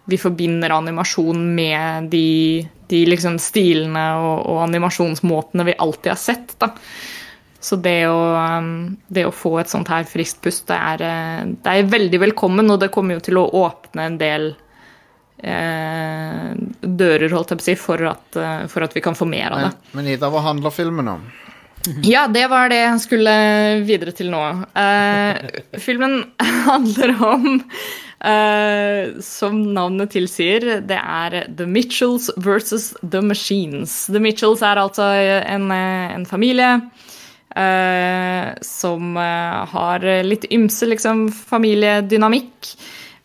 Vi 0.06 0.18
forbinder 0.20 0.74
animasjon 0.76 1.42
med 1.54 2.10
de, 2.12 2.66
de 2.90 3.04
liksom 3.10 3.40
stilene 3.42 4.06
og, 4.22 4.46
og 4.46 4.60
animasjonsmåtene 4.68 5.66
vi 5.66 5.78
alltid 5.82 6.12
har 6.12 6.20
sett. 6.20 6.54
da. 6.62 6.72
Så 7.66 7.78
det 7.82 8.04
å, 8.06 8.20
um, 8.36 8.92
det 9.08 9.24
å 9.26 9.34
få 9.34 9.56
et 9.58 9.70
sånt 9.72 9.88
her 9.90 10.04
friskt 10.06 10.38
pust, 10.44 10.68
det 10.68 10.76
er, 10.76 11.02
eh, 11.02 11.40
det 11.64 11.72
er 11.72 11.88
veldig 11.90 12.20
velkommen, 12.28 12.70
og 12.70 12.78
det 12.82 12.92
kommer 12.94 13.18
jo 13.18 13.24
til 13.26 13.40
å 13.40 13.48
åpne 13.64 14.04
en 14.06 14.18
del 14.20 14.46
eh, 15.42 16.52
dører, 16.80 17.32
holdt 17.32 17.54
jeg 17.54 17.58
på 17.58 17.64
å 17.64 17.66
si, 17.66 17.76
for 17.80 18.06
at, 18.12 18.38
eh, 18.38 18.62
for 18.70 18.86
at 18.86 18.94
vi 18.94 19.02
kan 19.02 19.18
få 19.18 19.26
mer 19.28 19.56
av 19.56 19.64
det. 19.64 19.72
Men, 19.72 19.98
men 19.98 20.12
Ida, 20.14 20.30
hva 20.30 20.44
handler 20.46 20.74
filmen 20.74 21.10
om? 21.16 21.26
Ja, 22.02 22.26
det 22.26 22.48
var 22.50 22.70
det 22.70 22.80
jeg 22.80 23.02
skulle 23.04 23.32
videre 23.86 24.14
til 24.16 24.32
nå. 24.32 24.42
Eh, 24.74 25.78
filmen 25.82 26.18
handler 26.70 27.14
om, 27.22 27.60
eh, 28.20 29.16
som 29.24 29.58
navnet 29.76 30.14
tilsier, 30.14 30.80
det 30.86 31.00
er 31.00 31.42
The 31.56 31.66
Mitchells 31.66 32.30
versus 32.36 32.92
The 33.02 33.22
Machines. 33.22 34.06
The 34.06 34.22
Mitchells 34.22 34.62
er 34.62 34.82
altså 34.82 35.10
en, 35.12 35.70
en 35.72 36.26
familie 36.28 36.76
Uh, 37.56 38.52
som 38.60 39.14
eh, 39.16 39.60
har 39.70 40.02
litt 40.26 40.42
ymse 40.52 40.84
liksom, 40.90 41.22
familiedynamikk. 41.32 42.68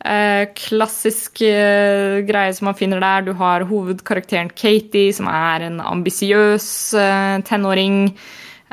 Uh, 0.01 0.47
klassisk 0.55 1.43
uh, 1.43 2.23
greie 2.25 2.53
som 2.55 2.69
man 2.69 2.77
finner 2.79 3.03
der. 3.03 3.25
Du 3.27 3.33
har 3.37 3.67
hovedkarakteren 3.67 4.53
Katie, 4.55 5.11
som 5.13 5.27
er 5.27 5.67
en 5.67 5.81
ambisiøs 5.83 6.69
uh, 6.95 7.41
tenåring. 7.45 8.15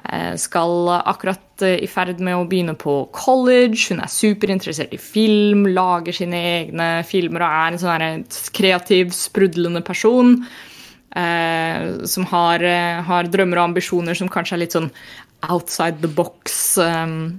Eh, 0.05 0.37
skal 0.37 0.89
akkurat 1.05 1.63
eh, 1.63 1.83
i 1.83 1.89
ferd 1.91 2.21
med 2.23 2.37
å 2.39 2.47
begynne 2.49 2.77
på 2.79 3.01
college. 3.17 3.91
Hun 3.91 4.03
er 4.05 4.13
superinteressert 4.13 4.95
i 4.95 5.01
film, 5.03 5.67
lager 5.75 6.15
sine 6.15 6.39
egne 6.53 6.89
filmer 7.09 7.45
og 7.45 7.51
er 7.51 7.75
en 7.75 7.83
sånn 7.83 8.53
kreativ, 8.57 9.13
sprudlende 9.17 9.83
person. 9.85 10.45
eh, 11.17 12.05
som 12.05 12.25
har, 12.29 12.63
eh, 12.63 13.03
har 13.03 13.25
drømmer 13.25 13.59
og 13.59 13.71
ambisjoner 13.71 14.15
som 14.15 14.29
kanskje 14.29 14.53
er 14.53 14.59
litt 14.59 14.77
sånn 14.77 14.91
outside 15.49 16.01
the 16.03 16.09
box. 16.09 16.79
eh, 16.79 17.33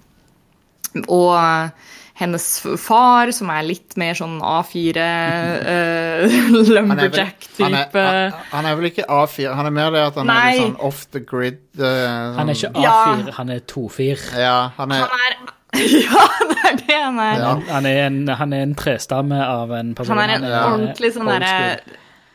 og 1.07 1.71
hennes 2.19 2.45
far, 2.83 3.31
som 3.31 3.49
er 3.53 3.63
litt 3.63 3.95
mer 3.99 4.17
sånn 4.19 4.37
A4 4.43 4.97
eh, 4.99 6.25
Han 6.29 6.29
er 6.29 6.49
vel- 6.49 6.73
lumberjack-type. 6.75 7.63
Han 7.63 7.77
er, 7.79 7.93
han, 7.93 8.41
han 8.51 8.67
er 8.69 8.75
vel 8.79 8.89
ikke 8.91 9.05
A4, 9.07 9.53
han 9.55 9.69
er 9.69 9.75
mer 9.77 9.93
det 9.95 10.01
at 10.09 10.19
han 10.19 10.33
er 10.33 10.49
litt 10.51 10.65
sånn 10.65 10.75
off 10.89 11.05
the 11.15 11.21
grid. 11.23 11.61
Uh, 11.79 12.35
Han 12.39 12.51
er 12.51 12.59
sånn- 12.59 12.75
ikke 12.75 12.91
A4, 12.97 13.37
han 13.39 13.53
er 13.55 13.63
2-4. 13.71 14.27
Ja, 14.43 14.57
han 14.77 14.91
er 14.97 15.05
Han 15.07 15.23
er 15.29 15.39
Ja, 15.79 16.23
det 16.49 16.59
er 16.65 16.77
det 16.81 16.95
han 16.97 17.19
er. 17.21 17.39
Ja. 17.39 17.49
Han, 17.69 17.85
er 17.85 17.99
en, 18.07 18.21
han 18.39 18.53
er 18.57 18.63
en 18.65 18.75
trestamme 18.75 19.37
av 19.45 19.71
en 19.77 19.93
person. 19.95 20.17
Han 20.17 20.23
er 20.29 20.35
en 20.39 20.47
Ja. 20.49 20.63
ordentlig 20.73 21.13
sånn 21.15 21.29
derre 21.29 21.79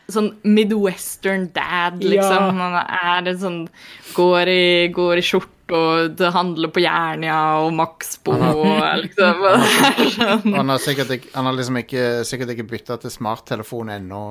Sånn 0.05 0.27
midwestern 0.45 1.47
dad, 1.51 1.95
liksom. 2.05 2.59
Han 2.59 2.75
er 2.77 3.27
en 3.31 3.39
sånn 3.41 3.55
Går 4.13 4.47
i, 4.53 4.65
går 4.93 5.17
i 5.17 5.23
skjorte 5.25 5.49
og 5.73 6.11
det 6.19 6.29
handler 6.35 6.69
på 6.73 6.83
Jernia 6.83 7.37
og 7.63 7.71
Maxbo 7.73 8.35
og 8.35 8.83
liksom 9.01 9.41
sånn. 10.17 10.53
Han 10.53 10.73
har 10.73 10.83
sikkert 10.83 11.15
ikke, 11.17 11.31
han 11.33 11.49
har 11.49 11.57
liksom 11.57 11.81
ikke, 11.81 12.05
sikkert 12.27 12.53
ikke 12.53 12.67
bytta 12.75 12.99
til 13.01 13.13
smarttelefon 13.13 13.93
ennå. 13.95 14.21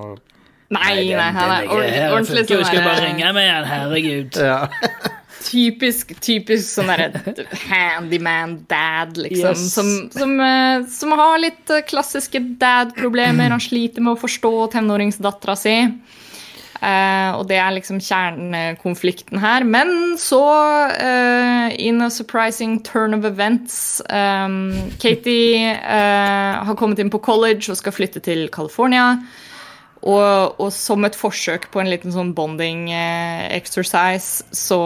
Nei, 0.74 1.10
nei, 1.12 1.26
han 1.36 1.50
er 1.52 1.66
ordentlig, 1.68 2.06
ordentlig 2.08 2.46
Skal 2.48 2.64
sånn 2.70 2.86
bare 2.86 3.02
ringe 3.04 3.34
med 3.36 3.50
han, 3.50 3.68
herregud. 3.68 4.40
Ja. 4.40 4.62
typisk, 5.44 6.14
typisk 6.24 6.66
sånn 6.66 6.90
derre 6.90 7.34
handyman 7.68 8.56
dad, 8.70 9.18
liksom. 9.20 9.52
Yes. 9.52 9.64
Som, 9.74 9.90
som, 10.14 10.34
eh, 10.40 10.84
som 10.90 11.14
har 11.18 11.38
litt 11.42 11.70
eh, 11.72 11.84
klassiske 11.86 12.40
dad-problemer. 12.60 13.52
Han 13.52 13.62
sliter 13.62 14.04
med 14.04 14.16
å 14.16 14.20
forstå 14.20 14.52
tenåringsdattera 14.74 15.56
si. 15.58 15.76
Eh, 16.84 17.30
og 17.38 17.46
det 17.48 17.56
er 17.60 17.72
liksom 17.76 18.00
kjernekonflikten 18.02 19.40
her. 19.40 19.64
Men 19.64 20.18
så, 20.20 20.44
eh, 20.92 21.74
in 21.78 22.02
a 22.02 22.10
surprising 22.10 22.82
turn 22.84 23.14
of 23.14 23.24
events 23.24 24.02
um, 24.10 24.74
Katie 25.00 25.72
eh, 25.72 26.64
har 26.66 26.76
kommet 26.76 27.00
inn 27.00 27.12
på 27.12 27.22
college 27.24 27.70
og 27.72 27.80
skal 27.80 27.96
flytte 27.96 28.20
til 28.24 28.48
California. 28.52 29.14
Og, 30.04 30.60
og 30.60 30.68
som 30.74 31.06
et 31.08 31.16
forsøk 31.16 31.70
på 31.72 31.80
en 31.80 31.88
liten 31.88 32.12
sånn 32.12 32.34
bonding 32.36 32.90
eh, 32.92 33.46
exercise, 33.56 34.44
så, 34.52 34.80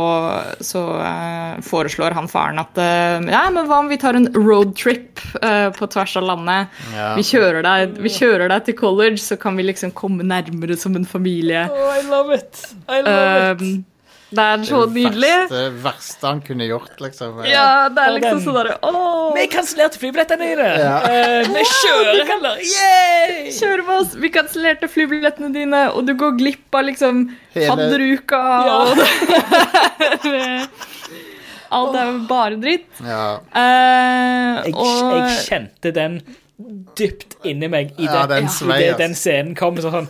så 0.63 0.83
eh, 1.03 1.59
foreslår 1.67 2.15
han 2.15 2.31
faren 2.31 2.63
at 2.63 2.79
eh, 2.79 3.19
ja, 3.27 3.43
men 3.51 3.67
hva 3.67 3.81
om 3.83 3.91
vi 3.91 3.99
tar 3.99 4.19
en 4.19 4.31
roadtrip 4.37 5.19
eh, 5.43 5.69
på 5.75 5.91
tvers 5.91 6.15
av 6.21 6.29
landet? 6.29 6.79
Ja. 6.95 7.11
Vi, 7.19 7.27
kjører 7.27 7.67
deg, 7.67 7.99
vi 8.05 8.15
kjører 8.15 8.55
deg 8.55 8.69
til 8.69 8.79
college, 8.79 9.19
så 9.25 9.41
kan 9.41 9.59
vi 9.59 9.67
liksom 9.67 9.91
komme 9.99 10.27
nærmere 10.27 10.79
som 10.79 10.95
en 10.95 11.09
familie. 11.09 11.67
Oh, 11.67 11.91
I 11.91 12.07
love 12.07 12.39
it. 12.39 12.67
I 12.87 13.03
love 13.03 13.59
Um, 13.59 13.85
det 14.31 14.45
er 14.45 14.63
så 14.69 14.81
nydelig. 14.93 15.31
Det 15.49 15.63
verste 15.85 16.27
han 16.29 16.41
kunne 16.45 16.67
gjort, 16.69 16.99
liksom. 17.01 17.39
Ja, 17.49 17.89
det 17.89 18.03
er 18.05 18.11
liksom 18.19 18.41
sånn 18.45 18.57
derre 18.59 18.75
Åh, 18.85 19.31
Vi 19.37 19.47
kansellerte 19.53 19.97
flybillettene 20.03 20.49
dine. 20.51 20.67
Ja. 20.83 20.97
Eh, 21.09 21.49
vi 21.49 21.63
kjører 21.71 22.25
heller. 22.29 22.61
Yeah! 22.61 23.49
kjør 23.57 23.83
med 23.87 23.95
oss! 24.03 24.13
Vi 24.21 24.29
kansellerte 24.35 24.91
flybillettene 24.93 25.49
dine, 25.55 25.81
og 25.95 26.05
du 26.09 26.13
går 26.21 26.37
glipp 26.43 26.75
av 26.77 26.85
liksom 26.91 27.25
Hele- 27.57 27.71
fadderuka 27.73 28.43
Ja. 28.69 28.77
og 28.85 28.99
Alt 31.71 31.97
er 32.01 32.07
jo 32.09 32.21
bare 32.29 32.57
dritt. 32.61 32.87
Ja. 33.05 33.25
Eh, 33.53 34.61
Jeg, 34.69 34.75
og 34.75 35.17
jeg 35.19 35.41
kjente 35.45 35.93
den 35.93 36.21
dypt 36.99 37.37
inni 37.47 37.69
meg 37.71 37.93
i 38.01 38.07
Ja, 38.09 38.25
den 38.31 38.49
i 38.49 38.79
det 38.81 38.95
den 38.99 39.15
scenen 39.15 39.55
kom. 39.59 39.77
Sånn 39.77 40.09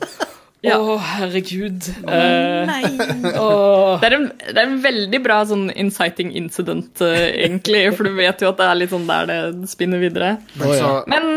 Å, 0.59 0.67
Ja. 0.67 0.79
herregud. 0.99 1.85
Oh, 2.03 2.67
Nei. 2.67 2.83
åh. 3.39 4.01
Det 4.01 4.09
er, 4.09 4.17
en, 4.17 4.25
det 4.43 4.57
er 4.57 4.65
en 4.65 4.81
veldig 4.83 5.21
bra 5.23 5.37
sånn 5.47 5.69
inciting 5.71 6.33
incident, 6.35 6.91
uh, 6.99 7.15
egentlig, 7.29 7.85
for 7.95 8.09
du 8.09 8.17
vet 8.19 8.43
jo 8.43 8.51
at 8.51 8.59
det 8.59 8.67
er 8.67 8.81
litt 8.81 8.91
sånn 8.91 9.07
der 9.07 9.29
det 9.31 9.39
spinner 9.71 10.03
videre. 10.03 10.33
Men 10.59 10.75
så 10.75 10.91
Men 11.07 11.29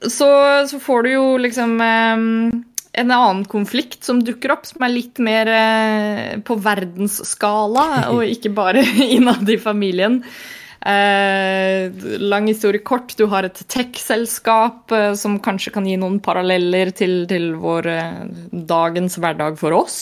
så, 0.00 0.30
så 0.70 0.80
får 0.80 1.04
du 1.04 1.10
jo 1.12 1.26
liksom 1.44 1.76
um, 1.76 2.64
en 2.90 3.12
annen 3.14 3.44
konflikt 3.52 4.00
som 4.08 4.22
dukker 4.24 4.56
opp, 4.56 4.64
som 4.66 4.82
er 4.88 4.94
litt 4.96 5.20
mer 5.22 5.50
uh, 5.52 6.40
på 6.40 6.56
verdensskala, 6.64 7.86
og 8.14 8.24
ikke 8.32 8.54
bare 8.56 8.86
innad 9.16 9.44
i 9.52 9.58
familien. 9.60 10.22
Eh, 10.80 11.92
lang 12.18 12.46
historie 12.48 12.80
kort, 12.80 13.12
du 13.18 13.26
har 13.28 13.44
et 13.44 13.58
tech-selskap 13.68 14.92
eh, 14.96 15.12
som 15.12 15.36
kanskje 15.44 15.74
kan 15.74 15.84
gi 15.84 15.98
noen 16.00 16.16
paralleller 16.24 16.88
til, 16.96 17.26
til 17.28 17.52
vår 17.60 17.88
eh, 17.92 18.22
dagens 18.50 19.18
hverdag 19.20 19.58
for 19.60 19.76
oss. 19.76 19.98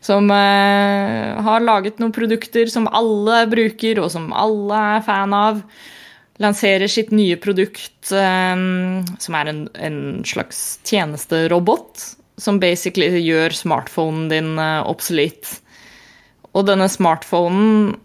Som 0.00 0.32
eh, 0.32 1.36
har 1.44 1.66
laget 1.66 2.00
noen 2.00 2.16
produkter 2.16 2.72
som 2.72 2.88
alle 2.88 3.42
bruker, 3.52 4.00
og 4.00 4.08
som 4.14 4.32
alle 4.32 4.80
er 4.96 5.04
fan 5.04 5.36
av 5.36 5.60
lanserer 6.40 6.88
sitt 6.88 7.12
nye 7.12 7.36
produkt, 7.36 8.08
eh, 8.08 8.56
som 9.20 9.40
er 9.42 9.52
en, 9.52 9.62
en 9.76 10.02
slags 10.24 10.78
tjenesterobot, 10.88 12.14
som 12.40 12.62
basically 12.62 13.12
gjør 13.26 13.60
smartphonen 13.60 14.28
din 14.32 14.54
obsolete. 14.56 15.58
Og 16.56 16.64
denne 16.64 16.86
smartphonen 16.88 17.98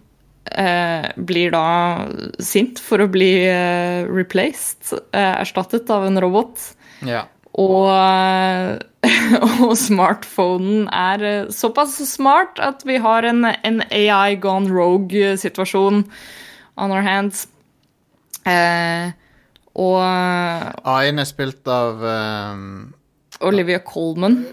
blir 1.17 1.51
da 1.53 2.07
sint 2.43 2.79
for 2.83 2.99
å 3.01 3.07
bli 3.09 3.45
eh, 3.47 4.03
replaced, 4.09 4.91
eh, 5.15 5.35
erstattet 5.41 5.89
av 5.89 6.03
en 6.05 6.19
robot. 6.21 6.59
Ja. 7.07 7.23
Og, 7.53 7.87
eh, 7.93 8.77
og 9.65 9.73
smartphonen 9.77 10.87
er 10.93 11.23
eh, 11.29 11.49
såpass 11.53 11.95
smart 12.09 12.59
at 12.63 12.83
vi 12.85 12.99
har 13.01 13.23
en, 13.29 13.45
en 13.45 13.81
AI 13.89 14.35
gone 14.41 14.69
rogue-situasjon 14.73 16.03
on 16.77 16.91
our 16.91 17.01
hands. 17.05 17.47
Eh, 18.45 19.11
og 19.73 19.97
AI-en 20.03 21.23
er 21.23 21.25
spilt 21.25 21.65
av 21.71 22.03
um, 22.03 22.93
Olivia 23.41 23.79
Colman. 23.81 24.43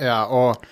Ja, 0.00 0.22
og 0.24 0.62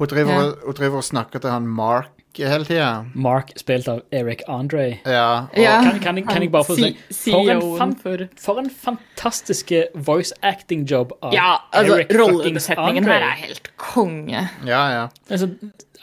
hun 0.00 0.10
driver, 0.10 0.32
Ja. 0.34 0.54
hun 0.66 0.74
driver 0.78 0.98
og 0.98 1.06
snakker 1.06 1.42
til 1.44 1.52
han 1.54 1.68
Mark 1.70 2.15
hele 2.44 2.64
tida. 2.68 3.06
Mark, 3.14 3.52
spilt 3.56 3.88
av 3.88 4.02
Eric 4.12 4.42
Andre. 4.48 4.98
Ja, 5.06 5.46
og, 5.52 5.58
Ja, 5.58 5.80
Kan- 5.82 6.00
kan 6.00 6.22
kan 6.26 6.42
jeg 6.42 6.50
bare 6.52 6.64
få 6.64 6.76
han 6.76 6.94
si- 6.94 6.96
for 7.30 7.50
en 7.50 7.60
CEO-en 7.60 7.78
fan- 7.78 7.94
for 7.96 8.28
For 8.36 8.58
en 8.58 8.70
fantastisk 8.70 9.72
voice 9.94 10.32
acting 10.42 10.84
job 10.84 11.12
av 11.22 11.32
Ja, 11.32 11.58
altså, 11.72 11.94
Eric 11.98 12.10
rollebesetningen 12.18 13.04
her 13.04 13.20
er 13.22 13.36
helt 13.46 13.70
konge. 13.76 14.48
ja, 14.66 14.88
ja. 14.90 15.08
Altså, 15.30 15.50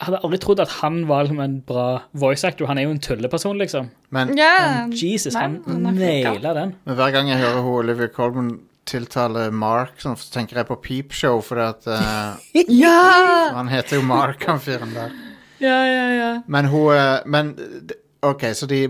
hadde 0.00 0.18
aldri 0.24 0.38
trodd 0.38 0.60
at 0.60 0.68
han 0.80 1.06
var 1.06 1.22
liksom 1.24 1.40
en 1.44 1.60
bra 1.60 2.02
voice 2.14 2.44
actor. 2.44 2.66
Han 2.66 2.78
er 2.78 2.82
jo 2.82 2.90
en 2.90 2.98
tulleperson, 3.00 3.56
liksom. 3.58 3.90
Men, 4.10 4.36
Ja, 4.36 4.86
Jesus, 4.90 5.34
han 5.34 5.62
naila 5.66 6.52
den. 6.54 6.74
men 6.84 6.96
hver 6.96 7.12
gang 7.12 7.28
jeg 7.28 7.38
hører 7.38 7.62
hun 7.62 7.84
Olivia 7.84 8.08
Colman 8.08 8.60
tiltale 8.86 9.50
Mark, 9.50 9.92
så 9.98 10.14
tenker 10.30 10.56
jeg 10.56 10.66
på 10.66 10.76
Peepshow, 10.82 11.40
fordi 11.40 11.60
at 11.60 11.86
uh, 11.86 12.36
Ja! 12.68 13.50
han 13.54 13.68
heter 13.68 13.96
jo 13.96 14.02
Mark, 14.02 14.44
han 14.44 14.58
fyren 14.60 14.92
der. 14.94 15.10
Ja, 15.64 15.80
ja, 15.88 16.06
ja. 16.14 16.30
Men 16.46 16.68
hun 16.70 16.94
eh, 16.94 17.18
Men 17.26 17.54
OK, 18.24 18.50
så 18.54 18.68
de 18.70 18.86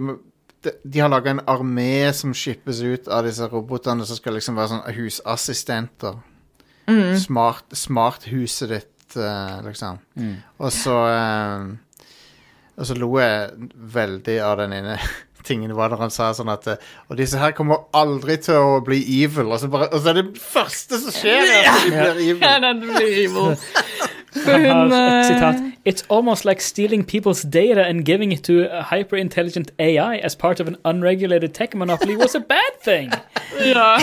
de, 0.83 1.01
har 1.01 1.11
laga 1.13 1.31
en 1.31 1.43
armé 1.47 2.13
som 2.17 2.35
shippes 2.35 2.81
ut 2.81 3.09
av 3.09 3.27
disse 3.27 3.45
robotene, 3.53 4.07
som 4.09 4.17
skal 4.17 4.39
liksom 4.39 4.57
være 4.57 4.73
sånn 4.73 4.97
husassistenter. 4.97 6.17
Smart, 7.21 8.27
huset 8.29 8.73
ditt, 8.73 9.17
liksom. 9.17 10.01
liksom. 10.17 10.35
Og 10.59 10.73
så 10.75 10.97
eh, 11.09 11.69
Og 12.75 12.89
så 12.89 12.97
lo 12.99 13.13
jeg 13.21 13.69
veldig 13.95 14.35
av 14.43 14.59
den 14.59 14.75
ene 14.81 14.99
tingen 15.49 15.73
var 15.77 15.93
når 15.93 16.03
han 16.07 16.13
sa 16.13 16.33
sånn 16.37 16.51
at 16.53 16.67
eh, 16.73 16.91
Og 17.09 17.17
disse 17.21 17.41
her 17.41 17.55
kommer 17.57 17.87
aldri 17.97 18.37
til 18.43 18.59
å 18.59 18.81
bli 18.85 19.01
evil. 19.23 19.53
Og 19.53 19.63
så, 19.63 19.71
bare, 19.73 19.89
og 19.93 20.03
så 20.03 20.13
er 20.13 20.21
det 20.21 20.41
første 20.41 21.01
som 21.01 21.15
skjer, 21.15 21.55
er 21.61 21.71
at 21.71 21.87
de 21.87 21.95
blir 21.95 22.27
evil. 22.27 22.43
Ja, 22.43 22.59
den 22.65 22.85
blir 22.85 23.09
evil. 23.23 23.57
For 24.45 24.59
hun 24.59 24.93
eh, 24.99 25.21
sitat 25.31 25.74
It's 25.85 26.03
almost 26.09 26.45
like 26.45 26.61
stealing 26.63 27.05
people's 27.05 27.43
data 27.43 27.85
and 27.85 28.05
giving 28.05 28.33
it 28.33 28.43
to 28.45 28.65
a 28.79 28.83
hyper-intelligent 28.83 29.71
AI 29.79 30.17
as 30.17 30.35
part 30.35 30.59
of 30.61 30.67
an 30.67 30.77
unregulated 30.85 31.53
tech 31.53 31.75
monopoly 31.75 32.17
was 32.17 32.35
a 32.35 32.41
bad 32.41 32.81
thing. 32.81 33.13
Ja. 33.65 33.97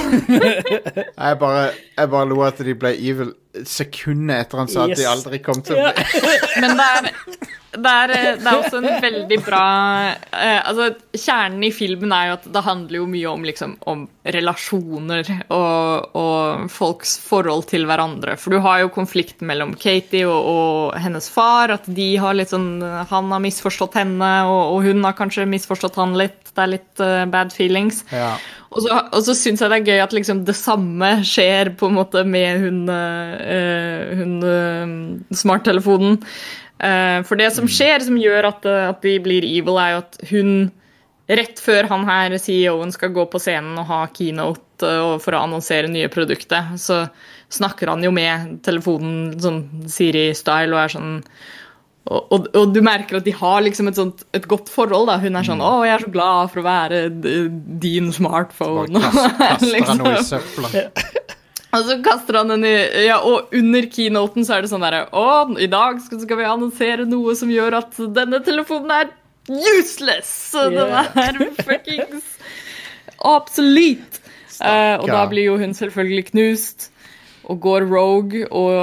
Jeg 1.18 1.40
bare, 1.40 1.70
jeg 1.98 2.10
bare 2.10 2.26
lo 2.30 2.42
at 2.44 2.58
de 2.58 2.76
ble 2.76 2.94
evil 2.98 3.34
sekundet 3.68 4.46
etter 4.46 4.62
han 4.64 4.70
sa 4.72 4.86
at 4.88 4.98
de 4.98 5.08
aldri 5.10 5.42
kom 5.44 5.62
til 5.66 5.76
å 5.80 5.88
Ja. 5.90 5.94
bli 5.96 6.36
Men 6.64 6.78
det 6.78 6.86
er, 6.88 7.10
det, 7.72 7.92
er, 7.92 8.12
det 8.40 8.48
er 8.52 8.58
også 8.58 8.80
en 8.82 8.88
veldig 9.04 9.38
bra 9.46 9.62
eh, 10.36 10.58
Altså, 10.68 10.90
Kjernen 11.16 11.64
i 11.64 11.70
filmen 11.72 12.12
er 12.16 12.26
jo 12.30 12.34
at 12.36 12.48
det 12.52 12.64
handler 12.66 12.98
jo 13.00 13.06
mye 13.12 13.30
om, 13.32 13.46
liksom, 13.48 13.78
om 13.88 14.02
relasjoner 14.28 15.30
og, 15.48 16.18
og 16.20 16.66
folks 16.72 17.14
forhold 17.24 17.66
til 17.72 17.86
hverandre. 17.90 18.36
For 18.40 18.52
du 18.56 18.60
har 18.66 18.82
jo 18.84 18.92
konflikten 18.94 19.48
mellom 19.50 19.72
Katie 19.80 20.28
og, 20.28 20.50
og 20.52 21.00
hennes 21.02 21.28
far. 21.32 21.72
At 21.78 21.88
de 21.88 22.10
har 22.22 22.36
litt 22.38 22.52
sånn 22.52 22.82
Han 23.12 23.32
har 23.34 23.44
misforstått 23.44 23.96
henne, 24.02 24.32
og, 24.52 24.76
og 24.76 24.88
hun 24.90 25.04
har 25.08 25.16
kanskje 25.18 25.48
misforstått 25.50 26.00
han 26.02 26.16
litt. 26.20 26.42
Det 26.52 26.66
er 26.66 26.74
litt 26.76 27.04
uh, 27.04 27.24
bad 27.32 27.54
feelings. 27.56 28.04
Ja. 28.12 28.34
Og 28.72 28.86
så, 28.86 28.98
og 29.12 29.24
så 29.26 29.36
syns 29.36 29.60
jeg 29.60 29.72
det 29.72 29.80
er 29.82 29.90
gøy 29.90 30.02
at 30.06 30.14
liksom 30.16 30.46
det 30.48 30.56
samme 30.56 31.10
skjer 31.28 31.74
på 31.80 31.90
en 31.90 31.98
måte 31.98 32.24
med 32.24 32.62
hun, 32.64 32.84
uh, 32.88 34.12
hun 34.16 34.38
uh, 34.46 34.94
smarttelefonen. 35.36 36.22
Uh, 36.82 37.20
for 37.28 37.36
det 37.40 37.50
som 37.54 37.68
skjer, 37.70 38.00
som 38.06 38.20
gjør 38.20 38.48
at, 38.54 38.70
at 38.96 39.04
de 39.04 39.18
blir 39.24 39.46
evil, 39.46 39.76
er 39.82 39.98
jo 39.98 40.06
at 40.06 40.22
hun 40.32 40.54
Rett 41.32 41.62
før 41.64 41.88
han 41.88 42.02
her, 42.04 42.34
CEO-en, 42.42 42.92
skal 42.92 43.14
gå 43.16 43.24
på 43.32 43.40
scenen 43.40 43.78
og 43.80 43.88
ha 43.88 44.00
keynote 44.12 44.88
for 45.22 45.38
å 45.38 45.44
annonsere 45.46 45.88
nye 45.88 46.10
produkter, 46.12 46.74
så 46.82 47.06
snakker 47.54 47.92
han 47.92 48.04
jo 48.04 48.12
med 48.12 48.58
telefonen 48.66 49.38
sånn 49.40 49.62
Siri-style 49.92 50.74
og 50.74 50.82
er 50.82 50.94
sånn 50.96 51.14
og, 52.10 52.32
og, 52.34 52.48
og 52.58 52.72
du 52.74 52.80
merker 52.82 53.20
at 53.20 53.28
de 53.28 53.34
har 53.38 53.62
liksom 53.62 53.92
et, 53.92 53.98
sånt, 54.00 54.24
et 54.34 54.48
godt 54.50 54.72
forhold. 54.74 55.08
da. 55.12 55.20
Hun 55.22 55.38
er 55.38 55.46
sånn 55.46 55.62
'Å, 55.62 55.74
jeg 55.86 55.94
er 55.96 56.06
så 56.06 56.14
glad 56.14 56.52
for 56.54 56.62
å 56.62 56.66
være 56.66 57.02
din 57.84 58.10
smartphone'. 58.16 58.98
kast, 58.98 59.38
kaster 59.42 59.70
Liksom. 59.70 59.88
han 59.92 60.02
noe 60.02 60.18
i 60.18 60.26
søpla. 60.26 60.86
Og 61.72 61.86
så 61.88 61.98
kaster 62.04 62.40
han 62.42 62.50
den 62.52 62.66
i 62.68 62.74
Ja, 63.06 63.22
og 63.24 63.54
under 63.56 63.86
keynoten 63.88 64.44
så 64.44 64.58
er 64.58 64.66
det 64.66 64.72
sånn 64.74 64.84
derre 64.84 65.06
Å, 65.16 65.28
i 65.62 65.70
dag 65.72 66.02
skal 66.04 66.42
vi 66.42 66.48
annonsere 66.50 67.06
noe 67.08 67.36
som 67.40 67.54
gjør 67.54 67.78
at 67.80 67.96
denne 68.18 68.42
telefonen 68.44 68.92
er 68.92 69.14
useless! 69.48 70.52
Yeah. 70.54 71.08
den 71.16 71.48
er 71.48 71.64
fuckings 71.64 72.36
absolute! 73.24 74.20
Uh, 74.62 75.00
og 75.02 75.08
da 75.10 75.24
blir 75.30 75.48
jo 75.48 75.56
hun 75.58 75.72
selvfølgelig 75.74 76.28
knust. 76.30 76.92
Og 77.50 77.58
går 77.64 77.88
rogue 77.90 78.44
og, 78.48 78.76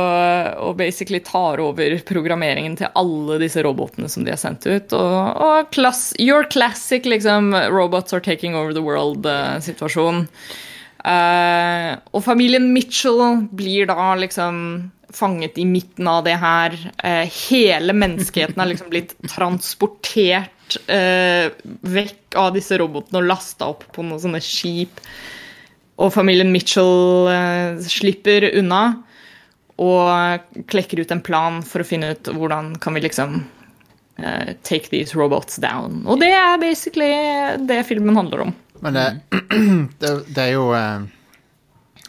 og 0.59 0.73
basically 0.81 1.21
tar 1.25 1.61
over 1.63 1.95
programmeringen 2.09 2.75
til 2.81 2.91
alle 2.99 3.39
disse 3.43 3.63
robotene 3.63 4.11
som 4.11 4.27
de 4.27 4.35
har 4.35 4.41
sendt 4.41 4.67
ut. 4.67 4.95
Og, 4.99 5.45
og 5.47 5.71
class, 5.75 6.11
your 6.19 6.47
classic 6.51 7.07
liksom, 7.07 7.53
robots 7.71 8.13
are 8.13 8.25
taking 8.25 8.59
over 8.59 8.75
the 8.75 8.83
world-situasjon. 8.83 10.27
Uh, 10.99 11.95
og 12.11 12.25
familien 12.27 12.73
Mitchell 12.75 13.45
blir 13.55 13.87
da 13.89 14.13
liksom 14.19 14.91
fanget 15.15 15.59
i 15.59 15.65
midten 15.65 16.09
av 16.11 16.25
det 16.27 16.37
her. 16.43 16.75
Uh, 16.99 17.25
hele 17.49 17.95
menneskeheten 17.97 18.61
er 18.61 18.73
liksom 18.73 18.91
blitt 18.93 19.15
transportert 19.31 20.79
uh, 20.91 21.49
vekk 21.95 22.39
av 22.39 22.53
disse 22.57 22.77
robotene 22.81 23.23
og 23.23 23.31
lasta 23.31 23.71
opp 23.73 23.87
på 23.95 24.05
noen 24.05 24.23
sånne 24.27 24.43
skip. 24.45 25.01
Og 25.99 26.13
familien 26.15 26.53
Mitchell 26.55 27.29
eh, 27.33 27.79
slipper 27.83 28.47
unna 28.59 28.83
og 29.79 30.55
klekker 30.71 31.01
ut 31.03 31.13
en 31.15 31.23
plan 31.23 31.61
for 31.67 31.83
å 31.83 31.87
finne 31.87 32.13
ut 32.15 32.31
hvordan 32.35 32.73
kan 32.83 32.95
vi 32.95 33.03
liksom 33.05 33.41
eh, 34.19 34.55
take 34.67 34.91
these 34.91 35.15
robots 35.19 35.59
down. 35.63 36.05
Og 36.07 36.19
det 36.23 36.31
er 36.35 36.59
basically 36.63 37.11
det 37.67 37.85
filmen 37.87 38.19
handler 38.19 38.49
om. 38.49 38.55
Men 38.83 38.95
det, 38.95 39.07
det, 40.03 40.13
det 40.35 40.43
er 40.45 40.53
jo 40.55 40.69
eh, 40.75 41.07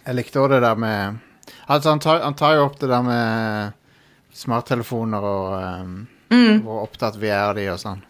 Jeg 0.05 0.17
likte 0.19 0.41
også 0.41 0.53
det 0.53 0.61
der 0.67 0.77
med 0.77 1.17
Altså, 1.69 1.89
han 1.89 2.01
tar, 2.01 2.19
han 2.21 2.37
tar 2.37 2.55
jo 2.57 2.65
opp 2.67 2.79
det 2.81 2.89
der 2.89 3.05
med 3.05 3.75
smarttelefoner 4.37 5.25
og 5.25 5.47
eh, 5.57 6.59
hvor 6.61 6.83
opptatt 6.83 7.17
vi 7.21 7.29
er 7.33 7.47
av 7.47 7.55
de 7.57 7.65
og 7.73 7.79
sånn. 7.81 8.01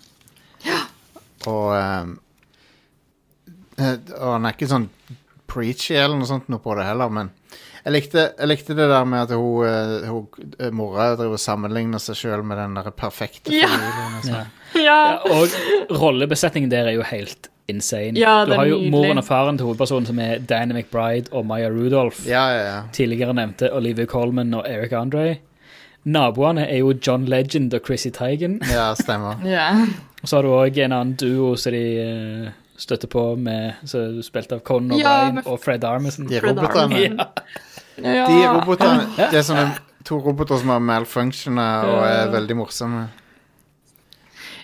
Og 1.48 1.68
eh, 1.76 2.12
eh, 3.80 3.96
Og 4.20 4.34
han 4.36 4.48
er 4.48 4.56
ikke 4.56 4.72
sånn 4.72 4.90
preachy 5.50 5.96
eller 5.98 6.16
noe 6.20 6.30
sånt 6.30 6.48
noe 6.50 6.62
på 6.64 6.76
det 6.80 6.86
heller, 6.88 7.10
men 7.14 7.30
jeg 7.86 7.94
likte, 7.96 8.24
jeg 8.38 8.48
likte 8.52 8.76
det 8.78 8.88
der 8.92 9.06
med 9.08 9.22
at 9.26 9.36
hun, 9.36 9.66
eh, 9.66 10.08
hun 10.12 10.50
eh, 10.60 10.72
mora 10.76 11.14
driver 11.20 11.40
sammenligner 11.40 12.02
seg 12.04 12.18
sjøl 12.20 12.44
med 12.46 12.58
den 12.60 12.76
der 12.80 12.90
perfekte 12.92 13.54
Ja. 13.56 13.68
familien. 13.72 14.18
og 14.18 14.26
sånn. 14.28 14.34
Ja. 14.36 14.48
Ja. 14.80 15.00
Og 15.26 15.96
rollebesetningen 15.98 16.70
der 16.70 16.88
er 16.92 16.94
jo 17.00 17.02
helt 17.10 17.48
insane. 17.70 18.18
Ja, 18.18 18.46
du 18.46 18.54
har 18.58 18.66
jo 18.70 18.78
nydelig. 18.78 18.92
moren 18.94 19.18
og 19.22 19.26
faren 19.26 19.58
til 19.58 19.66
hovedpersonen, 19.68 20.06
som 20.10 20.20
er 20.20 20.40
Danny 20.40 20.74
McBride 20.74 21.30
og 21.34 21.46
Maya 21.46 21.70
Rudolph. 21.70 22.24
Ja, 22.28 22.44
ja, 22.54 22.62
ja. 22.68 22.78
Tidligere 22.94 23.34
nevnte 23.38 23.72
Olivia 23.74 24.06
Colman 24.10 24.54
og 24.58 24.66
Eric 24.70 24.94
Andre. 24.98 25.38
Naboene 26.06 26.64
er 26.70 26.80
jo 26.80 26.94
John 27.08 27.26
Legend 27.30 27.74
og 27.74 27.82
Chrissy 27.86 28.10
Teigen. 28.16 28.60
ja 28.72 28.94
stemmer. 28.96 29.42
Ja. 29.46 29.86
Og 30.22 30.28
så 30.30 30.38
har 30.38 30.44
du 30.44 30.50
òg 30.50 30.78
en 30.84 30.92
annen 30.96 31.14
duo 31.20 31.56
som 31.58 31.72
de 31.74 32.52
støtter 32.80 33.12
på 33.12 33.24
med 33.40 33.82
som 33.90 34.18
spilt 34.26 34.54
av 34.56 34.64
Conan 34.66 34.98
Ja, 35.00 35.14
O'Brien 35.30 35.44
og 35.46 35.60
Fred 35.64 35.84
Armisen. 35.88 36.30
De 36.32 36.40
robotene. 36.44 37.02
Ja. 37.06 37.30
Ja. 38.00 38.26
De 38.32 38.42
robotene 38.48 39.08
Det 39.20 39.42
er 39.42 39.44
sånne 39.44 39.70
to 40.08 40.22
roboter 40.24 40.62
som 40.62 40.72
har 40.72 40.80
malfunctiona 40.80 41.66
og 41.92 42.04
er 42.08 42.30
veldig 42.32 42.56
morsomme. 42.62 43.10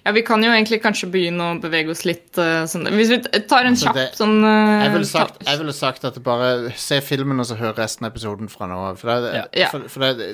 Ja, 0.05 0.11
vi 0.13 0.21
kan 0.21 0.43
jo 0.45 0.51
egentlig 0.53 0.77
kanskje 0.83 1.07
begynne 1.09 1.45
å 1.49 1.53
bevege 1.59 1.89
oss 1.89 2.03
litt 2.05 2.37
eh, 2.37 2.67
sånn 2.69 2.85
Hvis 2.93 3.09
vi 3.09 3.17
tar 3.49 3.65
en 3.65 3.73
Altså, 3.73 3.89
kjapp 3.89 4.13
sånn 4.19 4.35
eh, 4.45 4.83
Jeg 4.83 4.91
ville 4.93 5.07
sagt, 5.09 5.39
jeg 5.47 5.57
ville 5.63 5.73
sagt 5.73 6.05
at 6.05 6.19
bare 6.23 6.51
se 6.77 6.99
filmen 7.01 7.41
og 7.41 7.47
så 7.49 7.57
hør 7.57 7.73
resten 7.79 8.05
av 8.05 8.13
episoden 8.13 8.51
fra 8.53 8.67
nå 8.69 8.77
av. 8.91 8.99
For, 9.01 9.09
det, 9.25 9.41
Ja. 9.57 9.71
for, 9.73 9.87
for 9.89 10.05
det, 10.05 10.27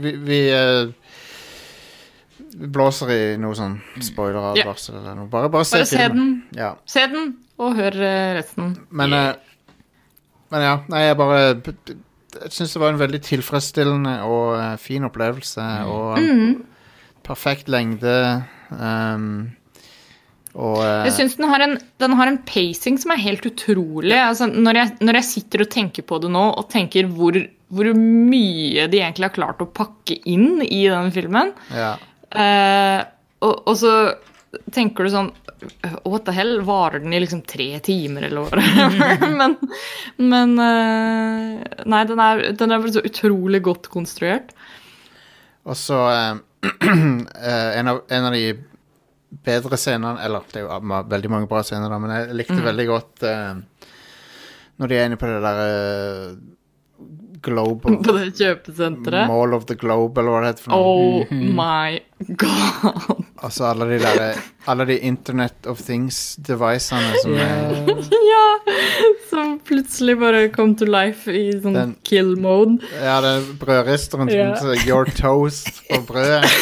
vi, 0.00 0.14
vi, 0.16 0.38
eh, 0.56 0.88
vi 0.88 1.07
blåser 2.56 3.10
i 3.14 3.36
noe 3.40 3.54
sånn 3.58 3.76
spoileradvarsel 4.00 4.96
eller 5.00 5.14
noe. 5.18 5.28
Bare, 5.32 5.50
bare 5.52 5.64
se 5.68 5.78
Bare 5.82 5.86
se 5.90 6.08
den, 6.14 6.30
Ja. 6.56 6.74
se 6.86 7.06
den, 7.12 7.36
og 7.58 7.76
hør 7.76 7.94
eh, 8.00 8.34
resten. 8.38 8.76
Men, 8.90 9.10
yeah. 9.10 9.34
men 10.50 10.62
ja, 10.62 10.76
nei, 10.88 11.02
jeg 11.08 11.16
bare 11.20 11.42
Jeg 12.38 12.52
syns 12.52 12.72
det 12.74 12.80
var 12.82 12.92
en 12.92 13.00
veldig 13.00 13.20
tilfredsstillende 13.24 14.16
og 14.28 14.56
eh, 14.60 14.76
fin 14.76 15.04
opplevelse. 15.08 15.64
Og 15.88 16.18
Mm. 16.20 16.64
perfekt 17.24 17.68
lengde. 17.68 18.44
Um, 18.70 19.50
og 20.54 20.78
eh, 20.84 21.04
Jeg 21.08 21.12
syns 21.16 21.36
den, 21.36 21.48
har 21.48 21.60
en- 21.64 21.78
den 21.98 22.12
har 22.12 22.26
en 22.28 22.38
pacing 22.38 22.98
som 22.98 23.10
er 23.12 23.16
helt 23.22 23.44
utrolig. 23.46 24.12
Altså, 24.16 24.46
når, 24.46 24.74
jeg, 24.74 24.96
når 25.00 25.14
jeg 25.20 25.24
sitter 25.24 25.60
og 25.64 25.70
tenker 25.70 26.02
på 26.02 26.20
det 26.20 26.30
nå, 26.30 26.44
og 26.58 26.68
tenker 26.70 27.06
hvor, 27.08 27.36
hvor 27.70 27.90
mye 27.94 28.86
de 28.88 28.98
egentlig 29.00 29.28
har 29.28 29.34
klart 29.36 29.60
å 29.64 29.66
pakke 29.72 30.18
inn 30.26 30.60
i 30.62 30.86
den 30.88 31.10
filmen 31.12 31.52
ja. 31.74 31.96
Eh, 32.30 33.00
og, 33.44 33.54
og 33.68 33.76
så 33.78 33.92
tenker 34.74 35.06
du 35.06 35.12
sånn 35.12 35.30
What 36.06 36.22
the 36.28 36.32
hell? 36.36 36.60
Varer 36.62 37.02
den 37.02 37.14
i 37.16 37.18
liksom 37.20 37.40
tre 37.42 37.80
timer, 37.82 38.28
eller 38.28 38.46
whatever? 38.46 39.24
men 39.40 39.56
men 40.30 40.54
eh, 40.62 41.82
Nei, 41.88 42.02
den 42.06 42.22
er, 42.22 42.42
den 42.58 42.74
er 42.74 42.86
så 42.94 43.02
utrolig 43.02 43.60
godt 43.66 43.88
konstruert. 43.90 44.52
Og 45.66 45.76
så 45.78 45.98
eh, 46.12 46.36
eh, 46.86 47.70
en, 47.80 47.90
av, 47.90 48.04
en 48.06 48.28
av 48.28 48.36
de 48.36 48.44
bedre 49.44 49.76
scenene 49.76 50.22
Eller 50.24 50.46
det 50.48 50.62
er 50.62 50.64
jo 50.64 51.02
veldig 51.10 51.30
mange 51.30 51.50
bra 51.50 51.60
scener, 51.66 51.90
da, 51.92 51.98
men 52.00 52.14
jeg 52.14 52.38
likte 52.38 52.62
veldig 52.64 52.86
godt 52.88 53.26
eh, 53.28 53.58
når 54.78 54.90
de 54.90 54.96
er 54.98 55.08
inne 55.08 55.18
på 55.18 55.26
det 55.26 55.38
der 55.42 55.60
Global 57.42 57.96
På 58.04 58.12
det 58.16 58.32
kjøpesenteret. 58.38 59.28
Mall 59.30 59.54
of 59.54 59.64
the 59.68 59.74
Globe, 59.78 60.18
eller 60.20 60.30
hva 60.34 60.40
det 60.44 60.50
heter 60.52 60.64
for 60.66 60.72
noe. 60.74 60.82
Oh 60.82 61.32
my 61.58 61.98
god. 62.40 63.24
Altså 63.46 63.68
alle 63.70 63.86
de 63.92 63.98
derre 64.02 64.30
Alle 64.68 64.84
de 64.88 64.96
Internet 65.06 65.66
of 65.70 65.78
Things-devicene 65.86 67.20
som 67.22 67.36
er 67.38 67.92
ja! 68.32 68.46
Som 69.30 69.58
plutselig 69.64 70.16
bare 70.18 70.48
kom 70.54 70.74
to 70.80 70.84
life 70.88 71.30
i 71.30 71.52
sånn 71.62 71.76
Den- 71.78 71.94
kill 72.04 72.34
mode. 72.42 72.80
Ja, 72.98 73.20
det 73.24 73.30
er 73.36 73.46
brødristeren 73.60 74.28
Ja. 74.34 74.50
som 74.58 74.72
sier 74.74 74.86
'Your 74.88 75.06
toast' 75.14 75.82
på 75.92 76.02
brødet. 76.10 76.50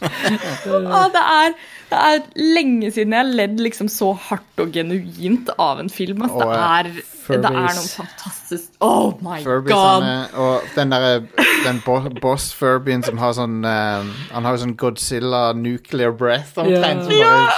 Å, 0.00 1.00
det 1.12 1.22
er 1.22 1.54
Det 1.90 1.98
er 1.98 2.20
lenge 2.38 2.90
siden 2.94 3.12
jeg 3.16 3.24
har 3.24 3.30
ledd 3.34 3.60
liksom 3.60 3.88
så 3.90 4.12
hardt 4.28 4.60
og 4.62 4.70
genuint 4.76 5.48
av 5.58 5.80
en 5.82 5.90
film. 5.90 6.22
At 6.22 6.36
det, 6.38 6.46
er, 6.54 6.90
det 7.34 7.50
er 7.50 7.74
noe 7.74 7.88
fantastisk 7.90 8.68
Oh 8.80 9.12
my 9.22 9.40
Furbies, 9.42 9.74
god! 9.74 10.36
og 10.38 10.68
den 10.76 10.94
der 10.94 11.24
Den 11.64 11.80
bo 11.84 11.98
boss-furbyen 12.22 13.02
som 13.06 13.18
har 13.20 13.34
sånn 13.36 13.58
um, 13.66 14.12
Han 14.30 14.46
har 14.48 14.56
sånn 14.62 14.76
Godzilla 14.80 15.50
nuclear 15.52 16.14
breath 16.14 16.56
omtrent. 16.62 17.10
Yeah. 17.10 17.50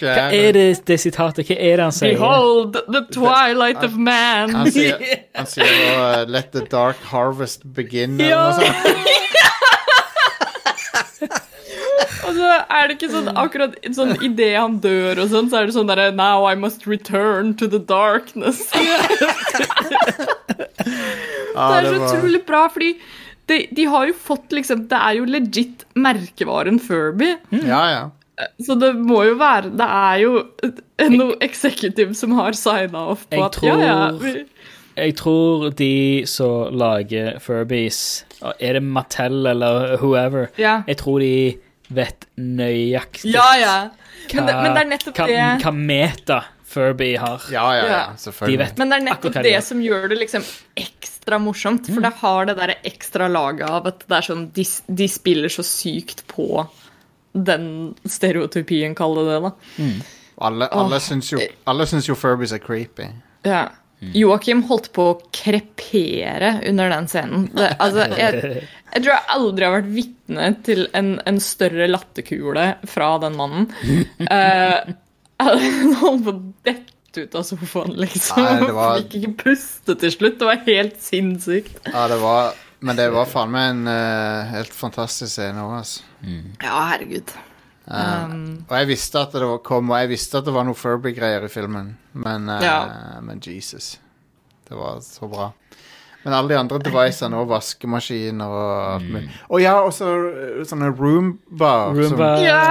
Hva 0.00 0.24
er 0.34 0.56
det, 0.56 0.64
det 0.88 0.96
sitatet? 1.04 1.46
Hva 1.46 1.54
er 1.60 1.76
det 1.78 1.84
han 1.86 1.94
sier? 1.94 2.16
Behold 2.16 2.80
the 2.88 3.04
twilight 3.14 3.84
of 3.86 3.94
man. 4.00 4.50
Han 4.56 4.72
sier, 4.74 4.98
han 5.38 5.46
sier 5.46 5.70
uh, 5.94 6.24
'Let 6.26 6.50
the 6.56 6.64
dark 6.72 6.98
harvest 7.12 7.62
begin'. 7.76 8.16
eller 8.18 8.32
Ja. 8.32 8.42
noe 8.48 8.64
sånt. 8.64 9.23
Og 12.24 12.32
så 12.36 12.48
er 12.62 12.88
det 12.88 12.94
ikke 12.96 13.10
sånn 13.12 13.28
akkurat 13.36 13.74
sånn 13.96 14.14
idet 14.24 14.54
han 14.56 14.78
dør 14.84 15.20
og 15.24 15.28
sånn, 15.32 15.50
så 15.52 15.56
er 15.60 15.66
det 15.68 15.74
sånn 15.76 15.88
derre 15.90 16.06
Now 16.16 16.46
I 16.48 16.54
must 16.58 16.86
return 16.88 17.52
to 17.60 17.68
the 17.70 17.78
darkness. 17.78 18.58
Ja, 18.74 18.98
det 21.70 21.78
er 21.78 21.84
så 21.90 21.94
utrolig 22.00 22.40
bra, 22.48 22.62
fordi 22.72 22.94
de, 23.46 23.56
de 23.76 23.84
har 23.92 24.06
jo 24.08 24.14
fått 24.16 24.52
liksom 24.56 24.86
Det 24.88 24.96
er 24.96 25.12
jo 25.18 25.24
legit 25.28 25.82
merkevaren 26.00 26.78
Furby. 26.80 27.34
Ja, 27.64 27.82
ja. 27.92 28.04
Så 28.66 28.74
det 28.74 28.94
må 28.98 29.20
jo 29.28 29.36
være 29.38 29.68
Det 29.78 29.86
er 29.86 30.16
jo 30.24 30.30
noe 31.14 31.36
executive 31.44 32.14
som 32.18 32.32
har 32.38 32.52
signa 32.58 33.04
off 33.12 33.22
på 33.30 33.36
Jeg 33.38 33.44
at 33.46 33.58
ja, 33.62 33.76
ja 33.78 34.10
Jeg 34.96 35.14
tror 35.20 35.68
de 35.78 36.24
som 36.26 36.74
lager 36.74 37.38
Furbies 37.42 38.24
Er 38.58 38.72
det 38.78 38.82
Mattel 38.82 39.46
eller 39.52 39.94
whoever? 40.02 40.48
ja. 40.58 40.80
Jeg 40.88 40.96
tror 41.04 41.18
de 41.22 41.30
vet 41.92 42.26
nøyaktig 42.40 43.34
ja, 43.34 43.48
ja. 43.60 43.74
Men, 44.32 44.46
det, 44.46 44.54
men 44.56 44.70
det 44.72 44.82
er 44.82 44.88
nettopp 44.88 45.18
hva, 45.20 45.26
det 45.28 45.64
hva 45.64 45.72
meta 45.76 46.40
Furby 46.74 47.12
har. 47.16 47.42
Ja, 47.52 47.76
ja, 47.76 47.82
ja, 47.86 48.16
selvfølgelig. 48.18 48.58
De 48.58 48.64
vet 48.64 48.78
Men 48.80 48.90
det 48.90 48.96
er 48.96 49.04
nettopp 49.06 49.36
det 49.46 49.58
som 49.62 49.82
gjør 49.84 50.08
det 50.10 50.16
liksom 50.18 50.46
ekstra 50.80 51.38
morsomt. 51.38 51.86
For 51.86 52.02
det 52.02 52.10
har 52.18 52.48
det 52.48 52.56
derre 52.58 52.74
ekstra 52.88 53.28
laget 53.30 53.68
av 53.68 53.86
at 53.92 54.02
det 54.08 54.16
er 54.18 54.26
sånn 54.26 54.48
de, 54.56 54.64
de 55.02 55.06
spiller 55.12 55.52
så 55.52 55.62
sykt 55.66 56.24
på 56.30 56.64
den 57.34 57.68
stereotypien, 58.06 58.94
kall 58.98 59.14
det 59.20 59.24
det, 59.28 59.38
da. 59.44 59.52
Alle, 60.34 60.66
alle, 60.66 60.98
oh. 60.98 61.02
syns 61.02 61.30
jo, 61.30 61.38
alle 61.70 61.86
syns 61.86 62.10
jo 62.10 62.18
Furbies 62.18 62.54
er 62.54 62.62
creepy. 62.62 63.06
Ja. 63.46 63.68
Joakim 64.14 64.64
holdt 64.68 64.90
på 64.94 65.06
å 65.12 65.18
krepere 65.32 66.56
under 66.68 66.90
den 66.92 67.06
scenen. 67.08 67.46
Det, 67.54 67.70
altså, 67.78 68.08
jeg, 68.18 68.64
jeg 68.94 69.02
tror 69.04 69.12
jeg 69.14 69.24
aldri 69.34 69.66
har 69.66 69.72
vært 69.74 69.92
vitne 69.94 70.48
til 70.66 70.84
en, 70.94 71.08
en 71.26 71.38
større 71.42 71.88
latterkule 71.90 72.66
fra 72.90 73.12
den 73.24 73.38
mannen. 73.38 73.70
Uh, 74.24 74.94
han 75.44 75.94
holdt 76.00 76.22
på 76.24 76.30
å 76.32 76.40
dette 76.64 77.24
ut 77.24 77.34
av 77.38 77.42
sofaen, 77.46 77.92
liksom. 78.00 78.38
Nei, 78.42 78.60
det 78.62 78.74
var- 78.76 79.00
Fikk 79.02 79.16
ikke 79.18 79.32
puste 79.42 79.96
til 80.00 80.12
slutt. 80.14 80.36
Det 80.40 80.46
var 80.48 80.60
helt 80.66 81.00
sinnssykt. 81.02 81.80
Ja, 81.90 82.06
det 82.10 82.20
var 82.22 82.54
Men 82.84 82.96
det 82.98 83.06
var 83.14 83.26
faen 83.30 83.50
meg 83.52 83.70
en 83.72 83.86
uh, 83.88 84.44
helt 84.52 84.72
fantastisk 84.76 85.32
scene 85.32 85.62
òg, 85.64 85.74
altså. 85.80 86.02
Ja, 86.62 86.78
herregud. 86.92 87.30
Um, 87.88 88.64
Og 88.68 88.74
jeg 88.78 88.88
visste 88.94 89.20
at 89.26 89.32
det 89.36 89.42
var, 89.44 89.58
kom, 89.66 89.90
og 89.92 89.98
jeg 90.02 90.10
visste 90.14 90.38
at 90.40 90.46
det 90.48 90.54
var 90.56 90.64
noe 90.68 90.76
Furby-greier 90.78 91.44
i 91.44 91.50
filmen, 91.52 91.94
men, 92.12 92.48
uh, 92.48 92.60
Ja. 92.64 92.78
men 93.24 93.40
Jesus. 93.44 93.94
Det 94.68 94.76
var 94.78 95.00
så 95.04 95.28
bra. 95.32 95.50
Men 96.24 96.34
alle 96.34 96.54
de 96.54 96.58
andre 96.58 96.78
devicene, 96.80 97.36
og 97.40 97.50
vaskemaskiner 97.52 98.48
og 98.48 98.74
alt 98.96 99.08
mulig. 99.12 99.30
Og 99.50 99.60
ja, 99.62 99.74
også 99.84 100.04
sånne 100.08 100.68
sånne 100.70 100.92
Roomba. 100.96 101.72
som, 101.92 101.98
Roomba 102.00 102.30
ja, 102.40 102.64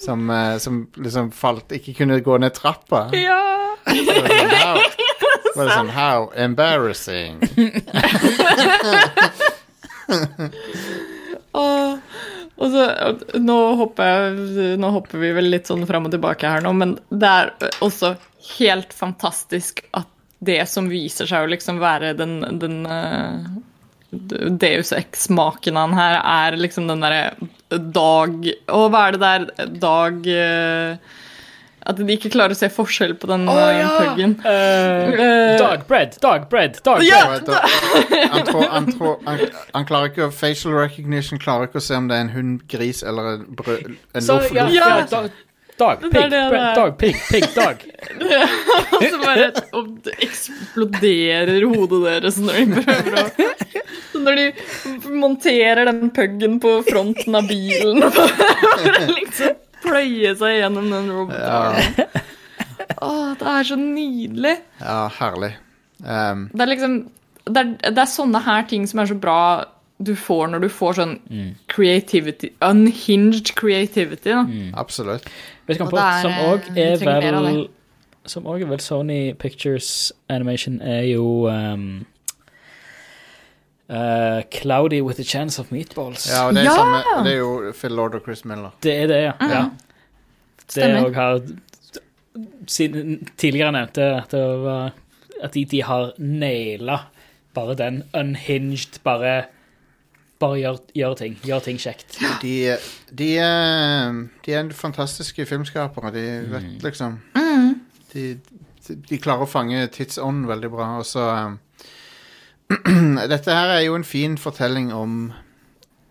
som, 0.00 0.30
eh, 0.30 0.56
som 0.62 0.82
liksom 0.96 1.30
falt 1.32 1.72
Ikke 1.76 1.94
kunne 2.00 2.20
gå 2.24 2.38
ned 2.40 2.54
trappa. 2.56 3.06
ja. 3.16 3.42
Så 3.86 3.94
det 3.94 4.26
sånn, 4.26 4.50
how, 4.50 4.80
var 5.56 5.68
det 5.68 5.76
sånn 5.76 5.92
How 5.94 6.26
embarrassing. 6.46 7.38
Og, 11.56 12.00
og 12.60 12.72
så, 12.74 12.82
nå, 13.40 13.56
hopper 13.80 14.10
jeg, 14.10 14.76
nå 14.80 14.90
hopper 14.92 15.22
vi 15.22 15.30
vel 15.38 15.48
litt 15.54 15.70
sånn 15.70 15.86
fram 15.88 16.08
og 16.08 16.12
tilbake 16.12 16.50
her 16.50 16.64
nå, 16.64 16.72
men 16.76 16.96
det 17.08 17.30
er 17.30 17.52
også 17.84 18.14
helt 18.58 18.92
fantastisk 18.96 19.80
at 19.96 20.08
det 20.44 20.58
som 20.68 20.88
viser 20.92 21.26
seg 21.30 21.46
å 21.46 21.50
liksom 21.50 21.78
være 21.80 22.10
den, 22.18 22.40
den 22.60 22.82
uh, 22.84 23.46
Deus 24.10 24.92
Ex-maken 24.92 25.76
han 25.80 25.94
her, 25.96 26.18
er 26.22 26.56
liksom 26.60 26.86
den 26.88 27.00
derre 27.02 27.32
dag 27.92 28.36
Og 28.70 28.90
hva 28.92 29.06
er 29.08 29.16
det 29.16 29.22
der 29.24 29.70
Dag 29.82 30.28
uh, 30.30 31.16
At 31.86 31.98
de 31.98 32.06
ikke 32.14 32.30
klarer 32.34 32.54
å 32.54 32.58
se 32.58 32.68
forskjell 32.72 33.12
på 33.22 33.28
den 33.30 33.44
eh, 33.50 33.82
puggen. 34.00 34.36
Uh, 34.42 35.10
Eh, 35.16 35.56
Dogbread, 35.60 36.16
dogbread, 36.22 36.78
dogbread. 36.82 37.06
Ja! 37.06 37.38
Da- 37.46 37.60
Han, 38.32 38.42
tror, 38.48 38.64
han, 38.72 38.86
tror, 38.92 39.16
han, 39.26 39.42
han 39.74 39.86
klarer 39.88 40.10
ikke 40.10 40.26
å 40.26 40.32
Facial 40.34 40.74
recognition 40.74 41.38
klarer 41.42 41.68
ikke 41.70 41.78
å 41.78 41.84
se 41.86 41.94
om 41.98 42.08
det 42.10 42.16
er 42.18 42.24
en 42.26 42.32
hund, 42.34 42.56
gris 42.70 43.04
eller 43.06 43.36
en, 43.36 43.44
brød, 43.58 43.92
en 44.12 44.26
Så, 44.26 44.34
loff. 44.40 44.50
ja, 44.54 44.66
loff- 44.66 45.14
ja, 45.14 45.22
Ja. 45.78 45.84
dog, 45.84 46.02
Det 46.02 46.10
pig, 46.10 46.22
det 46.22 46.30
det 46.36 46.50
bread, 46.50 46.64
er. 46.64 46.74
dog, 46.78 46.94
pig, 46.98 47.16
pig, 47.30 47.46
dog. 47.54 47.82
Og 48.96 49.02
så 49.04 49.18
bare 49.22 49.48
og 49.76 49.90
det 50.06 50.14
eksploderer 50.24 51.66
hodet 51.68 52.00
deres 52.06 52.38
når 52.40 52.56
de 52.62 52.84
prøver 52.86 53.18
å 53.20 53.26
Når 54.26 54.38
de 54.40 54.46
monterer 55.20 55.84
den 55.90 56.08
puggen 56.16 56.56
på 56.62 56.72
fronten 56.88 57.36
av 57.36 57.46
bilen 57.50 58.00
og 58.06 58.16
bare 58.16 59.04
liksom 59.12 59.58
pløye 59.84 60.32
seg 60.40 60.56
gjennom 60.62 60.88
den 60.90 61.10
roboten. 61.12 62.16
Å, 62.96 63.10
det 63.38 63.50
er 63.52 63.68
så 63.68 63.76
nydelig. 63.78 64.54
Ja, 64.80 65.02
herlig. 65.20 65.52
Um, 66.00 66.46
Det 66.56 66.64
er 66.64 66.70
liksom 66.72 66.96
det 67.46 67.60
er, 67.62 67.68
det 67.94 68.00
er 68.02 68.08
sånne 68.10 68.40
her 68.42 68.64
ting 68.66 68.88
som 68.90 68.98
er 69.04 69.06
så 69.12 69.14
bra 69.22 69.36
du 69.98 70.12
får 70.16 70.50
når 70.52 70.66
du 70.66 70.68
får 70.68 70.98
sånn 70.98 71.14
creativity 71.72 72.50
Unhinged 72.64 73.54
creativity. 73.56 74.32
Da. 74.32 74.42
absolutt. 74.76 75.28
Vet 75.66 75.80
du 75.80 75.86
hva 75.86 75.94
det 75.94 76.02
er, 76.02 76.26
som 76.26 76.34
eh, 76.34 76.50
òg 76.50 76.68
er 76.82 77.06
mer 77.06 77.38
av 77.38 77.46
vel. 77.48 77.62
Som 78.26 78.46
òg 78.50 78.64
er 78.66 78.70
vel 78.70 78.82
Sony 78.82 79.20
Pictures 79.38 80.12
Animation, 80.28 80.80
er 80.82 81.04
jo 81.06 81.46
um, 81.46 82.04
uh, 83.88 84.42
Cloudy 84.50 85.00
with 85.00 85.20
a 85.22 85.24
Chance 85.24 85.62
of 85.62 85.70
Meatballs. 85.70 86.26
Ja, 86.30 86.48
og 86.48 86.54
det 86.54 86.64
er, 86.64 86.70
Ja! 86.70 86.74
samme, 86.74 87.24
det 87.24 87.32
er 87.32 87.38
jo 87.38 87.72
Phil 87.72 87.94
Lord 87.94 88.18
og 88.18 88.26
Chris 88.26 88.44
Miller. 88.44 88.74
Det 88.82 88.94
er 89.02 89.06
det, 89.06 89.20
ja. 89.28 89.34
ja. 89.40 89.64
Det 90.74 90.90
òg 90.98 91.14
har 91.14 91.40
Siden 92.68 93.28
tidligere 93.38 93.72
nevnte 93.72 94.04
at, 94.18 94.32
det 94.34 94.40
var, 94.60 94.90
at 95.40 95.54
de, 95.54 95.62
de 95.64 95.78
har 95.86 96.10
naila 96.18 96.98
bare 97.56 97.76
den 97.78 98.02
unhinged, 98.12 98.98
bare 99.06 99.46
bare 100.42 100.58
gjør, 100.60 100.80
gjør 100.94 101.14
ting. 101.20 101.38
Gjør 101.46 101.64
ting 101.64 101.78
kjekt. 101.80 102.18
De, 102.42 102.54
de, 103.08 103.30
er, 103.40 104.20
de 104.44 104.56
er 104.58 104.70
fantastiske 104.76 105.46
filmskapere. 105.48 106.12
De 106.14 106.26
vet 106.52 106.84
liksom 106.84 107.20
de, 108.16 108.40
de, 108.86 108.96
de 109.08 109.18
klarer 109.20 109.46
å 109.46 109.50
fange 109.50 109.86
tidsånden 109.94 110.46
veldig 110.50 110.70
bra. 110.72 110.90
Og 111.00 111.08
så 111.08 111.26
um, 111.32 111.58
Dette 113.32 113.54
her 113.54 113.74
er 113.76 113.84
jo 113.86 113.96
en 113.98 114.06
fin 114.06 114.36
fortelling 114.40 114.92
om 114.94 115.32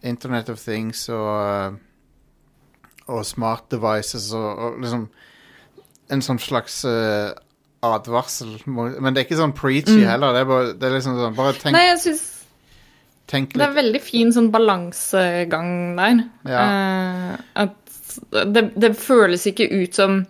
Internet 0.05 0.51
of 0.53 0.61
Things 0.61 1.07
og, 1.09 1.31
uh, 1.33 3.09
og 3.09 3.25
smart 3.27 3.69
devices 3.73 4.31
og, 4.35 4.49
og 4.51 4.83
liksom 4.83 5.09
En 6.13 6.21
sånn 6.21 6.37
slags 6.37 6.83
uh, 6.85 7.33
advarsel. 7.85 8.59
Men 8.69 9.13
det 9.13 9.23
er 9.23 9.25
ikke 9.25 9.39
sånn 9.39 9.55
preachy 9.57 10.03
heller. 10.05 10.35
Det 10.35 10.43
er, 10.43 10.49
bare, 10.49 10.73
det 10.77 10.85
er 10.85 10.97
liksom 10.99 11.17
sånn 11.17 11.37
Bare 11.37 11.57
tenk, 11.57 11.73
Nei, 11.73 11.87
jeg 11.89 12.01
synes 12.03 12.23
tenk 13.31 13.55
det 13.55 13.61
er 13.63 13.71
litt. 13.71 13.79
veldig 13.79 14.01
fin 14.05 14.31
sånn 14.35 14.51
balansegang 14.53 15.71
der. 15.97 16.23
Eh, 16.45 17.33
at 17.65 18.17
det, 18.53 18.69
det 18.79 18.93
føles 18.99 19.45
ikke 19.49 19.67
ut 19.71 19.97
som 19.97 20.21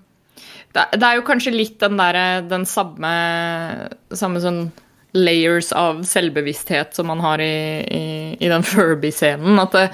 det, 0.76 0.86
det 1.00 1.08
er 1.08 1.20
jo 1.20 1.28
kanskje 1.28 1.54
litt 1.56 1.78
den 1.80 2.00
derre 2.00 2.42
Den 2.50 2.66
samme, 2.68 3.12
samme 4.12 4.42
sånn 4.44 4.66
layers 5.16 5.70
av 5.72 6.02
selvbevissthet 6.04 6.98
som 6.98 7.08
man 7.08 7.22
har 7.24 7.40
i, 7.40 7.52
i, 7.88 8.06
i 8.36 8.50
den 8.52 8.66
Furby-scenen. 8.72 9.62
At, 9.62 9.78
det, 9.78 9.86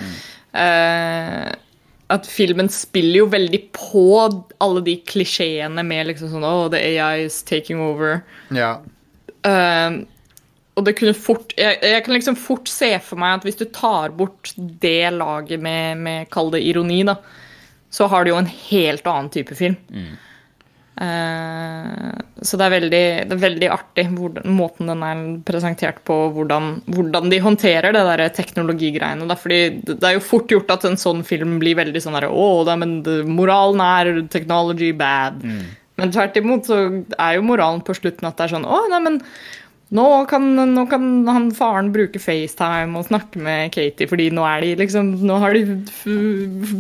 eh, 0.58 1.52
at 2.10 2.26
filmen 2.26 2.72
spiller 2.74 3.22
jo 3.22 3.28
veldig 3.30 3.60
på 3.78 4.06
alle 4.58 4.82
de 4.88 4.98
klisjeene 5.06 5.86
med 5.86 6.10
liksom 6.10 6.34
sånn 6.34 6.48
Oh, 6.48 6.66
the 6.74 6.82
AI 6.82 7.28
is 7.28 7.44
taking 7.46 7.84
over. 7.86 8.24
Ja. 8.50 8.80
Eh, 9.46 10.02
og 10.78 10.88
det 10.88 10.96
kunne 10.98 11.14
fort 11.18 11.52
jeg, 11.58 11.80
jeg 11.84 12.04
kan 12.06 12.16
liksom 12.16 12.38
fort 12.40 12.70
se 12.72 12.94
for 13.04 13.20
meg 13.20 13.40
at 13.40 13.48
hvis 13.48 13.60
du 13.60 13.66
tar 13.76 14.14
bort 14.16 14.54
det 14.56 15.12
laget 15.18 15.62
med, 15.62 16.00
med 16.00 16.30
kall 16.32 16.52
det 16.54 16.64
ironi, 16.64 17.02
da, 17.08 17.18
så 17.92 18.08
har 18.12 18.24
du 18.24 18.32
jo 18.32 18.40
en 18.40 18.52
helt 18.70 19.08
annen 19.10 19.32
type 19.34 19.58
film. 19.58 19.76
Eh, 21.02 22.12
så 22.46 22.58
det 22.60 22.66
er 22.66 22.74
veldig, 22.76 23.04
det 23.28 23.36
er 23.36 23.42
veldig 23.42 23.70
artig 23.74 24.06
hvordan, 24.14 24.56
måten 24.56 24.92
den 24.92 25.04
er 25.08 25.22
presentert 25.48 26.02
på, 26.08 26.18
hvordan, 26.36 26.72
hvordan 26.94 27.32
de 27.32 27.42
håndterer 27.42 27.96
det 27.96 28.04
der 28.08 28.26
teknologigreiene. 28.36 29.28
Da. 29.28 29.38
Fordi 29.40 29.62
det 29.88 30.00
er 30.08 30.18
jo 30.18 30.26
fort 30.26 30.52
gjort 30.52 30.72
at 30.76 30.88
en 30.88 31.00
sånn 31.00 31.26
film 31.28 31.58
blir 31.62 31.80
veldig 31.80 32.04
sånn 32.04 32.16
der, 32.20 32.30
Å, 32.32 32.50
det, 32.68 32.78
men 32.84 32.98
moralen 33.32 33.84
er 33.84 34.14
technology 34.32 34.92
bad. 34.96 35.42
Men 36.00 36.14
tvert 36.14 36.38
imot 36.40 36.70
så 36.70 36.84
er 37.20 37.36
jo 37.38 37.46
moralen 37.46 37.84
på 37.86 37.94
slutten 37.98 38.30
at 38.30 38.38
det 38.40 38.48
er 38.48 38.56
sånn 38.56 38.66
Å, 38.66 38.86
nei, 38.90 39.02
men 39.06 39.20
nå 39.92 40.06
kan, 40.32 40.46
nå 40.76 40.86
kan 40.88 41.08
han 41.28 41.50
faren 41.56 41.90
bruke 41.92 42.20
FaceTime 42.24 42.96
og 43.00 43.10
snakke 43.10 43.42
med 43.44 43.74
Katie, 43.76 44.08
fordi 44.08 44.30
nå 44.32 44.46
er 44.48 44.62
de 44.64 44.70
liksom 44.80 45.10
Nå 45.28 45.40
har 45.44 45.52
de 45.58 45.66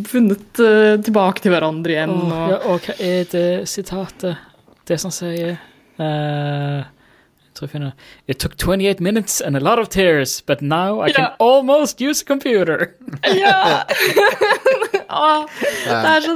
funnet 0.07 0.61
uh, 0.63 0.95
tilbake 1.03 1.43
til 1.43 1.51
hverandre 1.51 1.97
igjen. 1.97 2.15
Og, 2.15 2.47
ja, 2.53 2.61
og 2.71 2.87
hva 2.87 2.95
er 3.03 3.27
det 3.33 3.45
sitatet? 3.71 4.39
Det 4.87 4.97
som 4.99 5.11
sier 5.13 5.57
uh, 5.99 6.79
Jeg 6.81 7.51
tror 7.55 7.67
jeg 7.67 7.73
finner. 7.75 7.91
It 8.31 8.39
took 8.39 8.55
28 8.57 9.03
minutes 9.03 9.41
and 9.41 9.55
a 9.55 9.59
lot 9.59 9.77
of 9.79 9.89
tears, 9.89 10.39
but 10.41 10.61
now 10.61 11.01
I 11.03 11.11
can 11.11 11.25
Ja. 11.27 11.35
almost 11.39 11.99
use 12.01 12.23
a 12.23 12.25
computer. 12.27 12.93
Ja! 13.35 13.83
Åh, 15.11 15.45
det 15.85 16.11
er 16.13 16.25
så, 16.25 16.35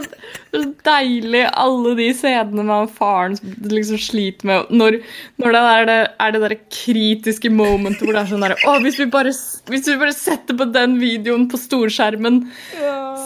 så 0.52 0.64
deilig, 0.88 1.44
alle 1.52 1.94
de 2.00 2.10
scenene 2.18 2.66
med 2.66 2.76
han 2.76 2.92
faren 2.92 3.38
som 3.40 3.56
liksom 3.72 4.00
sliter 4.02 4.50
med 4.50 4.74
Når, 4.76 5.00
når 5.42 5.56
det 5.56 5.64
er 5.72 5.88
det, 5.90 5.98
er 6.26 6.36
det 6.36 6.42
der 6.44 6.58
kritiske 6.64 7.52
momentet 7.54 8.04
hvor 8.04 8.16
det 8.16 8.24
er 8.24 8.32
sånn 8.34 8.46
der 8.46 8.56
Å, 8.68 8.78
hvis 8.84 9.00
vi 9.02 9.10
bare, 9.12 9.34
hvis 9.72 9.90
vi 9.90 9.98
bare 10.02 10.16
setter 10.16 10.58
på 10.58 10.68
den 10.76 10.98
videoen 11.02 11.48
på 11.52 11.60
storskjermen, 11.60 12.42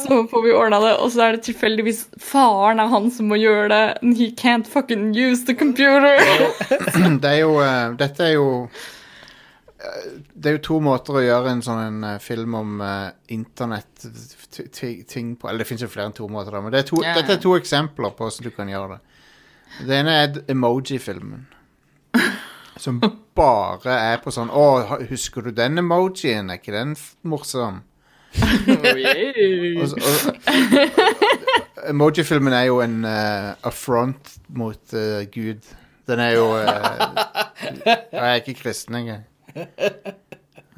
så 0.03 0.27
får 0.27 0.43
vi 0.43 0.53
ordna 0.55 0.79
det. 0.83 0.93
Og 1.03 1.11
så 1.13 1.25
er 1.25 1.35
det 1.35 1.45
tilfeldigvis 1.47 2.05
faren 2.23 2.81
er 2.81 2.91
han 2.91 3.09
som 3.13 3.29
må 3.31 3.39
gjøre 3.39 3.67
det. 3.73 3.83
And 4.03 4.17
he 4.17 4.31
can't 4.31 4.67
fucking 4.67 5.11
use 5.15 5.45
the 5.45 5.55
computer. 5.55 6.19
Det 7.21 7.29
er 7.29 7.41
jo 7.41 7.57
uh, 7.59 7.95
Dette 7.99 8.23
er 8.25 8.33
jo 8.35 8.47
eh, 9.79 10.07
Det 10.33 10.51
er 10.51 10.57
jo 10.57 10.63
to 10.69 10.79
måter 10.83 11.19
å 11.19 11.23
gjøre 11.23 11.53
en 11.55 11.63
sånn 11.65 11.81
en, 11.83 11.99
eh, 12.13 12.19
film 12.23 12.55
om 12.59 12.79
uh, 12.83 13.09
internett-ting 14.49 15.35
på 15.35 15.49
Eller 15.49 15.59
det 15.63 15.67
fins 15.67 15.81
jo 15.81 15.87
flere 15.87 16.07
enn 16.09 16.13
to 16.15 16.27
måter, 16.31 16.61
men 16.61 16.71
det 16.73 16.79
er 16.83 16.87
to, 16.89 17.03
yeah. 17.03 17.15
dette 17.17 17.33
er 17.37 17.41
to 17.43 17.55
eksempler 17.57 18.09
på 18.15 18.23
hvordan 18.25 18.43
du 18.43 18.51
kan 18.55 18.69
gjøre 18.69 18.89
det. 18.95 18.99
Det 19.87 19.99
ene 19.99 20.11
er 20.23 20.27
emoji-filmen. 20.49 21.47
Som 22.79 23.01
bare 23.35 23.91
er 23.91 24.17
på 24.23 24.31
sånn 24.31 24.49
Å, 24.55 24.97
husker 25.09 25.41
du 25.45 25.51
den 25.51 25.77
emojien? 25.81 26.49
Er 26.49 26.55
ikke 26.61 26.73
den 26.75 26.95
morsom? 27.27 27.81
Emoji-filmen 31.89 32.53
er 32.53 32.65
jo 32.69 32.79
en 32.83 33.05
uh, 33.05 33.55
affront 33.67 34.39
mot 34.55 34.93
uh, 34.93 35.21
Gud. 35.33 35.61
Den 36.09 36.19
er 36.23 36.31
jo 36.37 36.45
uh, 36.55 36.65
Jeg 37.85 38.25
er 38.25 38.35
ikke 38.39 38.59
kristen 38.61 38.95
engang. 39.01 39.23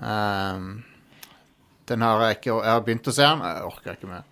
Um, 0.02 0.84
den 1.92 2.04
har 2.06 2.26
jeg 2.26 2.40
ikke 2.40 2.54
Jeg 2.56 2.72
har 2.72 2.84
begynt 2.88 3.08
å 3.12 3.16
se 3.16 3.28
den, 3.28 3.48
jeg 3.48 3.66
orker 3.70 3.98
ikke 3.98 4.12
mer. 4.12 4.28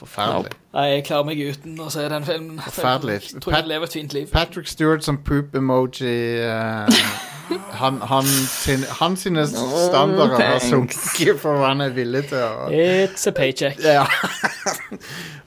Forferdelig. 0.00 0.54
Nei, 0.72 0.84
jeg 0.94 1.02
klarer 1.10 1.26
meg 1.28 1.40
uten 1.44 1.80
å 1.84 1.90
se 1.92 2.06
den 2.08 2.24
filmen. 2.24 2.60
Forferdelig. 2.64 3.18
Jeg 3.34 3.42
tror 3.44 3.56
jeg 3.58 3.68
lever 3.68 3.90
et 3.90 3.96
fint 3.98 4.14
liv. 4.16 4.30
Patrick 4.32 4.70
Stewart 4.70 5.04
som 5.04 5.18
poop-emoji 5.26 6.14
uh, 6.46 7.02
han, 7.80 8.00
han, 8.08 8.24
sin, 8.24 8.86
han 9.00 9.16
sine 9.20 9.44
standarder 9.50 10.40
har 10.40 10.62
sunket 10.64 11.40
for 11.42 11.58
hva 11.58 11.72
han 11.72 11.84
er 11.84 11.92
villig 11.94 12.24
til 12.30 12.40
å 12.40 12.70
It's 12.72 13.28
a 13.28 13.34
paycheck. 13.36 13.80
Ja. 13.90 14.06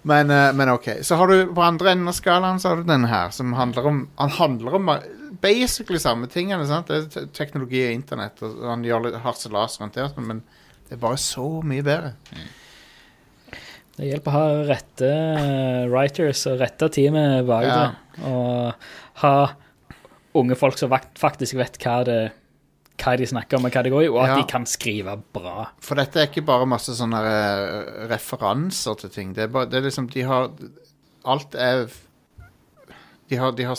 men, 0.03 0.29
uh, 0.29 0.51
men 0.53 0.73
ok. 0.75 0.99
Så 1.01 1.17
har 1.17 1.31
du 1.31 1.53
på 1.55 1.63
andre 1.65 1.95
enden 1.95 2.11
av 2.11 2.17
skalaen 2.17 2.61
så 2.61 2.73
har 2.73 2.81
du 2.81 2.89
den 2.89 3.07
her, 3.09 3.31
som 3.34 3.55
handler 3.57 3.89
om 3.89 4.07
Han 4.19 4.34
handler 4.38 4.75
om 4.79 4.89
eh, 4.89 5.05
basically 5.41 5.99
samme 5.99 6.29
tingene. 6.29 6.67
Sant? 6.69 6.91
Det 6.91 7.23
er 7.23 7.31
teknologi 7.34 7.88
og 7.88 7.95
internett, 7.95 8.43
og 8.45 8.67
han 8.69 8.86
gjør 8.86 9.07
litt 9.07 9.23
harselas 9.23 9.79
rundt 9.81 9.97
det, 9.97 10.11
men 10.21 10.43
det 10.93 10.99
er 10.99 11.01
bare 11.01 11.17
så 11.17 11.43
mye 11.65 11.81
bedre. 11.85 12.11
Det 13.97 14.05
hjelper 14.11 14.29
å 14.29 14.33
ha 14.37 14.61
rette 14.67 15.09
eh, 15.09 15.87
writers 15.89 16.43
og 16.51 16.59
rette 16.61 16.87
teamet 16.93 17.43
bak 17.49 17.65
Ja. 17.65 17.75
det. 17.81 18.29
Og 18.29 18.87
ha 19.23 19.33
unge 20.37 20.55
folk 20.57 20.77
som 20.77 20.93
faktisk 21.17 21.57
vet 21.57 21.77
hva, 21.81 21.95
det, 22.05 22.17
hva 23.01 23.15
de 23.17 23.25
snakker 23.29 23.57
om, 23.57 23.65
og 23.65 23.73
hva 23.73 23.83
det 23.85 23.91
går 23.93 24.05
i, 24.05 24.09
og 24.13 24.19
at 24.23 24.29
Ja. 24.33 24.37
de 24.37 24.47
kan 24.49 24.65
skrive 24.69 25.17
bra. 25.33 25.67
For 25.81 25.97
dette 25.97 26.21
er 26.21 26.29
ikke 26.29 26.45
bare 26.45 26.65
masse 26.69 26.93
sånne 26.97 27.21
eh, 27.25 28.07
referanser 28.13 28.97
til 29.01 29.09
ting. 29.13 29.33
Det 29.33 29.43
er, 29.47 29.53
bare, 29.53 29.65
det 29.69 29.77
er 29.81 29.87
liksom 29.89 30.09
De 30.13 30.21
har 30.29 30.49
Alt 31.25 31.55
er 31.55 31.85
De 33.29 33.37
har 33.39 33.51
De 33.57 33.63
har, 33.63 33.75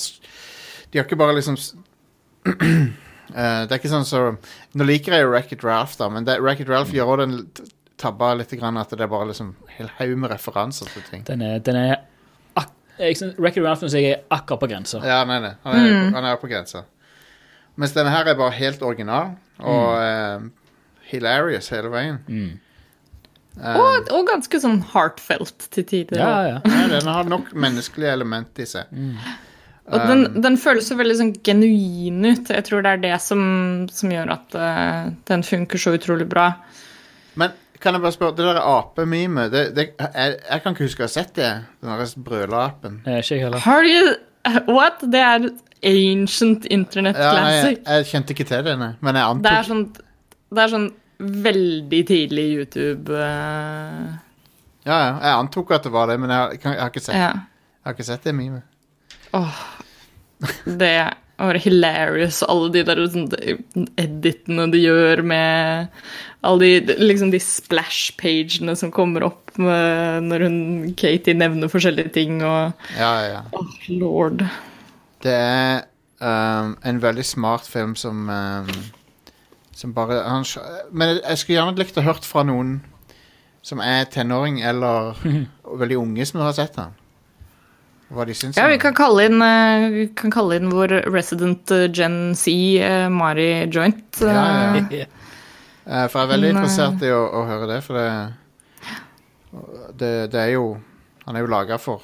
de 0.90 0.98
har 0.98 1.04
ikke 1.06 1.18
bare 1.18 1.34
liksom 1.38 1.58
Eh, 3.32 3.66
Det 3.66 3.72
er 3.72 3.78
ikke 3.80 3.92
sånn 3.92 4.04
så 4.08 4.22
Nå 4.74 4.84
liker 4.84 5.12
jeg 5.16 5.24
jo 5.24 5.30
Wreck-It 5.32 5.64
Ralph, 5.64 5.96
da, 5.98 6.08
men 6.12 6.24
Wreck-It 6.28 6.68
Ralph 6.68 6.92
gjør 6.92 7.14
også 7.14 7.26
den 7.26 7.36
tabba 7.96 8.32
litt 8.36 8.50
grann 8.58 8.76
at 8.76 8.90
det 8.90 9.00
er 9.00 9.06
bare 9.08 9.28
liksom 9.30 9.54
hel 9.78 9.88
haug 9.98 10.16
med 10.18 10.30
referanser 10.34 10.90
til 10.92 11.02
ting. 11.10 11.22
Den 11.24 11.40
er, 11.46 11.58
den 11.64 11.76
er 11.78 11.94
ak 12.58 12.68
jeg 12.98 13.16
Ralph 13.64 13.80
syns 13.80 13.94
jeg 13.96 14.10
er 14.12 14.20
akkurat 14.34 14.60
på 14.60 14.68
grensa. 14.68 15.00
Ja, 15.06 15.22
nei, 15.24 15.38
nei. 15.40 15.54
Han 15.64 15.78
er, 15.78 16.10
han 16.18 16.24
er 16.32 16.36
på 16.42 16.50
grensa. 16.50 16.84
Mens 17.76 17.94
denne 17.96 18.10
her 18.14 18.26
er 18.30 18.36
bare 18.38 18.54
helt 18.54 18.82
original 18.86 19.32
og 19.58 19.96
eh, 19.98 20.44
hilarious 21.10 21.68
hele 21.74 21.90
veien. 21.90 22.20
Um, 22.28 22.52
Og, 23.54 24.08
og 24.10 24.24
ganske 24.26 24.58
sånn 24.58 24.80
heartfelt 24.92 25.68
til 25.70 25.84
tider. 25.86 26.18
Ja, 26.18 26.38
ja. 26.48 26.60
Ja, 26.66 26.86
den 26.90 27.06
har 27.06 27.24
nok 27.30 27.52
menneskelige 27.54 28.10
element 28.10 28.58
i 28.58 28.66
seg. 28.66 28.90
Og 29.92 30.00
den, 30.08 30.22
den 30.40 30.54
føles 30.56 30.86
så 30.88 30.96
veldig 30.96 31.16
sånn 31.18 31.32
genuin 31.44 32.22
ut. 32.24 32.48
Jeg 32.48 32.64
tror 32.64 32.84
det 32.86 32.92
er 32.94 33.02
det 33.02 33.16
som, 33.20 33.42
som 33.92 34.12
gjør 34.14 34.30
at 34.32 34.54
uh, 34.56 35.10
den 35.28 35.42
funker 35.44 35.80
så 35.82 35.92
utrolig 35.92 36.24
bra. 36.30 36.46
Men 37.36 37.52
kan 37.84 37.92
jeg 37.98 38.00
bare 38.06 38.14
spørre, 38.16 38.36
det 38.38 38.46
der 38.48 38.62
apemimet 38.64 39.52
jeg, 39.52 39.90
jeg 40.00 40.62
kan 40.64 40.72
ikke 40.72 40.86
huske 40.86 41.04
å 41.04 41.08
ha 41.08 41.12
sett 41.12 41.34
det. 41.36 41.50
Den 41.84 41.92
der 41.92 42.14
brøleapen. 42.30 42.96
Ikke 43.04 43.36
jeg 43.36 43.44
heller. 43.44 43.60
Har 43.66 43.84
du 43.84 44.16
What? 44.72 45.04
Det 45.12 45.20
er 45.20 45.46
ancient 45.84 46.64
internet 46.72 47.16
Ja, 47.20 47.30
nei, 47.36 47.52
jeg, 47.52 47.62
classic. 47.62 47.84
jeg 47.84 48.08
kjente 48.08 48.34
ikke 48.34 48.46
til 48.48 48.64
det, 48.64 48.74
nei. 48.80 48.90
Men 49.04 49.20
jeg 49.20 49.40
Det 49.44 49.52
er 49.52 49.68
sånn, 49.68 49.84
det 50.54 50.62
er 50.64 50.72
sånn 50.72 50.90
veldig 51.44 52.00
tidlig 52.08 52.44
YouTube 52.56 53.12
uh... 53.12 54.14
Ja, 54.84 54.96
ja, 54.96 55.12
jeg 55.20 55.36
antok 55.38 55.70
at 55.76 55.84
det 55.86 55.92
var 55.94 56.08
det, 56.08 56.18
men 56.20 56.32
jeg, 56.32 56.40
har- 56.64 56.74
jeg, 56.74 56.80
har, 56.80 56.90
ikke 56.92 57.04
sett, 57.04 57.16
Ja. 57.16 57.30
jeg 57.36 57.88
har 57.88 57.96
ikke 57.96 58.08
sett 58.08 58.24
det 58.28 58.34
memet. 58.36 58.64
Det 60.64 60.96
var 61.36 61.58
hilarious. 61.58 62.42
Alle 62.46 62.70
de 62.74 62.84
der 62.86 63.00
sånn, 63.10 63.26
editene 64.00 64.68
de 64.72 64.82
gjør 64.82 65.22
med 65.26 65.90
alle 66.44 66.68
de, 66.84 66.96
liksom 67.00 67.32
de 67.32 67.40
splash-pagene 67.40 68.74
som 68.76 68.92
kommer 68.94 69.24
opp 69.26 69.54
med, 69.56 70.26
når 70.28 70.46
hun, 70.46 70.58
Katie 70.98 71.36
nevner 71.36 71.72
forskjellige 71.72 72.12
ting 72.16 72.42
og 72.44 72.74
Ja, 72.98 73.14
ja, 73.24 73.42
Oh, 73.56 73.70
lord. 73.88 74.44
Det 75.24 75.32
er 75.32 75.86
um, 76.20 76.74
en 76.84 77.00
veldig 77.02 77.24
smart 77.24 77.64
film 77.64 77.94
som 77.96 78.28
um, 78.28 78.68
Som 79.72 79.94
bare 79.94 80.20
han, 80.22 80.44
Men 80.92 81.16
jeg 81.16 81.38
skulle 81.38 81.56
gjerne 81.56 81.80
likt 81.80 81.96
å 81.98 82.04
hørt 82.04 82.28
fra 82.28 82.44
noen 82.44 82.82
som 83.64 83.80
er 83.80 84.04
tenåring 84.12 84.60
eller 84.60 85.16
veldig 85.80 85.96
unge 85.96 86.26
som 86.28 86.42
har 86.44 86.52
sett 86.52 86.76
den. 86.76 86.92
Hva 88.12 88.24
de 88.28 88.34
syns 88.36 88.56
Ja, 88.58 88.66
vi 88.68 88.76
kan 88.78 88.94
kalle 88.94 89.24
inn, 89.28 89.40
eh, 89.42 90.08
kan 90.18 90.30
kalle 90.34 90.56
inn 90.60 90.68
vår 90.70 90.98
resident 91.12 91.70
eh, 91.74 91.86
Gen 91.92 92.34
Z, 92.36 92.50
eh, 92.84 93.08
Mari 93.08 93.66
Joint. 93.72 94.20
eh, 94.22 94.34
Ja, 94.34 94.74
ja. 94.90 95.06
For 96.08 96.20
jeg 96.20 96.24
er 96.24 96.30
veldig 96.32 96.50
interessert 96.54 97.02
i 97.04 97.10
å, 97.12 97.22
å 97.28 97.42
høre 97.48 97.66
det, 97.68 97.78
for 97.84 97.98
det, 97.98 98.08
det 100.00 100.12
Det 100.32 100.40
er 100.40 100.52
jo 100.54 100.78
Han 101.26 101.36
er 101.36 101.44
jo 101.44 101.50
laga 101.52 101.76
for 101.80 102.00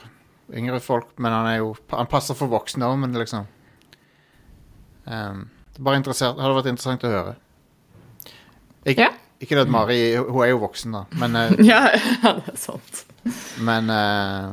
yngre 0.53 0.81
folk, 0.85 1.15
men 1.23 1.33
han 1.33 1.47
er 1.49 1.57
jo 1.63 1.71
Han 1.95 2.09
passer 2.11 2.37
for 2.37 2.51
voksne 2.53 2.85
òg, 2.89 2.99
men 3.01 3.15
liksom 3.17 3.47
um, 5.07 5.47
Det 5.77 5.81
bare 5.87 6.03
det 6.03 6.17
hadde 6.21 6.57
vært 6.59 6.69
interessant 6.73 7.05
å 7.09 7.13
høre. 7.15 7.35
Ikke, 8.85 9.07
Ja. 9.07 9.11
ikke 9.41 9.57
det 9.57 9.65
at 9.67 9.73
Mari 9.73 9.99
Hun 10.17 10.43
er 10.45 10.51
jo 10.53 10.59
voksen, 10.65 10.93
da, 10.93 11.05
men, 11.21 11.33
Ja, 11.71 11.87
det 11.93 12.53
er 12.53 12.61
sant. 12.61 13.05
men 13.61 13.89
eh, 13.93 14.51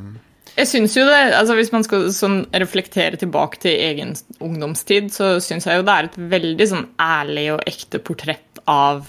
Jeg 0.58 0.70
syns 0.72 0.96
jo 0.98 1.04
det, 1.06 1.18
altså 1.38 1.54
Hvis 1.58 1.72
man 1.74 1.86
skal 1.86 2.08
sånn 2.16 2.40
reflektere 2.56 3.20
tilbake 3.20 3.60
til 3.62 3.78
egen 3.78 4.16
ungdomstid, 4.44 5.12
så 5.14 5.36
syns 5.44 5.68
jeg 5.70 5.80
jo 5.80 5.86
det 5.86 5.94
er 5.94 6.10
et 6.10 6.18
veldig 6.34 6.68
sånn 6.72 6.88
ærlig 7.02 7.52
og 7.54 7.64
ekte 7.70 8.02
portrett 8.02 8.62
av, 8.70 9.06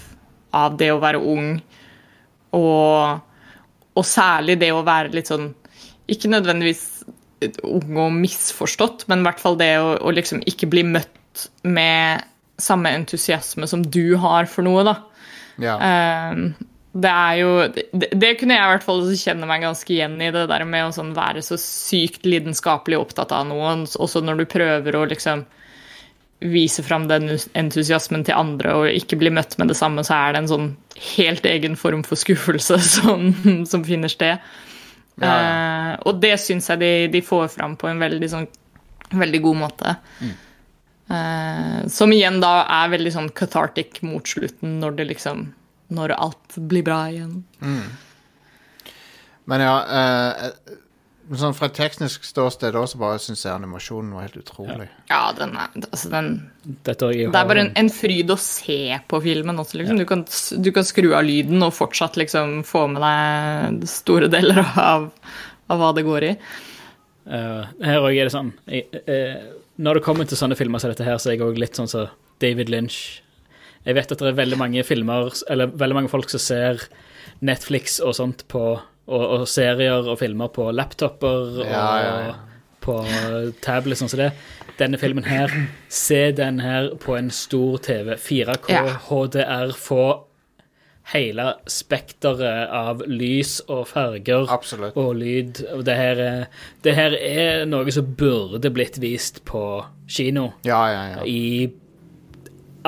av 0.57 0.77
det 0.81 0.91
å 0.93 1.01
være 1.03 1.23
ung. 1.25 1.55
Og, 2.57 3.49
og 3.97 4.07
særlig 4.09 4.59
det 4.61 4.71
å 4.73 4.85
være 4.87 5.13
litt 5.13 5.29
sånn 5.29 5.51
Ikke 6.09 6.31
nødvendigvis 6.33 6.85
ung 7.69 7.99
og 8.01 8.15
misforstått, 8.17 9.05
men 9.09 9.21
i 9.23 9.29
hvert 9.29 9.43
fall 9.43 9.59
det 9.61 9.75
å, 9.81 9.93
å 10.01 10.13
liksom 10.15 10.41
ikke 10.49 10.69
bli 10.73 10.83
møtt 10.89 11.45
med 11.63 12.25
samme 12.59 12.91
entusiasme 12.97 13.69
som 13.71 13.85
du 13.87 14.17
har 14.19 14.49
for 14.51 14.67
noe, 14.67 14.83
da. 14.89 14.97
ja. 15.63 15.77
Ehm, 15.79 16.49
Det 16.93 17.11
er 17.11 17.35
jo 17.43 17.51
det, 17.69 18.09
det 18.17 18.31
kunne 18.41 18.57
jeg 18.57 18.65
i 18.65 18.73
hvert 18.73 18.87
fall 18.87 19.03
kjenne 19.21 19.49
meg 19.49 19.63
ganske 19.67 19.93
igjen 19.93 20.17
i, 20.25 20.31
det 20.35 20.47
der 20.51 20.65
med 20.65 20.87
å 20.87 20.95
sånn 20.97 21.13
være 21.17 21.43
så 21.45 21.59
sykt 21.61 22.25
lidenskapelig 22.27 22.99
opptatt 22.99 23.35
av 23.37 23.47
noen, 23.51 23.85
også 23.85 24.23
når 24.25 24.41
du 24.41 24.45
prøver 24.51 24.97
å 24.97 25.05
liksom 25.11 25.45
vise 26.39 26.85
fram 26.87 27.09
den 27.11 27.33
entusiasmen 27.59 28.23
til 28.27 28.39
andre 28.39 28.75
og 28.79 28.89
ikke 28.95 29.19
bli 29.19 29.31
møtt 29.35 29.57
med 29.59 29.73
det 29.73 29.77
samme, 29.79 30.05
så 30.07 30.15
er 30.15 30.35
det 30.35 30.43
en 30.45 30.51
sånn 30.53 30.69
helt 31.17 31.47
egen 31.51 31.75
form 31.77 32.05
for 32.07 32.21
skuffelse 32.21 32.79
som, 32.97 33.33
som 33.67 33.85
finner 33.87 34.13
sted. 34.13 34.39
Ja, 35.19 35.27
ja. 35.27 35.39
Eh, 35.39 35.95
og 36.07 36.21
det 36.23 36.37
syns 36.41 36.71
jeg 36.71 36.83
de, 36.83 36.93
de 37.11 37.25
får 37.27 37.51
fram 37.57 37.75
på 37.79 37.91
en 37.91 37.99
veldig, 38.03 38.31
sånn, 38.31 38.47
veldig 39.11 39.43
god 39.49 39.61
måte. 39.65 39.97
Eh, 41.11 41.79
som 41.91 42.13
igjen 42.15 42.39
da 42.43 42.61
er 42.85 42.95
veldig 42.95 43.15
sånn 43.15 43.33
cathartic 43.35 44.03
mot 44.07 44.29
slutten, 44.29 44.79
når 44.83 45.01
det 45.01 45.09
liksom 45.15 45.49
Når 45.95 46.15
alt 46.19 46.59
blir 46.71 46.85
bra 46.85 47.01
igjen. 47.09 47.41
Men 49.49 49.65
ja 49.65 49.75
eh, 49.89 50.77
Sånn 51.37 51.53
Fra 51.57 51.69
et 51.69 51.77
teknisk 51.77 52.25
ståsted 52.25 52.77
også, 52.79 52.97
bare 53.01 53.19
syns 53.21 53.43
jeg 53.45 53.53
animasjonen 53.53 54.15
var 54.17 54.25
helt 54.25 54.39
utrolig. 54.41 54.87
Ja, 55.11 55.27
den 55.37 55.53
er 55.61 55.75
altså 55.77 56.09
den, 56.15 56.31
Det 56.65 56.95
er 57.27 57.35
bare 57.35 57.67
en, 57.67 57.73
en 57.77 57.91
fryd 57.93 58.33
å 58.33 58.39
se 58.41 58.97
på 59.11 59.21
filmen 59.21 59.61
også, 59.61 59.77
liksom. 59.77 60.01
Du, 60.01 60.07
kan, 60.09 60.25
du 60.25 60.71
kan 60.73 60.89
skru 60.89 61.11
av 61.13 61.27
lyden 61.29 61.61
og 61.67 61.75
fortsatt 61.77 62.17
liksom 62.17 62.63
få 62.65 62.87
med 62.95 63.05
deg 63.05 63.85
store 63.93 64.31
deler 64.33 64.63
av, 64.81 65.11
av 65.69 65.83
hva 65.83 65.93
det 65.99 66.07
går 66.09 66.31
i. 66.31 66.33
Uh, 67.29 67.69
her 67.85 68.01
òg 68.01 68.17
er 68.17 68.31
det 68.31 68.33
sånn 68.33 68.55
jeg, 68.73 68.87
eh, 69.05 69.35
Når 69.77 69.99
det 69.99 70.03
kommer 70.07 70.25
til 70.25 70.39
sånne 70.41 70.57
filmer 70.57 70.81
som 70.81 70.89
dette 70.89 71.05
her, 71.05 71.21
så 71.21 71.29
er 71.29 71.37
jeg 71.37 71.45
òg 71.45 71.61
litt 71.61 71.77
sånn 71.77 71.91
som 71.93 72.09
David 72.41 72.73
Lynch. 72.73 73.21
Jeg 73.89 73.97
vet 73.97 74.13
at 74.13 74.21
det 74.21 74.31
er 74.35 74.37
veldig 74.43 74.59
mange 74.61 74.85
filmer, 74.85 75.31
eller 75.49 75.71
veldig 75.81 75.97
mange 75.97 76.13
folk 76.13 76.29
som 76.29 76.43
ser 76.45 76.83
Netflix 77.41 77.99
og 78.05 78.13
sånt 78.19 78.45
på 78.53 78.63
og, 79.09 79.23
og 79.25 79.47
serier 79.49 80.05
og 80.13 80.19
filmer 80.21 80.51
på 80.53 80.67
laptoper 80.77 81.63
Ja, 81.65 81.73
ja, 81.73 82.13
ja. 82.29 82.29
og 82.35 82.45
på 82.85 82.99
tablet, 83.65 83.99
sånn 84.01 84.09
som 84.13 84.21
det. 84.21 84.31
Denne 84.79 85.01
filmen 85.01 85.25
her, 85.27 85.53
se 85.93 86.29
den 86.37 86.61
her 86.63 86.91
på 87.03 87.17
en 87.19 87.31
stor 87.35 87.81
TV. 87.85 88.15
4K, 88.21 88.69
Ja. 88.73 88.85
HDR, 89.09 89.73
få 89.77 90.05
hele 91.15 91.55
spekteret 91.69 92.69
av 92.75 93.01
lys 93.09 93.59
og 93.73 93.87
farger 93.89 94.49
Absolutt. 94.53 94.97
og 95.01 95.15
lyd. 95.17 95.63
Og 95.75 95.85
det 95.89 95.97
her, 95.97 96.21
er, 96.21 96.47
det 96.85 96.95
her 96.97 97.17
er 97.17 97.65
noe 97.69 97.93
som 97.93 98.13
burde 98.21 98.71
blitt 98.73 99.01
vist 99.03 99.43
på 99.49 99.65
kino. 100.09 100.51
Ja, 100.69 100.83
ja, 100.93 101.05
ja. 101.17 101.25
I 101.25 101.73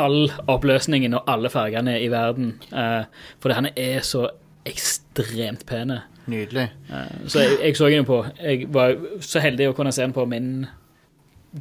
all 0.00 0.32
oppløsningen 0.50 1.14
og 1.18 1.28
alle 1.30 1.50
fargene 1.52 1.98
i 2.00 2.08
verden. 2.12 2.54
Uh, 2.72 3.04
for 3.40 3.50
det 3.50 3.58
her 3.58 3.70
er 3.76 4.04
så 4.06 4.26
ekstremt 4.68 5.66
pene. 5.68 6.02
Nydelig. 6.30 6.68
Uh, 6.90 7.28
så 7.28 7.44
jeg, 7.44 7.58
jeg 7.62 7.76
så 7.76 7.88
den 7.92 8.08
på. 8.08 8.22
Jeg 8.40 8.68
var 8.72 8.96
så 9.24 9.42
heldig 9.44 9.70
å 9.70 9.76
kunne 9.78 9.92
se 9.94 10.04
den 10.04 10.16
på 10.16 10.26
min 10.30 10.52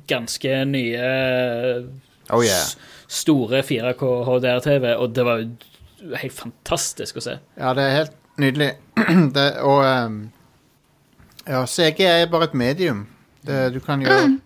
ganske 0.10 0.66
nye 0.70 1.06
Oh 2.30 2.44
yeah. 2.46 2.66
store 3.08 3.64
4K 3.66 4.10
HDR-TV, 4.28 4.96
og 4.96 5.16
det 5.16 5.26
var 5.26 5.40
jo 5.42 6.16
helt 6.22 6.36
fantastisk 6.36 7.18
å 7.18 7.24
se. 7.26 7.40
Ja, 7.58 7.74
det 7.74 7.86
er 7.88 7.96
helt 7.96 8.18
nydelig. 8.40 8.74
Det, 9.36 9.48
og 9.66 9.82
um, 9.86 10.20
Ja, 11.48 11.66
CG 11.66 12.04
er 12.06 12.30
bare 12.30 12.50
et 12.50 12.54
medium. 12.54 13.08
Det, 13.48 13.74
du 13.74 13.80
kan 13.80 14.02
gjøre 14.04 14.38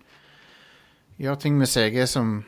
Gjøre 1.18 1.36
ting 1.42 1.58
med 1.58 1.68
CG 1.70 2.06
som 2.10 2.44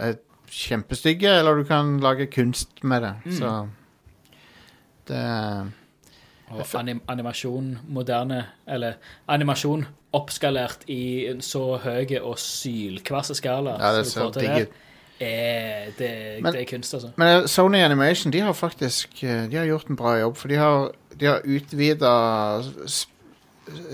er 0.00 0.18
kjempestygge, 0.54 1.30
eller 1.40 1.54
du 1.58 1.64
kan 1.68 1.96
lage 2.00 2.26
kunst 2.30 2.84
med 2.84 3.02
det. 3.02 3.14
Så 3.38 3.54
det 5.08 5.72
Og 6.54 6.66
anim 6.78 7.00
animasjon 7.08 7.78
moderne, 7.88 8.44
eller 8.68 8.92
animasjon 9.28 9.86
oppskalert 10.14 10.84
i 10.86 11.26
en 11.26 11.40
så 11.42 11.76
høy 11.82 12.18
og 12.20 12.38
sylkvass 12.38 13.32
skala 13.34 13.78
Ja, 13.80 13.92
det 13.96 14.06
ser 14.06 14.30
digg 14.30 14.62
ut. 14.68 14.80
det, 15.18 16.42
Men- 16.42 16.52
det 16.52 16.60
er 16.62 16.70
kunst, 16.70 16.94
altså. 16.94 17.10
Men 17.16 17.42
eh, 17.42 17.46
Sony 17.46 17.78
Animation 17.78 18.32
de 18.32 18.40
har 18.40 18.52
faktisk 18.52 19.24
eh, 19.24 19.50
De 19.50 19.56
har 19.56 19.64
gjort 19.64 19.88
en 19.88 19.96
bra 19.96 20.16
jobb, 20.20 20.36
for 20.36 20.48
de 20.48 20.54
har, 20.54 20.90
de 21.20 21.26
har 21.26 21.40
utvida 21.44 22.62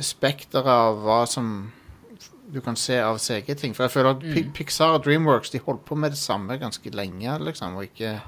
spekteret 0.00 0.66
av 0.66 0.98
hva 1.04 1.26
som 1.28 1.72
du 2.53 2.61
kan 2.64 2.76
se 2.78 2.98
av 3.03 3.18
CG-ting. 3.22 3.74
For 3.76 3.86
jeg 3.86 3.94
føler 3.94 4.16
at 4.16 4.24
mm. 4.24 4.53
Pixar 4.57 4.96
og 4.96 5.05
Dreamworks 5.07 5.53
de 5.55 5.62
holdt 5.64 5.84
på 5.88 5.98
med 5.98 6.14
det 6.14 6.20
samme 6.20 6.59
ganske 6.61 6.92
lenge, 6.94 7.38
liksom, 7.46 7.78
og 7.78 7.88
ikke 7.88 8.18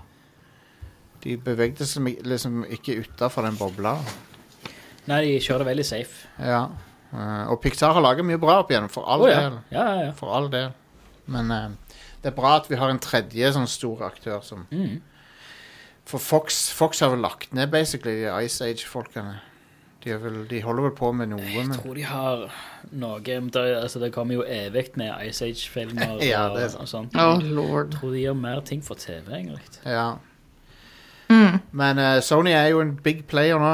De 1.23 1.37
bevegde 1.39 1.87
seg 1.87 2.25
liksom 2.27 2.65
ikke 2.67 2.97
utafor 3.05 3.47
den 3.47 3.55
bobla. 3.55 3.93
Nei, 5.07 5.21
de 5.23 5.37
kjører 5.43 5.69
veldig 5.69 5.85
safe. 5.87 6.27
Ja. 6.43 6.65
Eh, 7.13 7.45
og 7.53 7.61
Pixar 7.63 7.95
har 7.95 8.03
laget 8.03 8.27
mye 8.27 8.41
bra 8.43 8.57
opp 8.63 8.73
igjennom, 8.73 8.91
for 8.91 9.07
all 9.07 9.23
oh, 9.23 9.31
ja. 9.31 9.45
del. 9.45 9.61
Ja, 9.71 9.85
ja, 9.87 10.09
ja. 10.09 10.13
For 10.19 10.35
all 10.35 10.51
del. 10.51 10.73
Men 11.31 11.55
uh, 11.55 11.97
det 12.25 12.33
er 12.33 12.37
bra 12.37 12.57
at 12.59 12.67
vi 12.71 12.79
har 12.81 12.91
en 12.91 13.01
tredje 13.03 13.53
sånn 13.55 13.71
stor 13.71 14.07
aktør 14.11 14.43
som 14.47 14.67
Mm. 14.71 15.01
For 16.03 16.19
Fox, 16.19 16.73
Fox 16.75 16.99
har 16.99 17.13
vel 17.13 17.23
lagt 17.23 17.53
ned 17.55 17.71
basically 17.71 18.25
de 18.25 18.31
Ice 18.43 18.65
Age-folkene. 18.67 19.37
De, 20.03 20.11
er 20.11 20.19
vel- 20.19 20.47
de 20.51 20.61
holder 20.65 20.83
vel 20.89 20.95
på 20.99 21.13
med 21.15 21.29
noe, 21.31 21.41
Jeg 21.47 21.67
men 21.69 21.79
tror 21.79 21.95
de 21.95 22.03
har 22.03 22.41
noe 22.91 23.21
Det, 23.23 23.55
altså, 23.57 24.01
det 24.03 24.13
kommer 24.13 24.35
jo 24.35 24.43
evig 24.43 24.89
med 24.97 25.13
Ice 25.29 25.43
Age-filmer 25.47 26.19
Ja, 26.27 26.49
og, 26.49 26.59
og 26.81 26.89
sånt. 26.91 27.15
Oh, 27.15 27.39
lord. 27.39 27.93
Jeg 27.93 28.01
tror 28.01 28.11
de 28.17 28.21
gjør 28.25 28.35
mer 28.35 28.61
ting 28.67 28.83
for 28.85 28.95
TV, 28.99 29.29
egentlig. 29.31 29.63
ja. 29.87 30.13
Mm. 31.33 31.61
Men 31.73 31.99
uh, 31.99 32.21
Sony 32.21 32.51
er 32.53 32.67
jo 32.75 32.81
en 32.83 32.97
big 33.01 33.23
player 33.31 33.57
nå, 33.63 33.69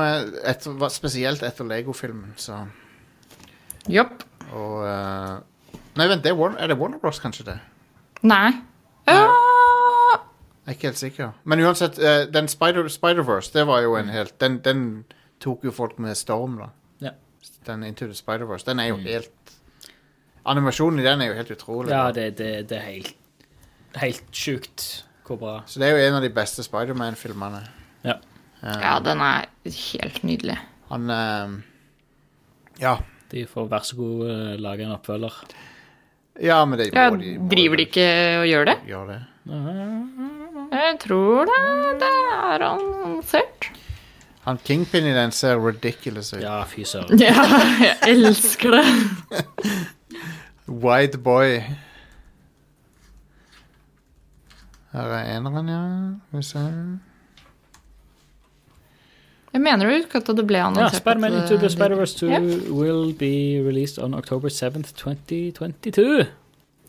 etter, 0.46 0.88
spesielt 0.94 1.42
etter 1.42 1.66
Lego-filmen, 1.66 2.34
så 2.38 2.60
Jopp. 3.88 4.22
Og 4.52 4.84
uh, 4.84 5.40
Nei, 5.98 6.06
vent, 6.06 6.22
det 6.22 6.30
er, 6.30 6.36
Warner, 6.38 6.58
er 6.62 6.70
det 6.70 6.76
Warner 6.78 7.00
Bros, 7.02 7.18
kanskje 7.18 7.48
det? 7.48 7.56
Nei. 8.22 8.52
Ja. 9.08 9.24
Jeg 10.68 10.74
er 10.74 10.76
ikke 10.76 10.90
helt 10.92 11.00
sikker. 11.00 11.32
Men 11.48 11.64
uansett, 11.64 11.98
uh, 11.98 12.28
den 12.32 12.46
Spider- 12.52 12.86
Spider-Verse, 12.92 13.50
det 13.56 13.64
var 13.66 13.80
jo 13.82 13.96
en 13.98 14.12
helt 14.12 14.36
den, 14.40 14.60
den 14.62 14.84
tok 15.40 15.64
jo 15.68 15.72
folk 15.74 15.98
med 16.02 16.16
storm, 16.18 16.58
da. 16.60 16.70
Ja. 17.04 17.12
Den 17.66 17.84
Into 17.86 18.06
the 18.06 18.16
Spider-Verse. 18.16 18.66
Den 18.66 18.80
er 18.82 18.90
jo 18.92 18.96
helt 19.04 19.34
Animasjonen 20.48 21.02
i 21.02 21.04
den 21.04 21.20
er 21.20 21.28
jo 21.32 21.36
helt 21.36 21.50
utrolig. 21.52 21.92
Ja, 21.92 22.06
det, 22.14 22.30
det, 22.38 22.52
det 22.70 22.78
er 22.78 22.86
helt, 22.86 23.14
helt 24.00 24.30
sjukt 24.32 24.86
hvor 25.28 25.36
bra. 25.36 25.54
Så 25.68 25.80
det 25.82 25.90
er 25.90 25.98
jo 25.98 26.06
en 26.06 26.16
av 26.16 26.24
de 26.24 26.30
beste 26.32 26.64
Spiderman-filmene. 26.64 27.60
Ja. 28.06 28.14
Um, 28.62 28.80
ja, 28.80 28.94
den 29.04 29.20
er 29.22 29.48
helt 29.92 30.22
nydelig. 30.24 30.56
Han 30.88 31.10
um, 31.12 31.58
Ja. 32.80 32.96
De 33.28 33.42
får 33.44 33.66
vær 33.68 33.84
så 33.84 33.98
god 33.98 34.22
eh, 34.32 34.54
lage 34.56 34.86
en 34.86 34.94
oppfølger. 34.94 35.34
Ja, 36.40 36.62
men 36.64 36.80
det 36.80 36.86
Ja, 36.94 37.10
må 37.12 37.18
de 37.20 37.34
må 37.36 37.50
driver 37.50 37.76
de 37.76 37.84
ikke 37.84 38.06
og 38.38 38.46
gjør 38.48 38.70
det? 38.70 38.76
Gjør 38.88 39.10
det. 39.10 39.18
Jeg 40.72 40.94
tror 41.02 41.50
det. 41.50 41.58
Det 42.00 42.08
er 42.38 42.64
annonsert. 42.70 43.68
Han 44.48 44.58
Kingpin 44.64 45.04
i 45.04 45.12
den 45.12 45.32
ser 45.36 45.58
ridiculous 45.60 46.32
ut. 46.32 46.40
Ja, 46.40 46.62
fy 46.64 46.80
søren. 46.88 47.20
Ja, 47.20 47.34
jeg 47.82 47.96
elsker 48.14 48.70
det. 48.78 48.84
Wide 50.68 51.18
boy. 51.18 51.58
Her 54.92 55.12
er 55.18 55.36
eneren, 55.36 55.68
ja. 55.68 55.82
Skal 56.28 56.38
vi 56.38 56.42
se. 56.48 56.62
Jeg 59.52 59.60
mener 59.60 59.84
du 59.84 59.92
ikke 59.92 60.22
at 60.22 60.30
det 60.36 60.46
ble 60.48 60.56
Ja, 60.56 60.66
annonsert. 60.70 60.96
Spider-Man 61.02 61.32
Into 61.42 61.58
the 61.58 61.68
Spider-Verse 61.68 62.16
2 62.16 62.26
yeah. 62.26 62.72
will 62.72 63.12
be 63.12 63.60
released 63.68 63.98
on 63.98 64.14
October 64.14 64.48
7th, 64.48 64.94
2022. 64.96 66.24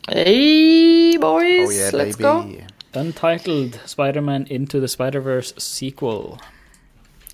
Hey, 0.07 1.17
boys, 1.17 1.67
Oh 1.67 1.71
yeah, 1.71 1.91
let's 1.93 2.15
baby. 2.15 2.23
go. 2.23 2.99
Untitled 3.01 3.79
Spider-Man 3.85 4.47
Into 4.49 4.79
the 4.79 4.87
Spider-Verse 4.87 5.53
sequel. 5.57 6.39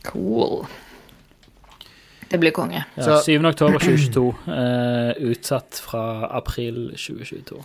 Cool. 0.05 0.65
Det 2.29 2.39
blir 2.41 2.51
konge. 2.51 2.83
Ja, 2.97 3.19
7. 3.21 3.45
oktober 3.45 3.79
2022. 3.79 4.23
Uh, 4.47 5.29
utsatt 5.31 5.77
fra 5.85 6.25
april 6.37 6.89
2022. 6.97 7.59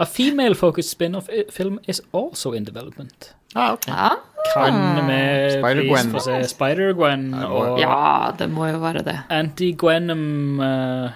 A 0.00 0.06
female-focused 0.08 0.90
spin-off 0.90 1.28
film 1.52 1.78
is 1.88 2.00
also 2.12 2.52
in 2.56 2.64
development. 2.64 3.34
Ah, 3.54 3.72
okay. 3.72 3.92
Ja, 3.92 4.10
Kan 4.54 5.06
vi 5.06 5.50
Spider-Gwen. 5.58 6.12
få 6.14 6.20
se 6.20 6.36
Spider-Gwen 6.48 7.34
Ja, 7.34 7.46
og 7.50 7.80
ja 7.80 8.30
det 8.38 8.46
må 8.50 8.66
jo 8.70 8.78
være 8.80 9.02
det. 9.04 9.18
Anti-Gwenum 9.30 10.60
uh, 10.60 11.10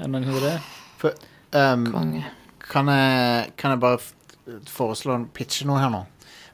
Er 0.00 0.06
det 0.06 0.22
noe 0.24 0.40
det? 0.40 0.54
For, 0.96 1.12
um, 1.52 1.84
Konge. 1.92 2.24
kan, 2.70 2.88
jeg, 2.88 3.52
kan 3.58 3.70
jeg 3.74 3.80
bare 3.80 3.98
foreslå 4.70 5.14
en 5.18 5.28
pitche 5.34 5.66
noe 5.68 5.82
her 5.82 5.92
nå? 5.92 6.04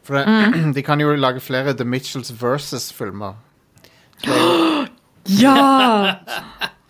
For 0.03 0.19
det, 0.19 0.27
de 0.77 0.83
kan 0.83 1.01
jo 1.01 1.15
lage 1.15 1.41
flere 1.41 1.77
The 1.77 1.85
Mitchells 1.85 2.33
versus-filmer. 2.43 3.37
Ja! 5.27 6.15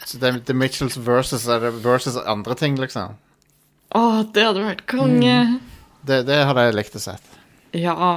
Så 0.05 0.19
det, 0.21 0.47
The 0.47 0.55
Mitchells 0.55 0.97
versus 1.01 1.47
er 1.49 1.61
det 1.65 1.71
versus 1.85 2.17
andre 2.21 2.55
ting, 2.55 2.77
liksom. 2.79 3.17
Å, 3.97 4.03
det 4.35 4.45
hadde 4.45 4.67
vært 4.67 4.85
konge. 4.91 5.37
Det, 6.07 6.21
det 6.29 6.43
hadde 6.47 6.67
jeg 6.67 6.77
likt 6.77 6.99
å 6.99 7.03
sett. 7.03 7.33
Ja. 7.77 8.11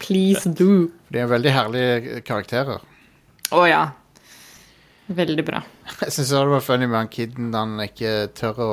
Please 0.00 0.48
do. 0.48 0.88
De 1.12 1.20
er 1.22 1.28
veldig 1.30 1.52
herlige 1.52 2.20
karakterer. 2.26 2.80
Å 3.54 3.62
ja. 3.68 3.82
Veldig 5.06 5.44
bra. 5.46 5.60
Jeg 6.00 6.10
syns 6.16 6.32
det 6.34 6.40
var 6.50 6.64
funny 6.66 6.88
med 6.90 6.98
han 6.98 7.12
kiden 7.12 7.52
da 7.54 7.62
han 7.62 7.76
ikke 7.84 8.14
tør 8.34 8.58
å 8.64 8.72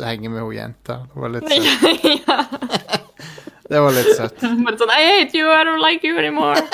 henge 0.00 0.32
med 0.32 0.42
hun 0.42 0.56
jenta. 0.56 1.02
Det 1.12 1.22
var 1.22 1.36
litt 1.36 1.46
søtt. 1.52 2.99
Det 3.70 3.80
var 3.80 3.94
litt 3.94 4.14
søtt. 4.18 4.40
Bare 4.66 4.78
sånn 4.80 4.90
I 4.90 5.02
hate 5.06 5.38
you, 5.38 5.50
I 5.54 5.62
don't 5.66 5.82
like 5.82 6.06
you 6.06 6.18
anymore. 6.18 6.58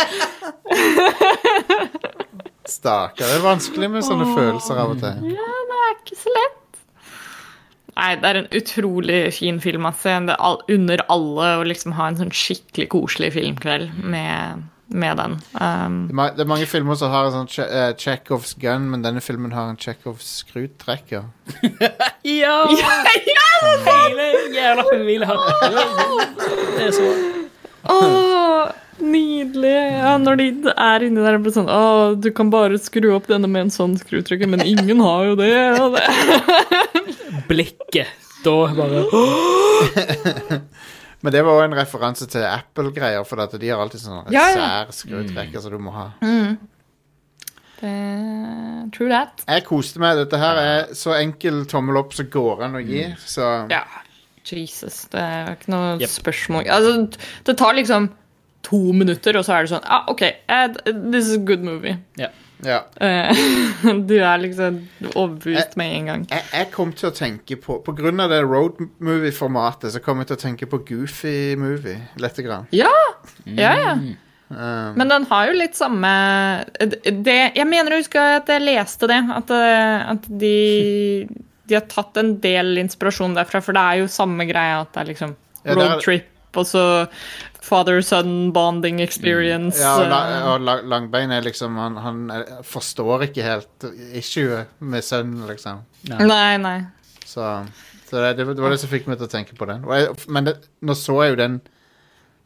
Stakkar. 2.67 3.27
Det 3.27 3.35
er 3.37 3.43
vanskelig 3.45 3.91
med 3.93 4.07
sånne 4.07 4.27
følelser 4.33 4.81
av 4.81 4.95
og 4.95 5.03
til. 5.03 5.35
Ja, 5.37 5.51
det 5.69 5.83
er 5.85 5.93
ikke 5.99 6.17
så 6.19 6.33
lett. 6.35 6.63
Nei, 7.97 8.09
det 8.21 8.29
er 8.29 8.39
en 8.41 8.49
utrolig 8.59 9.21
fin 9.37 9.61
film. 9.63 9.87
Altså. 9.89 10.17
Det 10.27 10.35
er 10.35 10.43
all, 10.49 10.59
under 10.73 11.05
alle 11.13 11.51
å 11.61 11.69
liksom 11.69 11.95
ha 11.97 12.09
en 12.11 12.19
sånn 12.19 12.33
skikkelig 12.35 12.89
koselig 12.93 13.31
filmkveld 13.37 14.01
med, 14.05 14.67
med 14.97 15.19
den. 15.21 15.37
Um, 15.61 15.99
Det 16.37 16.43
er 16.45 16.49
mange 16.49 16.67
filmer 16.67 16.97
som 16.99 17.13
har 17.13 17.29
en 17.29 17.35
sånn 17.35 17.51
che 17.51 17.67
uh, 17.69 17.93
Chekhovs 17.99 18.55
gun, 18.61 18.89
men 18.93 19.05
denne 19.05 19.21
filmen 19.25 19.53
har 19.57 19.71
en 19.71 19.79
Chekhovs 19.81 20.43
skruttrekker. 20.43 21.29
Ja! 22.27 22.57
Hele 23.87 24.25
jævla 24.53 24.83
familien 24.91 25.29
har 25.31 25.39
Det 26.77 26.89
er 26.89 26.91
så 26.97 27.07
Åh, 27.87 28.67
nydelig! 28.99 29.75
Ja, 29.95 30.17
når 30.19 30.41
de 30.41 30.49
er 30.75 31.05
inni 31.07 31.23
der 31.23 31.39
og 31.39 31.45
blir 31.47 31.55
sånn 31.55 31.71
Å, 31.71 32.17
du 32.19 32.33
kan 32.35 32.51
bare 32.51 32.81
skru 32.83 33.13
opp 33.15 33.29
denne 33.31 33.47
med 33.51 33.69
en 33.69 33.73
sånn 33.75 33.95
skrutrykker, 34.01 34.51
men 34.51 34.65
ingen 34.67 35.01
har 35.05 35.29
jo 35.31 35.37
det. 35.39 35.53
Det. 35.95 37.45
blikket. 37.47 38.11
Da 38.43 38.57
bare 38.75 39.05
Men 41.27 41.35
det 41.35 41.41
var 41.43 41.57
òg 41.59 41.65
en 41.67 41.75
referanse 41.75 42.29
til 42.31 42.45
Apple-greier, 42.47 43.25
for 43.27 43.41
at 43.43 43.55
de 43.59 43.69
har 43.73 43.81
alltid 43.83 43.99
sånn 44.05 44.29
Ja, 44.31 44.45
ja. 44.47 44.55
sær 44.87 44.93
skrutrekker 44.95 45.59
som 45.65 45.73
du 45.75 45.81
må 45.83 45.91
ha. 45.97 46.05
det 47.81 47.95
True 48.95 49.11
that. 49.11 49.43
Jeg 49.51 49.65
koste 49.67 49.99
meg. 50.01 50.17
Dette 50.21 50.39
her 50.41 50.61
er 50.63 50.93
så 50.97 51.17
enkel 51.19 51.65
tommel 51.69 51.99
opp 52.01 52.15
som 52.17 52.29
går 52.33 52.63
an 52.69 52.79
å 52.79 52.85
gi, 52.87 53.03
så 53.27 53.67
Ja. 53.71 53.83
Jesus, 54.47 55.09
det 55.11 55.19
er 55.19 55.57
ikke 55.57 55.73
noe 55.75 55.99
Yep. 55.99 56.09
spørsmål. 56.09 56.69
Altså, 56.71 57.19
det 57.45 57.57
tar 57.59 57.75
liksom 57.75 58.13
to 58.63 58.93
minutter, 58.95 59.37
og 59.37 59.45
så 59.45 59.57
er 59.59 59.63
det 59.67 59.71
sånn 59.73 59.83
ah, 59.85 60.05
OK, 60.09 60.23
eh, 60.23 60.69
this 61.11 61.27
is 61.27 61.35
a 61.35 61.39
good 61.43 61.65
movie. 61.67 61.99
Ja. 62.17 62.29
Ja. 62.65 62.83
Eh, 63.01 63.37
du 64.09 64.15
er 64.17 64.39
liksom 64.41 64.79
overbevist 65.13 65.77
med 65.77 65.97
en 65.99 66.11
gang. 66.11 66.27
Jeg, 66.31 66.45
jeg 66.53 66.71
kom 66.73 66.93
til 66.97 67.11
å 67.11 67.15
tenke 67.17 67.59
på 67.61 67.81
På 67.85 67.93
grunn 67.97 68.23
av 68.23 68.33
det 68.33 68.43
road 68.47 68.79
movie-formatet, 68.81 69.93
så 69.93 70.01
kom 70.05 70.23
jeg 70.23 70.31
til 70.31 70.39
å 70.39 70.45
tenke 70.47 70.69
på 70.71 70.81
Goofy 70.89 71.57
movie 71.61 71.99
lite 72.23 72.47
grann. 72.47 72.71
Ja! 72.75 72.93
Ja, 73.45 73.75
ja. 73.77 73.97
Um, 74.49 74.95
Men 74.95 75.11
den 75.11 75.25
har 75.27 75.49
jo 75.49 75.57
litt 75.59 75.75
samme 75.75 76.11
det, 76.79 77.35
Jeg 77.57 77.67
mener 77.67 77.97
å 77.97 77.99
huske 77.99 78.21
at 78.37 78.47
jeg 78.53 78.63
leste 78.63 79.09
det. 79.11 79.19
At, 79.35 79.51
eh, 79.51 80.07
at 80.15 80.29
de, 80.31 80.55
de 81.67 81.77
har 81.77 81.89
tatt 81.91 82.21
en 82.23 82.37
del 82.43 82.79
inspirasjon 82.85 83.35
derfra, 83.37 83.63
for 83.65 83.77
det 83.77 83.83
er 83.83 84.05
jo 84.05 84.13
samme 84.13 84.47
greia 84.49 84.81
at 84.85 84.95
det 84.95 85.03
er 85.03 85.11
liksom 85.11 85.35
roadtrip, 85.67 86.31
og 86.61 86.67
så 86.69 86.85
father-son 87.67 88.53
bonding 88.55 89.01
experience. 89.03 89.81
ja, 89.83 89.95
og, 89.99 90.09
la, 90.11 90.21
eh, 90.31 90.49
og 90.53 90.67
la, 90.67 90.77
Langbein 90.87 91.33
er 91.35 91.43
liksom 91.47 91.77
Han, 91.81 91.97
han 92.03 92.21
eh, 92.31 92.61
forstår 92.67 93.27
ikke 93.29 93.47
helt 93.47 93.89
issuet 94.15 94.73
med 94.79 95.05
sønnen, 95.05 95.47
liksom. 95.51 95.83
Nei, 96.11 96.57
nei. 96.63 96.79
Så, 97.27 97.47
så 98.07 98.23
det, 98.23 98.37
det 98.47 98.61
var 98.63 98.71
det 98.75 98.81
som 98.83 98.93
fikk 98.93 99.09
meg 99.11 99.19
til 99.19 99.27
å 99.27 99.33
tenke 99.33 99.59
på 99.59 99.67
den. 99.69 99.83
Og 99.87 99.97
jeg, 99.99 100.13
men 100.31 100.47
det, 100.47 100.59
nå 100.87 100.95
så 100.99 101.19
jeg 101.25 101.35
jo 101.35 101.41
den 101.43 101.61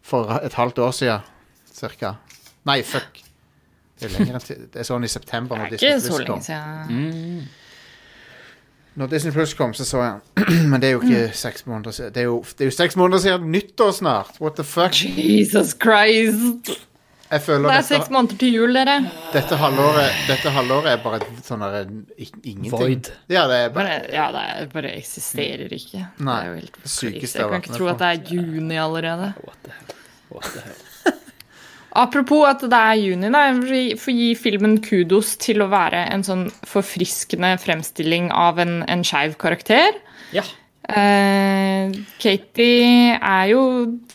for 0.01 0.33
et 0.41 0.57
halvt 0.57 0.81
år 0.81 0.95
siden, 0.97 1.27
cirka. 1.77 2.15
Nei, 2.69 2.81
fuck. 2.87 3.21
Det 4.01 4.09
er 4.09 4.15
lenger 4.17 4.39
enn 4.39 4.45
til 4.45 4.61
Det 4.73 4.81
er 4.81 4.87
sånn 4.89 5.05
i 5.05 5.11
september. 5.13 5.61
Det 5.69 5.77
er 5.77 5.99
ikke 5.99 6.05
så 6.07 6.21
lenge 6.23 6.45
siden. 6.47 7.49
Når 8.99 9.07
Disney 9.13 9.33
Plus 9.33 9.55
kom, 9.55 9.73
så 9.75 9.85
så 9.87 10.01
jeg 10.03 10.13
den. 10.37 10.69
Men 10.71 10.81
det 10.83 10.89
er 10.89 10.93
jo 10.97 11.01
ikke 11.01 11.27
Mm. 11.29 11.33
seks 11.33 11.67
måneder 11.67 11.91
siden. 11.95 12.13
Det 12.15 12.21
er, 12.21 12.25
jo, 12.25 12.45
det 12.59 12.61
er 12.67 12.71
jo 12.71 12.77
seks 12.77 12.97
måneder 12.97 13.19
siden 13.23 13.51
nyttår 13.53 13.91
snart! 13.93 14.31
What 14.41 14.55
the 14.59 14.65
fuck? 14.65 14.95
Jesus 15.17 15.77
Christ! 15.83 16.71
Jeg 17.31 17.43
føler 17.47 17.69
Det 17.69 17.71
er 17.77 17.83
dette, 17.85 17.89
seks 17.95 18.11
måneder 18.11 18.37
til 18.41 18.53
jul, 18.57 18.75
dere. 18.75 18.97
dette, 19.33 19.57
halvåret, 19.57 20.11
dette 20.27 20.51
halvåret 20.51 20.89
er 20.91 21.03
bare 21.05 21.21
sånn 21.47 21.63
der, 21.63 21.93
ingenting. 22.43 22.73
Void. 22.73 23.13
Ja, 23.31 23.45
det 23.47 23.57
er 23.61 23.69
bare 23.69 23.85
Bare, 23.87 24.01
ja, 24.13 24.25
det 24.35 24.43
er, 24.57 24.67
bare 24.73 24.91
eksisterer 24.99 25.71
ikke. 25.77 26.03
Nei, 26.19 26.41
det 26.41 26.49
er 26.49 26.51
jo 26.51 26.55
helt 26.59 27.31
Jeg 27.31 27.51
kan 27.53 27.63
ikke 27.63 27.77
tro 27.79 27.87
at 27.93 28.03
det 28.03 28.09
er 28.11 28.35
juni 28.35 28.75
allerede. 28.83 29.31
What 29.47 29.63
the 29.63 29.71
hell? 29.79 29.95
What 30.35 30.51
the 30.57 30.61
hell? 30.67 31.15
Apropos 31.99 32.45
at 32.47 32.63
det 32.63 32.79
er 32.79 32.99
juni, 33.01 33.31
da, 33.35 33.47
jeg 33.51 33.99
får 33.99 34.15
gi 34.15 34.31
filmen 34.39 34.77
kudos 34.85 35.35
til 35.43 35.65
å 35.65 35.71
være 35.73 36.05
en 36.15 36.23
sånn 36.27 36.45
forfriskende 36.69 37.57
fremstilling 37.59 38.31
av 38.31 38.61
en, 38.63 38.81
en 38.87 39.03
skeiv 39.07 39.35
karakter. 39.41 39.99
Ja. 40.35 40.45
Uh, 40.91 41.91
Katie 42.23 43.17
er 43.17 43.49
jo 43.51 43.63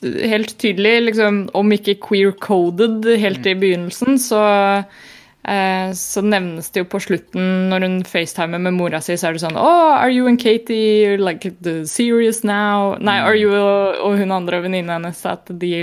helt 0.03 0.55
tydelig, 0.59 0.95
liksom, 1.09 1.45
om 1.55 1.75
ikke 1.75 1.97
queer-coded 2.03 3.05
helt 3.21 3.45
i 3.47 3.57
begynnelsen, 3.59 4.17
så 4.23 4.41
uh, 4.81 5.91
så 5.95 6.23
nevnes 6.25 6.71
det 6.73 6.85
jo 6.85 6.89
på 6.95 7.03
slutten, 7.03 7.69
når 7.69 7.85
hun 7.85 7.99
facetimer 8.07 8.63
med 8.63 8.79
mora 8.79 9.03
si, 9.03 9.19
så 9.19 9.29
er 9.29 9.35
det 9.35 9.43
sånn 9.43 9.59
Oh, 9.59 9.93
are 9.93 10.09
you 10.15 10.31
and 10.31 10.39
Katie 10.41 11.19
like 11.19 11.51
serious 11.91 12.43
now? 12.47 12.95
Nei, 13.03 13.19
are 13.19 13.35
you 13.35 13.51
og 13.51 14.15
hun 14.19 14.33
andre 14.35 14.63
venninna 14.63 14.97
hennes 14.97 15.21
at 15.27 15.51
de 15.51 15.75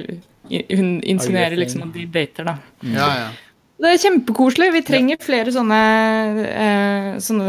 Hun 0.73 1.01
insinuerer 1.03 1.57
liksom 1.57 1.87
at 1.87 1.95
de 1.97 2.05
dater, 2.13 2.45
da. 2.45 2.59
Ja, 2.85 3.09
ja. 3.17 3.31
Det 3.83 3.91
er 3.91 3.99
kjempekoselig. 3.99 4.69
Vi 4.77 4.81
trenger 4.87 5.19
flere 5.19 5.51
sånne, 5.51 5.79
eh, 6.47 7.07
sånne 7.19 7.49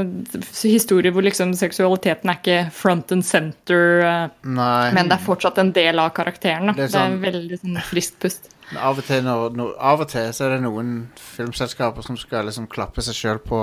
historier 0.65 1.13
hvor 1.13 1.21
liksom 1.21 1.51
seksualiteten 1.53 2.31
er 2.31 2.39
ikke 2.39 2.71
front 2.73 3.11
and 3.13 3.25
center, 3.27 3.99
eh, 4.01 4.29
Nei. 4.49 4.91
men 4.95 5.11
det 5.11 5.19
er 5.19 5.25
fortsatt 5.27 5.59
en 5.61 5.71
del 5.75 5.99
av 6.01 6.09
karakteren. 6.17 6.71
Da. 6.71 6.73
Det 6.73 6.87
er 6.87 6.87
Det 6.87 6.95
er, 6.95 7.03
sånn- 7.03 7.21
veldig 7.21 7.59
sånn 7.61 7.81
friskt 7.83 8.17
pust. 8.19 8.49
Av 8.79 8.97
og, 8.97 9.03
til 9.05 9.21
når, 9.21 9.53
når, 9.53 9.73
av 9.77 10.01
og 10.01 10.07
til 10.09 10.31
så 10.33 10.45
er 10.47 10.55
det 10.55 10.63
noen 10.63 11.09
filmselskaper 11.19 12.01
som 12.03 12.17
skal 12.17 12.45
liksom 12.47 12.65
klappe 12.67 13.03
seg 13.05 13.13
sjøl 13.13 13.39
på, 13.43 13.59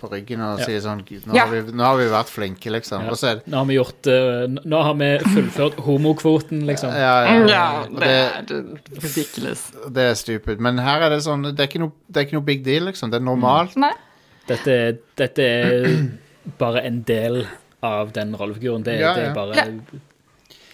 på 0.00 0.08
ryggen 0.10 0.40
og 0.40 0.58
Ja. 0.60 0.64
si 0.66 0.72
sånn 0.80 1.02
nå, 1.04 1.34
Ja. 1.34 1.44
har 1.46 1.52
vi, 1.54 1.72
'Nå 1.72 1.82
har 1.84 1.96
vi 1.98 2.04
vært 2.04 2.30
flinke', 2.32 2.70
liksom. 2.72 3.02
Ja. 3.04 3.10
Og 3.10 3.16
så 3.16 3.28
er 3.30 3.34
det 3.36 3.46
Nå 3.46 3.56
har 3.58 3.64
vi 3.66 3.74
gjort 3.76 4.06
uh, 4.06 4.46
Nå 4.64 4.82
har 4.82 4.94
vi 4.94 5.18
fullført 5.34 5.74
homokvoten, 5.76 6.64
liksom. 6.66 6.90
ja, 6.92 7.24
ja, 7.24 7.46
Ja, 7.46 7.84
det 7.86 8.00
det, 8.00 8.56
er 8.56 9.00
ridiculous. 9.02 9.70
det 9.92 10.02
er 10.10 10.14
stupid. 10.14 10.58
Men 10.60 10.78
her 10.78 11.00
er 11.02 11.10
det 11.10 11.22
sånn 11.22 11.42
Det 11.54 11.60
er 11.60 11.66
ikke 11.68 11.80
noe, 11.80 11.92
det 12.10 12.16
er 12.20 12.26
ikke 12.26 12.38
noe 12.40 12.44
big 12.44 12.64
deal, 12.64 12.82
liksom. 12.84 13.10
Det 13.10 13.20
er 13.20 13.24
normalt. 13.24 13.76
Nei. 13.76 13.92
Dette, 14.48 14.98
dette 15.16 15.38
er 15.38 16.10
bare 16.58 16.82
en 16.84 17.02
del 17.02 17.46
av 17.82 18.12
den 18.12 18.34
rollefiguren. 18.34 18.82
Det, 18.82 18.98
Ja, 19.00 19.14
det 19.14 19.28
er 19.28 19.34
bare 19.34 19.54
Ja. 19.54 19.64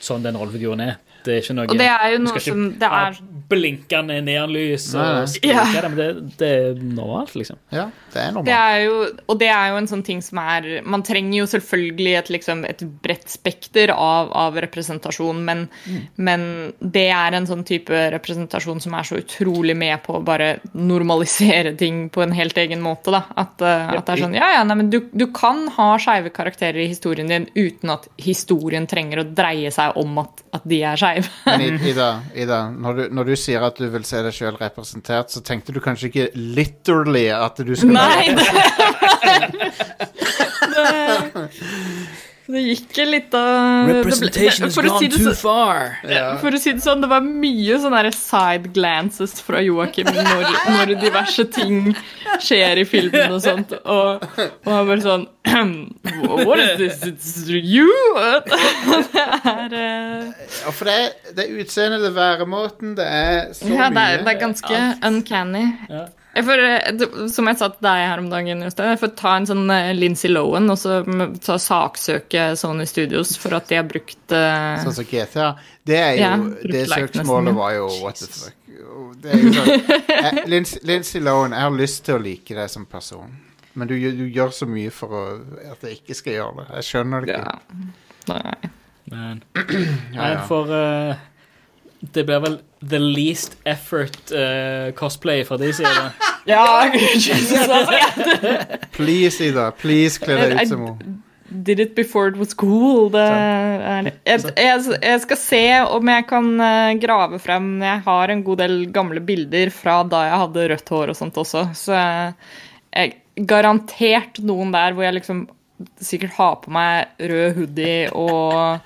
sånn 0.01 0.23
den 0.23 0.35
rollefiguren 0.37 0.81
er. 0.81 0.97
Det 1.27 1.39
er 1.39 1.45
ikke 1.45 1.59
noe 1.59 1.71
Og 1.73 1.81
det 1.81 1.91
er 1.93 2.13
jo 2.15 2.23
noe 2.25 2.37
skal 2.37 2.47
som 2.53 2.69
det 2.81 2.93
er 3.01 3.25
blinkende 3.47 4.19
neonlys 4.27 4.89
og 4.99 5.29
skrike 5.31 5.55
Ja. 5.55 5.89
men 5.89 5.97
det, 5.99 6.09
det 6.41 6.49
er 6.51 6.81
normalt, 6.83 7.35
liksom. 7.39 7.59
Ja, 7.71 7.89
det 8.13 8.23
er 8.23 8.43
Det 8.43 8.55
er 8.55 8.79
jo, 8.85 8.97
og 9.29 9.39
det 9.39 9.49
er 9.49 9.71
jo 9.71 9.77
en 9.81 9.87
sånn 9.91 10.03
ting 10.07 10.23
som 10.23 10.41
er 10.43 10.83
Man 10.83 11.03
trenger 11.07 11.39
jo 11.39 11.47
selvfølgelig 11.47 12.15
et, 12.19 12.31
liksom, 12.35 12.65
et 12.67 12.83
bredt 13.03 13.29
spekter 13.31 13.93
av, 13.95 14.33
av 14.35 14.59
representasjon, 14.67 15.45
men, 15.45 15.69
men 16.17 16.73
det 16.81 17.09
er 17.15 17.37
en 17.37 17.47
sånn 17.47 17.65
type 17.67 17.93
representasjon 18.17 18.81
som 18.83 18.97
er 18.99 19.07
så 19.07 19.21
utrolig 19.21 19.77
med 19.77 20.03
på 20.03 20.19
å 20.19 20.25
bare 20.27 20.57
normalisere 20.75 21.77
ting 21.79 22.09
på 22.11 22.23
en 22.25 22.35
helt 22.37 22.57
egen 22.59 22.83
måte. 22.83 23.13
Da. 23.15 23.23
At, 23.37 23.63
ja. 23.63 23.95
at 23.95 24.07
det 24.07 24.17
er 24.17 24.25
sånn 24.25 24.37
Ja, 24.37 24.51
ja, 24.59 24.65
nei, 24.67 24.79
men 24.83 24.91
du, 24.91 25.01
du 25.13 25.29
kan 25.35 25.67
ha 25.77 25.93
skeive 26.03 26.33
karakterer 26.35 26.83
i 26.83 26.91
historien 26.91 27.31
din 27.31 27.49
uten 27.55 27.95
at 27.95 28.09
historien 28.21 28.89
trenger 28.91 29.23
å 29.23 29.29
dreie 29.29 29.71
seg 29.75 29.97
om 30.01 30.19
at, 30.23 30.43
at 30.57 30.67
de 30.67 30.83
er 30.83 30.99
skeive. 31.01 31.16
Men 31.47 31.81
Ida, 31.81 32.09
Ida 32.35 32.61
når, 32.73 32.93
du, 32.99 33.03
når 33.19 33.31
du 33.31 33.35
sier 33.41 33.65
at 33.67 33.79
du 33.79 33.89
vil 33.93 34.05
se 34.09 34.23
deg 34.25 34.35
sjøl 34.35 34.57
representert, 34.61 35.33
så 35.33 35.43
tenkte 35.45 35.75
du 35.75 35.81
kanskje 35.85 36.11
ikke 36.11 36.29
literally 36.35 37.29
at 37.35 37.61
du 37.61 37.75
skulle 37.77 37.97
Nei, 37.97 38.35
det, 38.39 38.47
det, 40.77 40.87
det 42.55 42.63
gikk 42.63 42.99
litt 43.11 43.35
av 43.35 43.89
Representation 43.91 44.67
has 44.69 44.75
si 44.75 44.83
gone 44.83 45.01
det 45.01 45.17
too 45.17 45.33
så- 45.33 45.35
far. 45.41 45.99
Ja. 46.07 46.37
For 46.39 46.55
å 46.55 46.61
si 46.63 46.73
det 46.77 46.85
sånn, 46.85 47.01
det 47.03 47.09
var 47.11 47.25
mye 47.27 47.79
sånne 47.83 48.13
side 48.15 48.73
glances 48.77 49.35
fra 49.43 49.63
Joakim 49.65 50.07
når, 50.07 50.45
når 50.71 50.93
diverse 51.01 51.47
ting 51.57 51.95
skjer 52.39 52.83
i 52.83 52.85
filmen 52.87 53.35
og 53.35 53.43
sånt. 53.43 53.73
Og, 53.85 54.23
og 54.39 54.71
han 54.71 54.87
bare 54.93 55.03
sånn 55.03 55.27
What 56.47 56.59
is 56.59 56.77
this? 56.79 57.03
It's 57.07 57.49
you? 57.49 57.91
Det 58.47 59.23
er 59.23 59.75
uh... 59.75 60.31
Ja, 60.67 60.71
for 60.75 60.89
det 60.89 60.95
er, 60.95 61.11
det 61.37 61.45
er 61.47 61.61
utseendet, 61.63 62.03
det 62.03 62.11
er 62.11 62.17
væremåten, 62.17 62.95
det 62.99 63.07
er 63.07 63.53
så 63.55 63.69
Ja, 63.71 63.89
det 63.89 63.97
mye. 63.97 64.07
Ja, 64.11 64.23
det 64.23 64.35
er 64.35 64.41
ganske 64.41 64.81
uncanny. 65.07 65.67
Ja. 65.91 66.07
For, 66.37 66.63
får, 67.01 67.29
som 67.33 67.49
jeg 67.49 67.59
sa 67.61 67.69
til 67.73 67.87
deg 67.87 68.03
her 68.11 68.21
om 68.21 68.27
dagen, 68.33 68.61
jeg 68.67 69.01
får 69.01 69.13
ta 69.17 69.37
en 69.39 69.49
sånn 69.49 69.65
Lincy 69.67 70.01
Lindsay 70.03 70.33
Lohan 70.33 70.69
og 70.73 70.79
så 70.81 70.99
ta 71.45 71.57
saksøke 71.63 72.51
Sony 72.61 72.85
Studios 72.89 73.37
for 73.41 73.57
at 73.57 73.71
de 73.71 73.79
har 73.81 73.87
brukt 73.89 74.35
uh, 74.37 74.77
Sånn 74.85 74.99
som 74.99 75.09
GTA. 75.09 75.49
Det 75.87 75.97
er 75.97 76.13
jo 76.19 76.23
Ja, 76.25 76.35
Det 76.75 76.85
søksmålet 76.93 77.57
var 77.57 77.75
jo 77.79 77.89
what 78.03 78.21
the 78.21 78.29
fuck. 78.29 78.55
Det 79.23 79.33
er 79.33 79.43
jo 79.43 79.53
sånn, 79.57 79.91
jeg, 80.27 80.47
Lindsay, 80.53 80.81
Lindsay 80.87 81.23
Lohan, 81.25 81.57
jeg 81.57 81.69
har 81.69 81.77
lyst 81.81 82.05
til 82.07 82.19
å 82.19 82.23
like 82.23 82.59
deg 82.59 82.73
som 82.73 82.85
person. 82.91 83.33
Men 83.77 83.89
du, 83.91 83.97
du 83.97 84.25
gjør 84.33 84.53
så 84.57 84.69
mye 84.69 84.93
for 84.95 85.13
å, 85.13 85.23
at 85.73 85.85
jeg 85.85 86.01
ikke 86.01 86.17
skal 86.17 86.37
gjøre 86.39 86.61
det. 86.61 86.67
Jeg 86.79 86.89
skjønner 86.91 87.25
det 87.25 87.37
ikke. 87.37 87.55
ja. 87.55 87.87
Nei. 88.27 88.73
Men 89.07 89.43
Ja, 90.17 90.21
Nei, 90.21 90.31
for 90.49 90.73
eh, 90.75 91.25
det 92.13 92.25
blir 92.29 92.41
vel 92.45 92.59
the 92.81 92.99
least 92.99 93.57
effort 93.65 94.33
uh, 94.33 94.93
cosplay 94.99 95.45
fra 95.45 95.57
de 95.57 95.73
sida. 95.73 96.11
Ja. 96.47 96.91
Please, 98.93 99.45
Ida. 99.45 99.73
Please, 99.75 100.21
kle 100.23 100.37
deg 100.39 100.53
ut 100.61 100.69
som 100.71 100.85
henne. 100.85 101.17
Did 101.49 101.81
it 101.81 101.97
before 101.97 102.29
it 102.29 102.37
was 102.39 102.55
cool. 102.55 103.09
Det 103.11 103.23
er, 103.23 104.13
jeg, 104.27 104.45
jeg, 104.55 104.85
jeg 105.03 105.23
skal 105.25 105.41
se 105.41 105.63
om 105.91 106.11
jeg 106.11 106.27
kan 106.31 106.49
eh, 106.63 106.93
grave 107.03 107.39
frem 107.43 107.69
Jeg 107.83 108.03
har 108.07 108.31
en 108.31 108.43
god 108.47 108.63
del 108.63 108.77
gamle 108.95 109.23
bilder 109.27 109.71
fra 109.75 110.01
da 110.07 110.25
jeg 110.29 110.41
hadde 110.45 110.69
rødt 110.73 110.95
hår 110.95 111.13
og 111.13 111.19
sånt 111.19 111.39
også, 111.43 111.65
så 111.79 111.99
jeg, 111.99 112.33
jeg 112.95 113.47
garantert 113.51 114.39
noen 114.47 114.71
der 114.75 114.95
hvor 114.95 115.07
jeg 115.07 115.19
liksom 115.19 115.47
sikkert 116.01 116.35
har 116.39 116.55
på 116.63 116.73
meg 116.73 117.11
rød 117.21 117.59
hoodie 117.61 118.07
og 118.15 118.79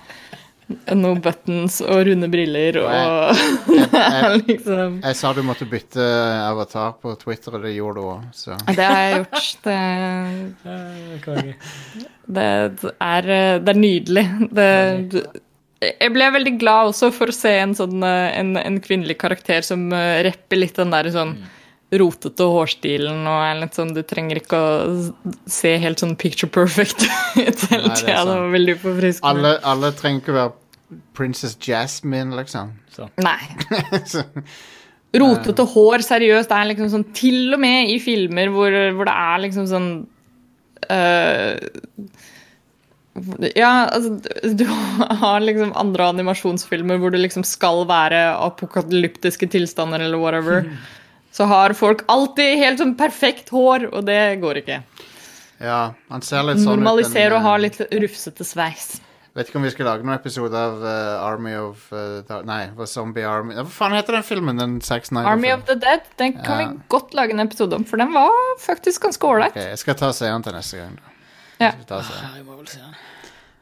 noen 0.95 1.21
buttons 1.25 1.81
og 1.85 2.05
runde 2.09 2.29
briller 2.31 2.79
og 2.83 2.89
Jeg, 4.01 4.41
liksom 4.47 5.01
jeg 5.03 5.19
sa 5.19 5.33
du 5.35 5.43
måtte 5.47 5.67
bytte 5.69 6.05
avatar 6.47 6.97
på 7.03 7.15
Twitter, 7.21 7.57
og 7.57 7.67
det 7.67 7.75
gjorde 7.75 8.01
du 8.01 8.09
òg, 8.15 8.25
så 8.37 8.57
Det 8.71 8.87
har 8.87 9.01
jeg 9.03 9.21
gjort. 9.21 9.53
Det. 9.67 9.79
Det 12.31 12.47
er, 12.47 13.31
det 13.61 13.73
er 13.73 13.81
nydelig. 13.81 14.27
Det, 14.55 14.69
jeg 15.81 16.13
ble 16.13 16.29
veldig 16.35 16.53
glad 16.61 16.91
også 16.93 17.09
for 17.15 17.33
å 17.33 17.35
se 17.35 17.53
en, 17.63 17.73
sånn, 17.77 18.03
eh, 18.05 18.29
en, 18.37 18.53
en 18.61 18.77
kvinnelig 18.85 19.17
karakter 19.21 19.65
som 19.65 19.89
eh, 19.97 20.21
rapper 20.27 20.61
litt 20.61 20.77
den 20.77 20.93
der 20.93 21.09
sånn 21.15 21.39
rotete 21.91 22.47
hårstilen 22.47 23.25
og 23.27 23.43
er 23.43 23.57
litt 23.65 23.75
sånn 23.75 23.91
Du 23.97 24.03
trenger 24.07 24.39
ikke 24.39 24.59
å 24.59 25.31
se 25.51 25.73
helt 25.83 26.03
sånn 26.03 26.15
picture 26.21 26.51
perfect 26.53 27.03
ut 27.37 27.65
hele 27.71 27.95
tida. 27.97 28.21
Det 28.25 28.27
var 28.31 28.51
veldig 28.55 28.77
forfriskende. 28.83 29.31
alle, 29.33 29.55
alle 29.73 29.93
trenger 29.99 30.23
ikke 30.23 30.37
være 30.37 30.53
Princess 31.15 31.57
Jasmine, 31.63 32.35
liksom. 32.39 32.73
Nei. 33.29 33.39
Så, 34.07 34.25
Rotete 35.21 35.67
hår, 35.67 36.05
seriøst, 36.07 36.53
er 36.55 36.69
liksom 36.71 36.91
sånn 36.93 37.09
Til 37.17 37.57
og 37.57 37.63
med 37.63 37.91
i 37.91 37.99
filmer 38.03 38.51
hvor, 38.55 38.75
hvor 38.95 39.09
det 39.09 39.15
er 39.19 39.41
liksom 39.43 39.67
sånn 39.71 39.89
uh, 40.87 41.59
Ja, 43.59 43.73
altså 43.91 44.55
Du 44.55 44.67
har 45.25 45.43
liksom 45.43 45.75
andre 45.79 46.13
animasjonsfilmer 46.15 47.03
hvor 47.03 47.15
det 47.15 47.25
liksom 47.25 47.47
skal 47.47 47.83
være 47.91 48.23
apokalyptiske 48.37 49.51
tilstander 49.51 50.07
eller 50.07 50.23
whatever. 50.23 50.71
Så 51.41 51.47
har 51.49 51.73
folk 51.73 52.03
alltid 52.13 52.59
helt 52.61 52.81
sånn 52.83 52.97
perfekt 53.01 53.49
hår, 53.55 53.87
og 53.95 54.05
det 54.05 54.21
går 54.43 54.61
ikke. 54.61 54.83
ja, 55.61 55.95
han 56.13 56.25
ser 56.25 56.45
litt 56.45 56.61
sånn 56.61 56.75
ut. 56.75 56.83
Normalisere 56.83 57.39
og 57.39 57.47
ha 57.47 57.55
eh, 57.57 57.63
litt 57.65 57.79
rufsete 58.03 58.45
sveis. 58.45 58.99
Vet 59.39 59.49
ikke 59.49 59.61
om 59.61 59.65
vi 59.65 59.71
skal 59.73 59.87
lage 59.87 60.05
noen 60.05 60.19
episode 60.19 60.59
av 60.59 60.81
uh, 60.83 61.23
Army 61.23 61.53
of 61.55 61.85
uh, 61.95 62.19
Nei, 62.45 62.65
Zombie 62.91 63.23
Army 63.25 63.55
Hva 63.55 63.63
faen 63.71 63.95
heter 63.95 64.17
den 64.19 64.25
filmen? 64.27 64.59
Den 64.59 64.81
Zack 64.83 65.07
Snyder 65.07 65.31
Army 65.31 65.53
of 65.55 65.63
the 65.69 65.77
Dead, 65.79 66.03
den 66.19 66.35
kan 66.43 66.59
Ja. 66.61 66.67
vi 66.73 66.81
godt 66.91 67.15
lage 67.15 67.37
en 67.37 67.41
episode 67.47 67.79
om, 67.79 67.85
for 67.87 67.97
den 68.03 68.11
var 68.13 68.35
faktisk 68.61 69.07
ganske 69.07 69.31
ålreit. 69.31 69.55
Ok, 69.55 69.63
Jeg 69.71 69.79
skal 69.79 69.95
ta 70.03 70.11
og 70.11 70.19
se 70.19 70.27
den 70.27 70.43
til 70.43 70.59
neste 70.59 70.83
gang. 70.83 70.99
da. 70.99 71.15
Ja. 71.65 71.71
Skal 71.71 71.87
ta 71.87 72.03
og 72.03 72.05
se. 72.11 72.19
Ja, 72.21 72.35
jeg 72.37 72.45
må 72.51 72.59
vel 72.59 72.69
se 72.69 72.83
den. 72.83 72.99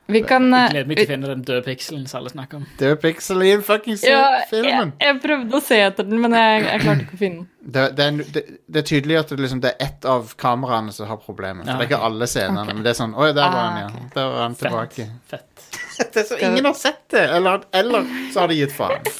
Vi 0.08 0.22
kan 0.24 0.46
Jeg 0.48 0.64
eh, 0.64 0.70
gleder 0.72 0.88
meg 0.88 0.96
til 0.96 1.04
å 1.04 1.10
finne 1.10 1.28
den 1.28 1.40
døde 1.44 1.62
pikselen 1.66 2.04
som 2.08 2.22
alle 2.22 2.30
snakker 2.32 2.62
om. 2.62 2.68
Det 2.80 2.92
piksel 3.02 3.42
i 3.44 3.50
en 3.52 3.64
fucking 3.64 3.98
ja, 4.08 4.22
filmen! 4.48 4.94
jeg 5.04 5.18
prøvde 5.20 5.58
å 5.58 5.60
se 5.60 5.80
etter 5.84 6.06
den, 6.08 6.22
men 6.22 6.32
jeg, 6.32 6.62
jeg 6.64 6.82
klarte 6.84 7.04
ikke 7.04 7.18
å 7.18 7.20
finne 7.20 7.42
den. 7.42 7.48
Det, 7.60 7.82
det, 7.98 8.06
er, 8.06 8.22
det, 8.36 8.42
det 8.64 8.80
er 8.80 8.86
tydelig 8.88 9.18
at 9.20 9.34
det, 9.34 9.38
liksom, 9.44 9.60
det 9.60 9.74
er 9.74 9.90
ett 9.90 10.08
av 10.08 10.30
kameraene 10.40 10.94
som 10.96 11.10
har 11.10 11.20
problemer. 11.20 11.60
For 11.60 11.74
okay. 11.74 11.76
Det 11.76 11.84
er 11.84 11.90
ikke 11.90 12.08
alle 12.08 12.30
scenene, 12.32 12.64
okay. 12.64 12.78
men 12.78 12.86
det 12.86 12.94
er 12.94 12.98
sånn 13.02 13.12
Oi, 13.18 13.28
der 13.36 13.42
var 13.42 13.58
Ah, 13.58 13.66
han, 13.66 13.82
ja. 13.82 13.90
ok. 13.92 14.08
Der 14.14 14.30
var 14.32 14.40
han 14.46 14.56
Fett. 14.56 14.64
tilbake. 14.64 15.08
Fett. 15.28 15.68
Det 16.14 16.22
er 16.22 16.26
så 16.30 16.40
Ingen 16.46 16.70
har 16.70 16.78
sett 16.78 17.04
det! 17.12 17.26
Eller, 17.36 17.68
eller 17.74 18.08
så 18.32 18.46
har 18.46 18.48
de 18.48 18.60
gitt 18.62 18.72
faen. 18.72 19.12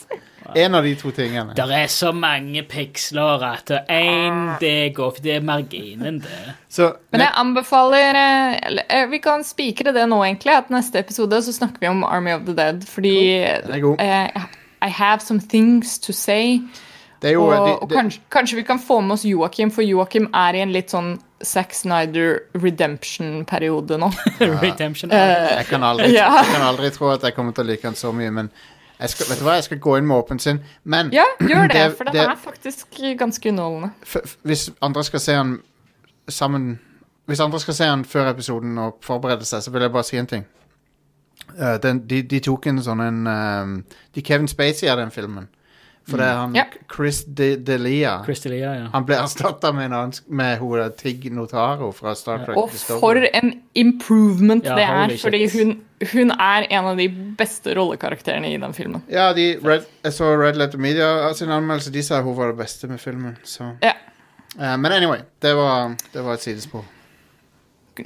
En 0.55 0.75
av 0.75 0.85
de 0.85 0.95
to 0.97 1.11
tingene. 1.15 1.55
Det 1.57 1.67
er 1.77 1.91
så 1.93 2.13
mange 2.17 2.63
piksler 2.69 3.45
at 3.45 3.73
én 3.91 4.59
det 4.63 4.95
går 4.97 5.15
for 5.17 5.23
Det 5.23 5.35
er 5.37 5.45
marginen, 5.45 6.21
det. 6.25 6.55
Så 6.69 6.93
Men 7.13 7.21
jeg 7.21 7.33
anbefaler 7.35 8.17
eh, 8.17 8.59
eller, 8.67 8.83
eh, 8.89 9.07
Vi 9.11 9.19
kan 9.19 9.45
spikre 9.45 9.93
det 9.93 10.07
nå, 10.09 10.23
egentlig. 10.25 10.57
At 10.57 10.71
neste 10.71 10.99
episode 10.99 11.43
så 11.43 11.53
snakker 11.53 11.81
vi 11.81 11.89
om 11.89 12.05
Army 12.05 12.33
of 12.33 12.47
the 12.47 12.55
Dead. 12.57 12.85
Fordi 12.89 13.17
eh, 13.45 14.47
I 14.83 14.89
have 14.89 15.21
some 15.21 15.41
things 15.41 15.99
to 15.99 16.13
say. 16.13 16.61
det 17.23 17.29
er 17.29 17.33
jo 17.35 17.47
Og, 17.47 17.67
de, 17.67 17.73
og 17.83 17.91
kanskje, 17.91 18.21
kanskje 18.31 18.57
vi 18.57 18.63
kan 18.63 18.79
få 18.79 19.01
med 19.01 19.13
oss 19.13 19.25
Joakim, 19.25 19.71
for 19.71 19.83
Joakim 19.83 20.29
er 20.35 20.55
i 20.55 20.61
en 20.63 20.73
litt 20.73 20.91
sånn 20.95 21.19
Zack 21.43 21.75
Snyder 21.75 22.41
redemption-periode 22.55 23.99
nå. 23.99 24.11
Redemption. 24.63 25.11
jeg, 25.11 25.67
kan 25.69 25.83
aldri, 25.83 26.13
jeg 26.15 26.47
kan 26.53 26.63
aldri 26.63 26.91
tro 26.95 27.11
at 27.11 27.27
jeg 27.27 27.35
kommer 27.35 27.53
til 27.53 27.67
å 27.67 27.71
like 27.73 27.87
han 27.87 27.99
så 27.99 28.13
mye, 28.15 28.31
men 28.31 28.51
jeg 29.01 29.11
skal, 29.11 29.27
vet 29.31 29.39
du 29.39 29.45
hva, 29.45 29.53
jeg 29.55 29.65
skal 29.65 29.79
gå 29.79 29.97
inn 29.99 30.07
med 30.07 30.17
åpen 30.17 30.39
sinn. 30.39 30.61
Men 30.85 31.11
Ja, 31.13 31.25
gjør 31.41 31.69
det, 31.69 31.75
Det- 31.77 31.97
for 31.97 32.05
den 32.05 32.15
det- 32.15 32.23
er 32.29 32.37
faktisk 32.37 32.87
ganske 33.19 33.49
underholdende. 33.49 33.91
hvis 34.45 34.71
andre 34.83 35.05
skal 35.05 35.21
se 35.21 35.33
han 35.35 35.59
sammen 36.29 36.79
Hvis 37.29 37.41
andre 37.41 37.61
skal 37.61 37.75
se 37.75 37.85
han 37.85 38.05
før 38.05 38.31
episoden 38.31 38.79
og 38.79 38.97
forberede 39.03 39.45
seg, 39.45 39.63
så 39.63 39.71
vil 39.71 39.83
jeg 39.83 39.93
bare 39.93 40.03
si 40.05 40.17
en 40.17 40.27
ting. 40.27 40.47
Uh, 41.61 41.77
den, 41.77 41.99
de, 42.09 42.23
de 42.23 42.41
tok 42.41 42.67
en 42.67 42.79
sånn 42.79 43.01
en 43.01 43.27
ehm, 43.27 43.85
De 44.15 44.23
Kevin 44.23 44.49
Spacey 44.49 44.89
av 44.89 44.97
den 44.99 45.11
filmen. 45.11 45.49
For 46.09 46.17
det 46.21 46.27
er 46.27 46.39
han 46.41 46.55
Ja. 46.57 46.65
Chris 46.95 47.19
De 47.25 47.57
Delia. 47.57 48.15
Chris 48.25 48.41
D'Elia, 48.47 48.71
ja. 48.79 48.87
Han 48.95 49.05
ble 49.05 49.19
erstatta 49.21 49.73
med 49.77 49.91
en 49.91 49.93
annen 49.99 50.13
med 50.29 50.59
hun 50.63 50.93
Tig 50.97 51.27
Notaro 51.33 51.91
fra 51.93 52.15
Star 52.17 52.45
Trek. 52.47 52.57
Og 52.57 52.71
Discovery. 52.73 53.01
for 53.01 53.15
en 53.43 53.53
improvement 53.75 54.65
Ja, 54.65 54.75
det 54.79 54.87
holy 54.87 55.03
er, 55.05 55.09
shit. 55.17 55.21
fordi 55.27 55.43
hun, 55.59 55.75
hun 56.13 56.31
er 56.31 56.67
en 56.71 56.85
av 56.93 56.97
de 56.97 57.09
beste 57.39 57.75
rollekarakterene 57.77 58.49
i 58.55 58.57
den 58.57 58.73
filmen. 58.75 59.03
Ja, 59.13 59.33
de, 59.37 59.59
Red, 59.65 59.85
jeg 60.05 60.13
så 60.17 60.33
Red 60.41 60.57
Letter 60.57 60.79
Media 60.79 61.33
sin 61.35 61.51
anmeldelse. 61.51 61.93
De 61.93 62.03
sa 62.03 62.23
hun 62.23 62.37
var 62.37 62.55
det 62.55 62.57
beste 62.63 62.89
med 62.89 63.01
filmen. 63.01 63.37
Så. 63.45 63.69
Ja. 63.83 63.93
Eh, 64.59 64.77
men 64.79 64.93
anyway, 64.93 65.21
det 65.43 65.53
var, 65.55 65.95
det 66.13 66.25
var 66.25 66.35
et 66.39 66.41
sidespor. 66.47 66.85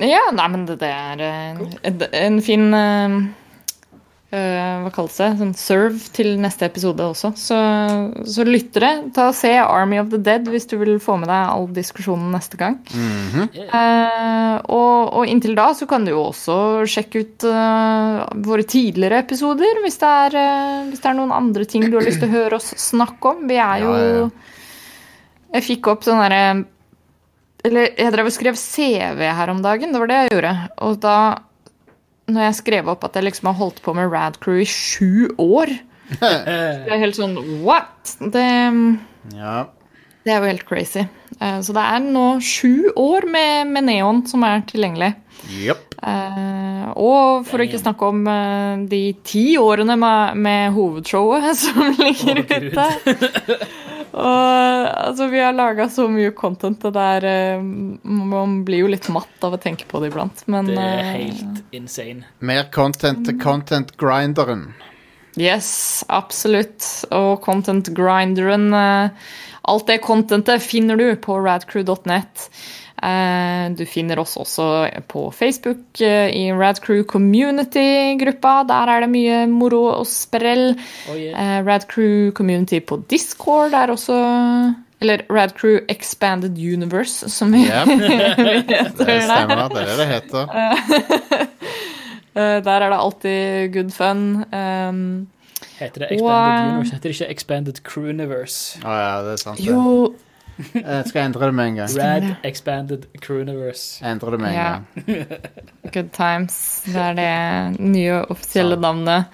Ja, 0.00 0.20
nei, 0.32 0.48
men 0.48 0.66
det, 0.66 0.78
det 0.80 0.88
er 0.88 1.20
eh, 1.20 1.62
en, 1.84 2.02
en 2.12 2.42
fin 2.42 2.74
eh, 2.74 3.16
Hva 4.32 4.88
kalles 4.94 5.18
det? 5.20 5.26
Sånn 5.36 5.50
serve 5.60 5.98
til 6.16 6.30
neste 6.40 6.64
episode 6.64 7.04
også. 7.04 7.34
Så, 7.36 7.59
så 8.24 8.46
lyttere, 8.48 9.10
ta 9.12 9.26
og 9.28 9.36
se 9.36 9.50
Army 9.60 9.98
of 10.00 10.09
the 10.12 10.20
Dead 10.24 10.48
hvis 10.48 10.64
du 10.70 10.78
vil 10.80 10.94
få 11.04 11.18
med 11.20 11.28
deg 11.28 11.50
all 11.52 11.68
diskusjonen 11.76 12.32
neste 12.32 12.56
gang. 12.60 12.78
Mhm. 12.96 13.50
Eh, 13.62 14.56
og, 14.72 15.12
og 15.18 15.28
inntil 15.28 15.56
da 15.59 15.68
så 15.76 15.88
kan 15.90 16.06
du 16.06 16.14
jo 16.14 16.22
også 16.30 16.56
sjekke 16.88 17.22
ut 17.24 17.46
uh, 17.48 18.24
våre 18.46 18.64
tidligere 18.68 19.20
episoder 19.24 19.80
hvis 19.84 20.00
det, 20.00 20.10
er, 20.26 20.36
uh, 20.38 20.88
hvis 20.88 21.02
det 21.02 21.10
er 21.10 21.18
noen 21.18 21.34
andre 21.36 21.68
ting 21.68 21.84
du 21.88 21.98
har 21.98 22.06
lyst 22.06 22.22
til 22.22 22.30
å 22.30 22.36
høre 22.38 22.60
oss 22.60 22.72
snakke 22.80 23.34
om. 23.34 23.46
Vi 23.50 23.60
er 23.60 23.84
jo 23.84 23.92
Ja, 23.92 24.02
ja, 24.02 24.18
ja. 24.24 24.59
Jeg 25.52 25.66
fikk 25.66 25.90
opp 25.92 26.06
sånn 26.06 26.20
derre 26.22 26.44
Eller 27.66 27.90
jeg 27.90 28.12
drev 28.14 28.28
og 28.30 28.34
skrev 28.34 28.59
CV 28.59 29.26
her 29.36 29.52
om 29.52 29.60
dagen. 29.64 29.92
Det 29.92 30.00
var 30.00 30.10
det 30.10 30.20
jeg 30.22 30.32
gjorde. 30.32 30.52
Og 30.86 30.96
da 31.02 31.16
når 32.32 32.46
jeg 32.48 32.59
skrev 32.62 32.88
opp 32.92 33.04
at 33.09 33.16
jeg 33.18 33.26
liksom 33.28 33.50
har 33.52 33.59
holdt 33.60 33.82
på 33.84 33.94
med 33.96 34.10
Rad 34.12 34.38
Crew 34.42 34.60
i 34.62 34.68
sju 34.68 35.28
år 35.38 35.72
Det 36.20 36.90
er 36.92 37.00
helt 37.00 37.16
sånn 37.16 37.36
What?! 37.64 38.16
Det 38.20 38.46
Ja. 39.36 39.66
det 40.24 40.32
er 40.34 40.38
jo 40.42 40.48
helt 40.50 40.66
crazy. 40.68 41.06
Eh, 41.40 41.60
Så 41.64 41.72
det 41.76 41.82
er 41.82 42.02
nå 42.04 42.26
sju 42.44 42.90
år 43.00 43.24
med, 43.32 43.70
med 43.72 43.86
Neon 43.88 44.20
som 44.28 44.44
er 44.44 44.60
tilgjengelig. 44.68 45.14
Yep. 45.52 45.88
Uh, 46.02 46.90
og 46.98 47.46
for 47.46 47.59
å 47.62 47.64
ikke 47.66 47.78
snakke 47.80 48.09
om 48.10 48.20
uh, 48.26 48.82
de 48.90 49.00
ti 49.26 49.56
årene 49.59 49.94
med, 49.98 50.36
med 50.42 50.72
hovedshowet 50.74 51.48
som 51.62 51.94
ligger 51.98 52.42
Gud. 52.42 52.72
ute. 52.74 53.59
og 54.12 54.89
altså, 54.93 55.26
vi 55.32 55.40
har 55.40 55.55
laga 55.56 55.89
så 55.89 56.05
mye 56.12 56.34
content, 56.36 56.82
det 56.82 56.93
der 56.97 57.24
eh, 57.28 57.62
Man 57.62 58.59
blir 58.66 58.84
jo 58.84 58.90
litt 58.93 59.09
matt 59.12 59.44
av 59.47 59.56
å 59.56 59.60
tenke 59.60 59.89
på 59.89 60.02
det 60.02 60.12
iblant, 60.12 60.44
men 60.52 60.68
Det 60.68 60.78
er 60.80 61.06
helt 61.14 61.62
helt 61.72 61.76
insane. 61.76 62.24
Mer 62.40 62.70
content 62.72 63.24
til 63.26 63.39
content-grinderen. 63.40 64.72
Yes, 65.40 66.05
absolutt. 66.09 66.84
Og 67.10 67.40
content 67.44 67.89
grinderen 67.97 68.72
eh, 68.76 69.30
Alt 69.62 69.86
det 69.86 70.01
contentet 70.02 70.62
finner 70.62 70.98
du 70.98 71.14
på 71.22 71.39
radcrew.net. 71.39 72.48
Eh, 73.02 73.68
Du 73.74 73.84
finner 73.86 74.18
oss 74.22 74.36
også 74.38 74.66
på 75.08 75.24
Facebook 75.34 76.00
eh, 76.00 76.28
i 76.30 76.52
Radcrew 76.52 77.02
Community-gruppa. 77.04 78.62
Der 78.68 78.92
er 78.94 79.00
det 79.06 79.10
mye 79.10 79.40
moro 79.50 79.84
og 79.98 80.06
sprell. 80.06 80.76
Oh, 81.10 81.16
yeah. 81.18 81.58
Eh, 81.58 81.64
Radcrew 81.66 82.30
Community 82.32 82.78
på 82.80 83.00
Discord 83.10 83.72
er 83.74 83.90
også 83.90 84.16
Eller 85.02 85.24
Radcrew 85.30 85.80
Expanded 85.90 86.54
Universe, 86.58 87.28
som 87.28 87.50
vi 87.52 87.64
Ja, 87.66 87.82
heter 87.88 88.64
det 88.68 89.06
der. 89.06 89.20
stemmer. 89.26 89.68
Det 89.68 89.82
er 89.82 89.86
det 89.86 89.98
det 89.98 90.08
heter. 90.14 90.46
Eh, 92.34 92.62
Der 92.64 92.80
er 92.80 92.88
det 92.88 92.96
alltid 92.98 93.72
good 93.74 93.90
fun. 93.92 94.44
Um, 94.54 95.26
Heter 95.78 96.00
det 96.00 96.08
Expanded 96.14 96.22
og, 96.22 96.68
Universe? 96.70 96.92
Heter 96.94 97.02
det 97.08 97.10
ikke 97.20 97.26
Expanded 97.34 97.80
Crewniverse? 97.84 98.78
Å 98.80 98.94
ja, 98.96 99.10
det 99.26 99.32
er 99.34 99.36
sant. 99.42 99.58
det. 99.60 99.66
jo 99.66 100.14
Jeg 100.74 101.06
skal 101.08 101.24
endre 101.26 101.48
det 101.48 101.54
med 101.56 101.66
en 101.70 101.76
gang. 101.80 101.94
Rad 101.98 102.26
Expanded 102.46 103.06
Crooniverse. 103.24 104.02
Endre 104.06 104.30
det 104.34 104.40
med 104.42 104.48
en 104.50 104.54
Ja. 104.54 104.68
gang. 104.70 105.42
Good 105.92 106.10
times. 106.12 106.56
Det 106.86 106.96
er 106.96 107.14
det 107.18 107.80
nye 107.80 108.20
offisielle 108.30 108.76
navnet. 108.80 109.26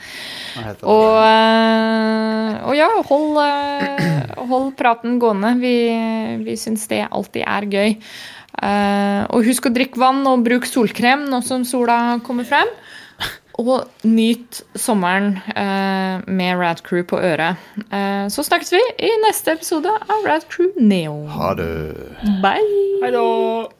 Og, 0.82 1.18
eh, 1.22 2.58
og 2.64 2.74
ja, 2.78 2.88
hold, 3.10 3.38
eh, 3.44 4.34
hold 4.48 4.72
praten 4.78 5.18
gående. 5.22 5.54
Vi, 5.60 5.74
vi 6.44 6.56
syns 6.56 6.86
det 6.88 7.04
alltid 7.10 7.42
er 7.46 7.68
gøy. 7.68 7.96
Eh, 8.58 9.22
og 9.30 9.44
husk 9.46 9.68
å 9.68 9.74
drikke 9.74 10.00
vann 10.00 10.24
og 10.26 10.42
bruk 10.46 10.66
solkrem 10.66 11.28
nå 11.30 11.42
som 11.46 11.64
sola 11.68 12.18
kommer 12.26 12.46
frem. 12.48 12.70
Og 13.58 13.88
nyt 14.06 14.60
sommeren 14.78 15.32
eh, 15.50 16.20
med 16.30 16.60
Rad 16.60 16.84
Crew 16.86 17.02
på 17.02 17.18
øret. 17.18 17.58
Eh, 17.90 18.28
så 18.30 18.42
snakkes 18.46 18.72
vi 18.72 18.82
i 18.98 19.10
neste 19.26 19.52
episode 19.58 19.90
av 19.90 20.26
Rad 20.26 20.46
Crew 20.48 20.70
Neo. 20.78 21.26
Ha 21.26 21.54
det. 21.58 21.72
Bye! 22.44 23.02
Hei 23.02 23.10
da! 23.10 23.77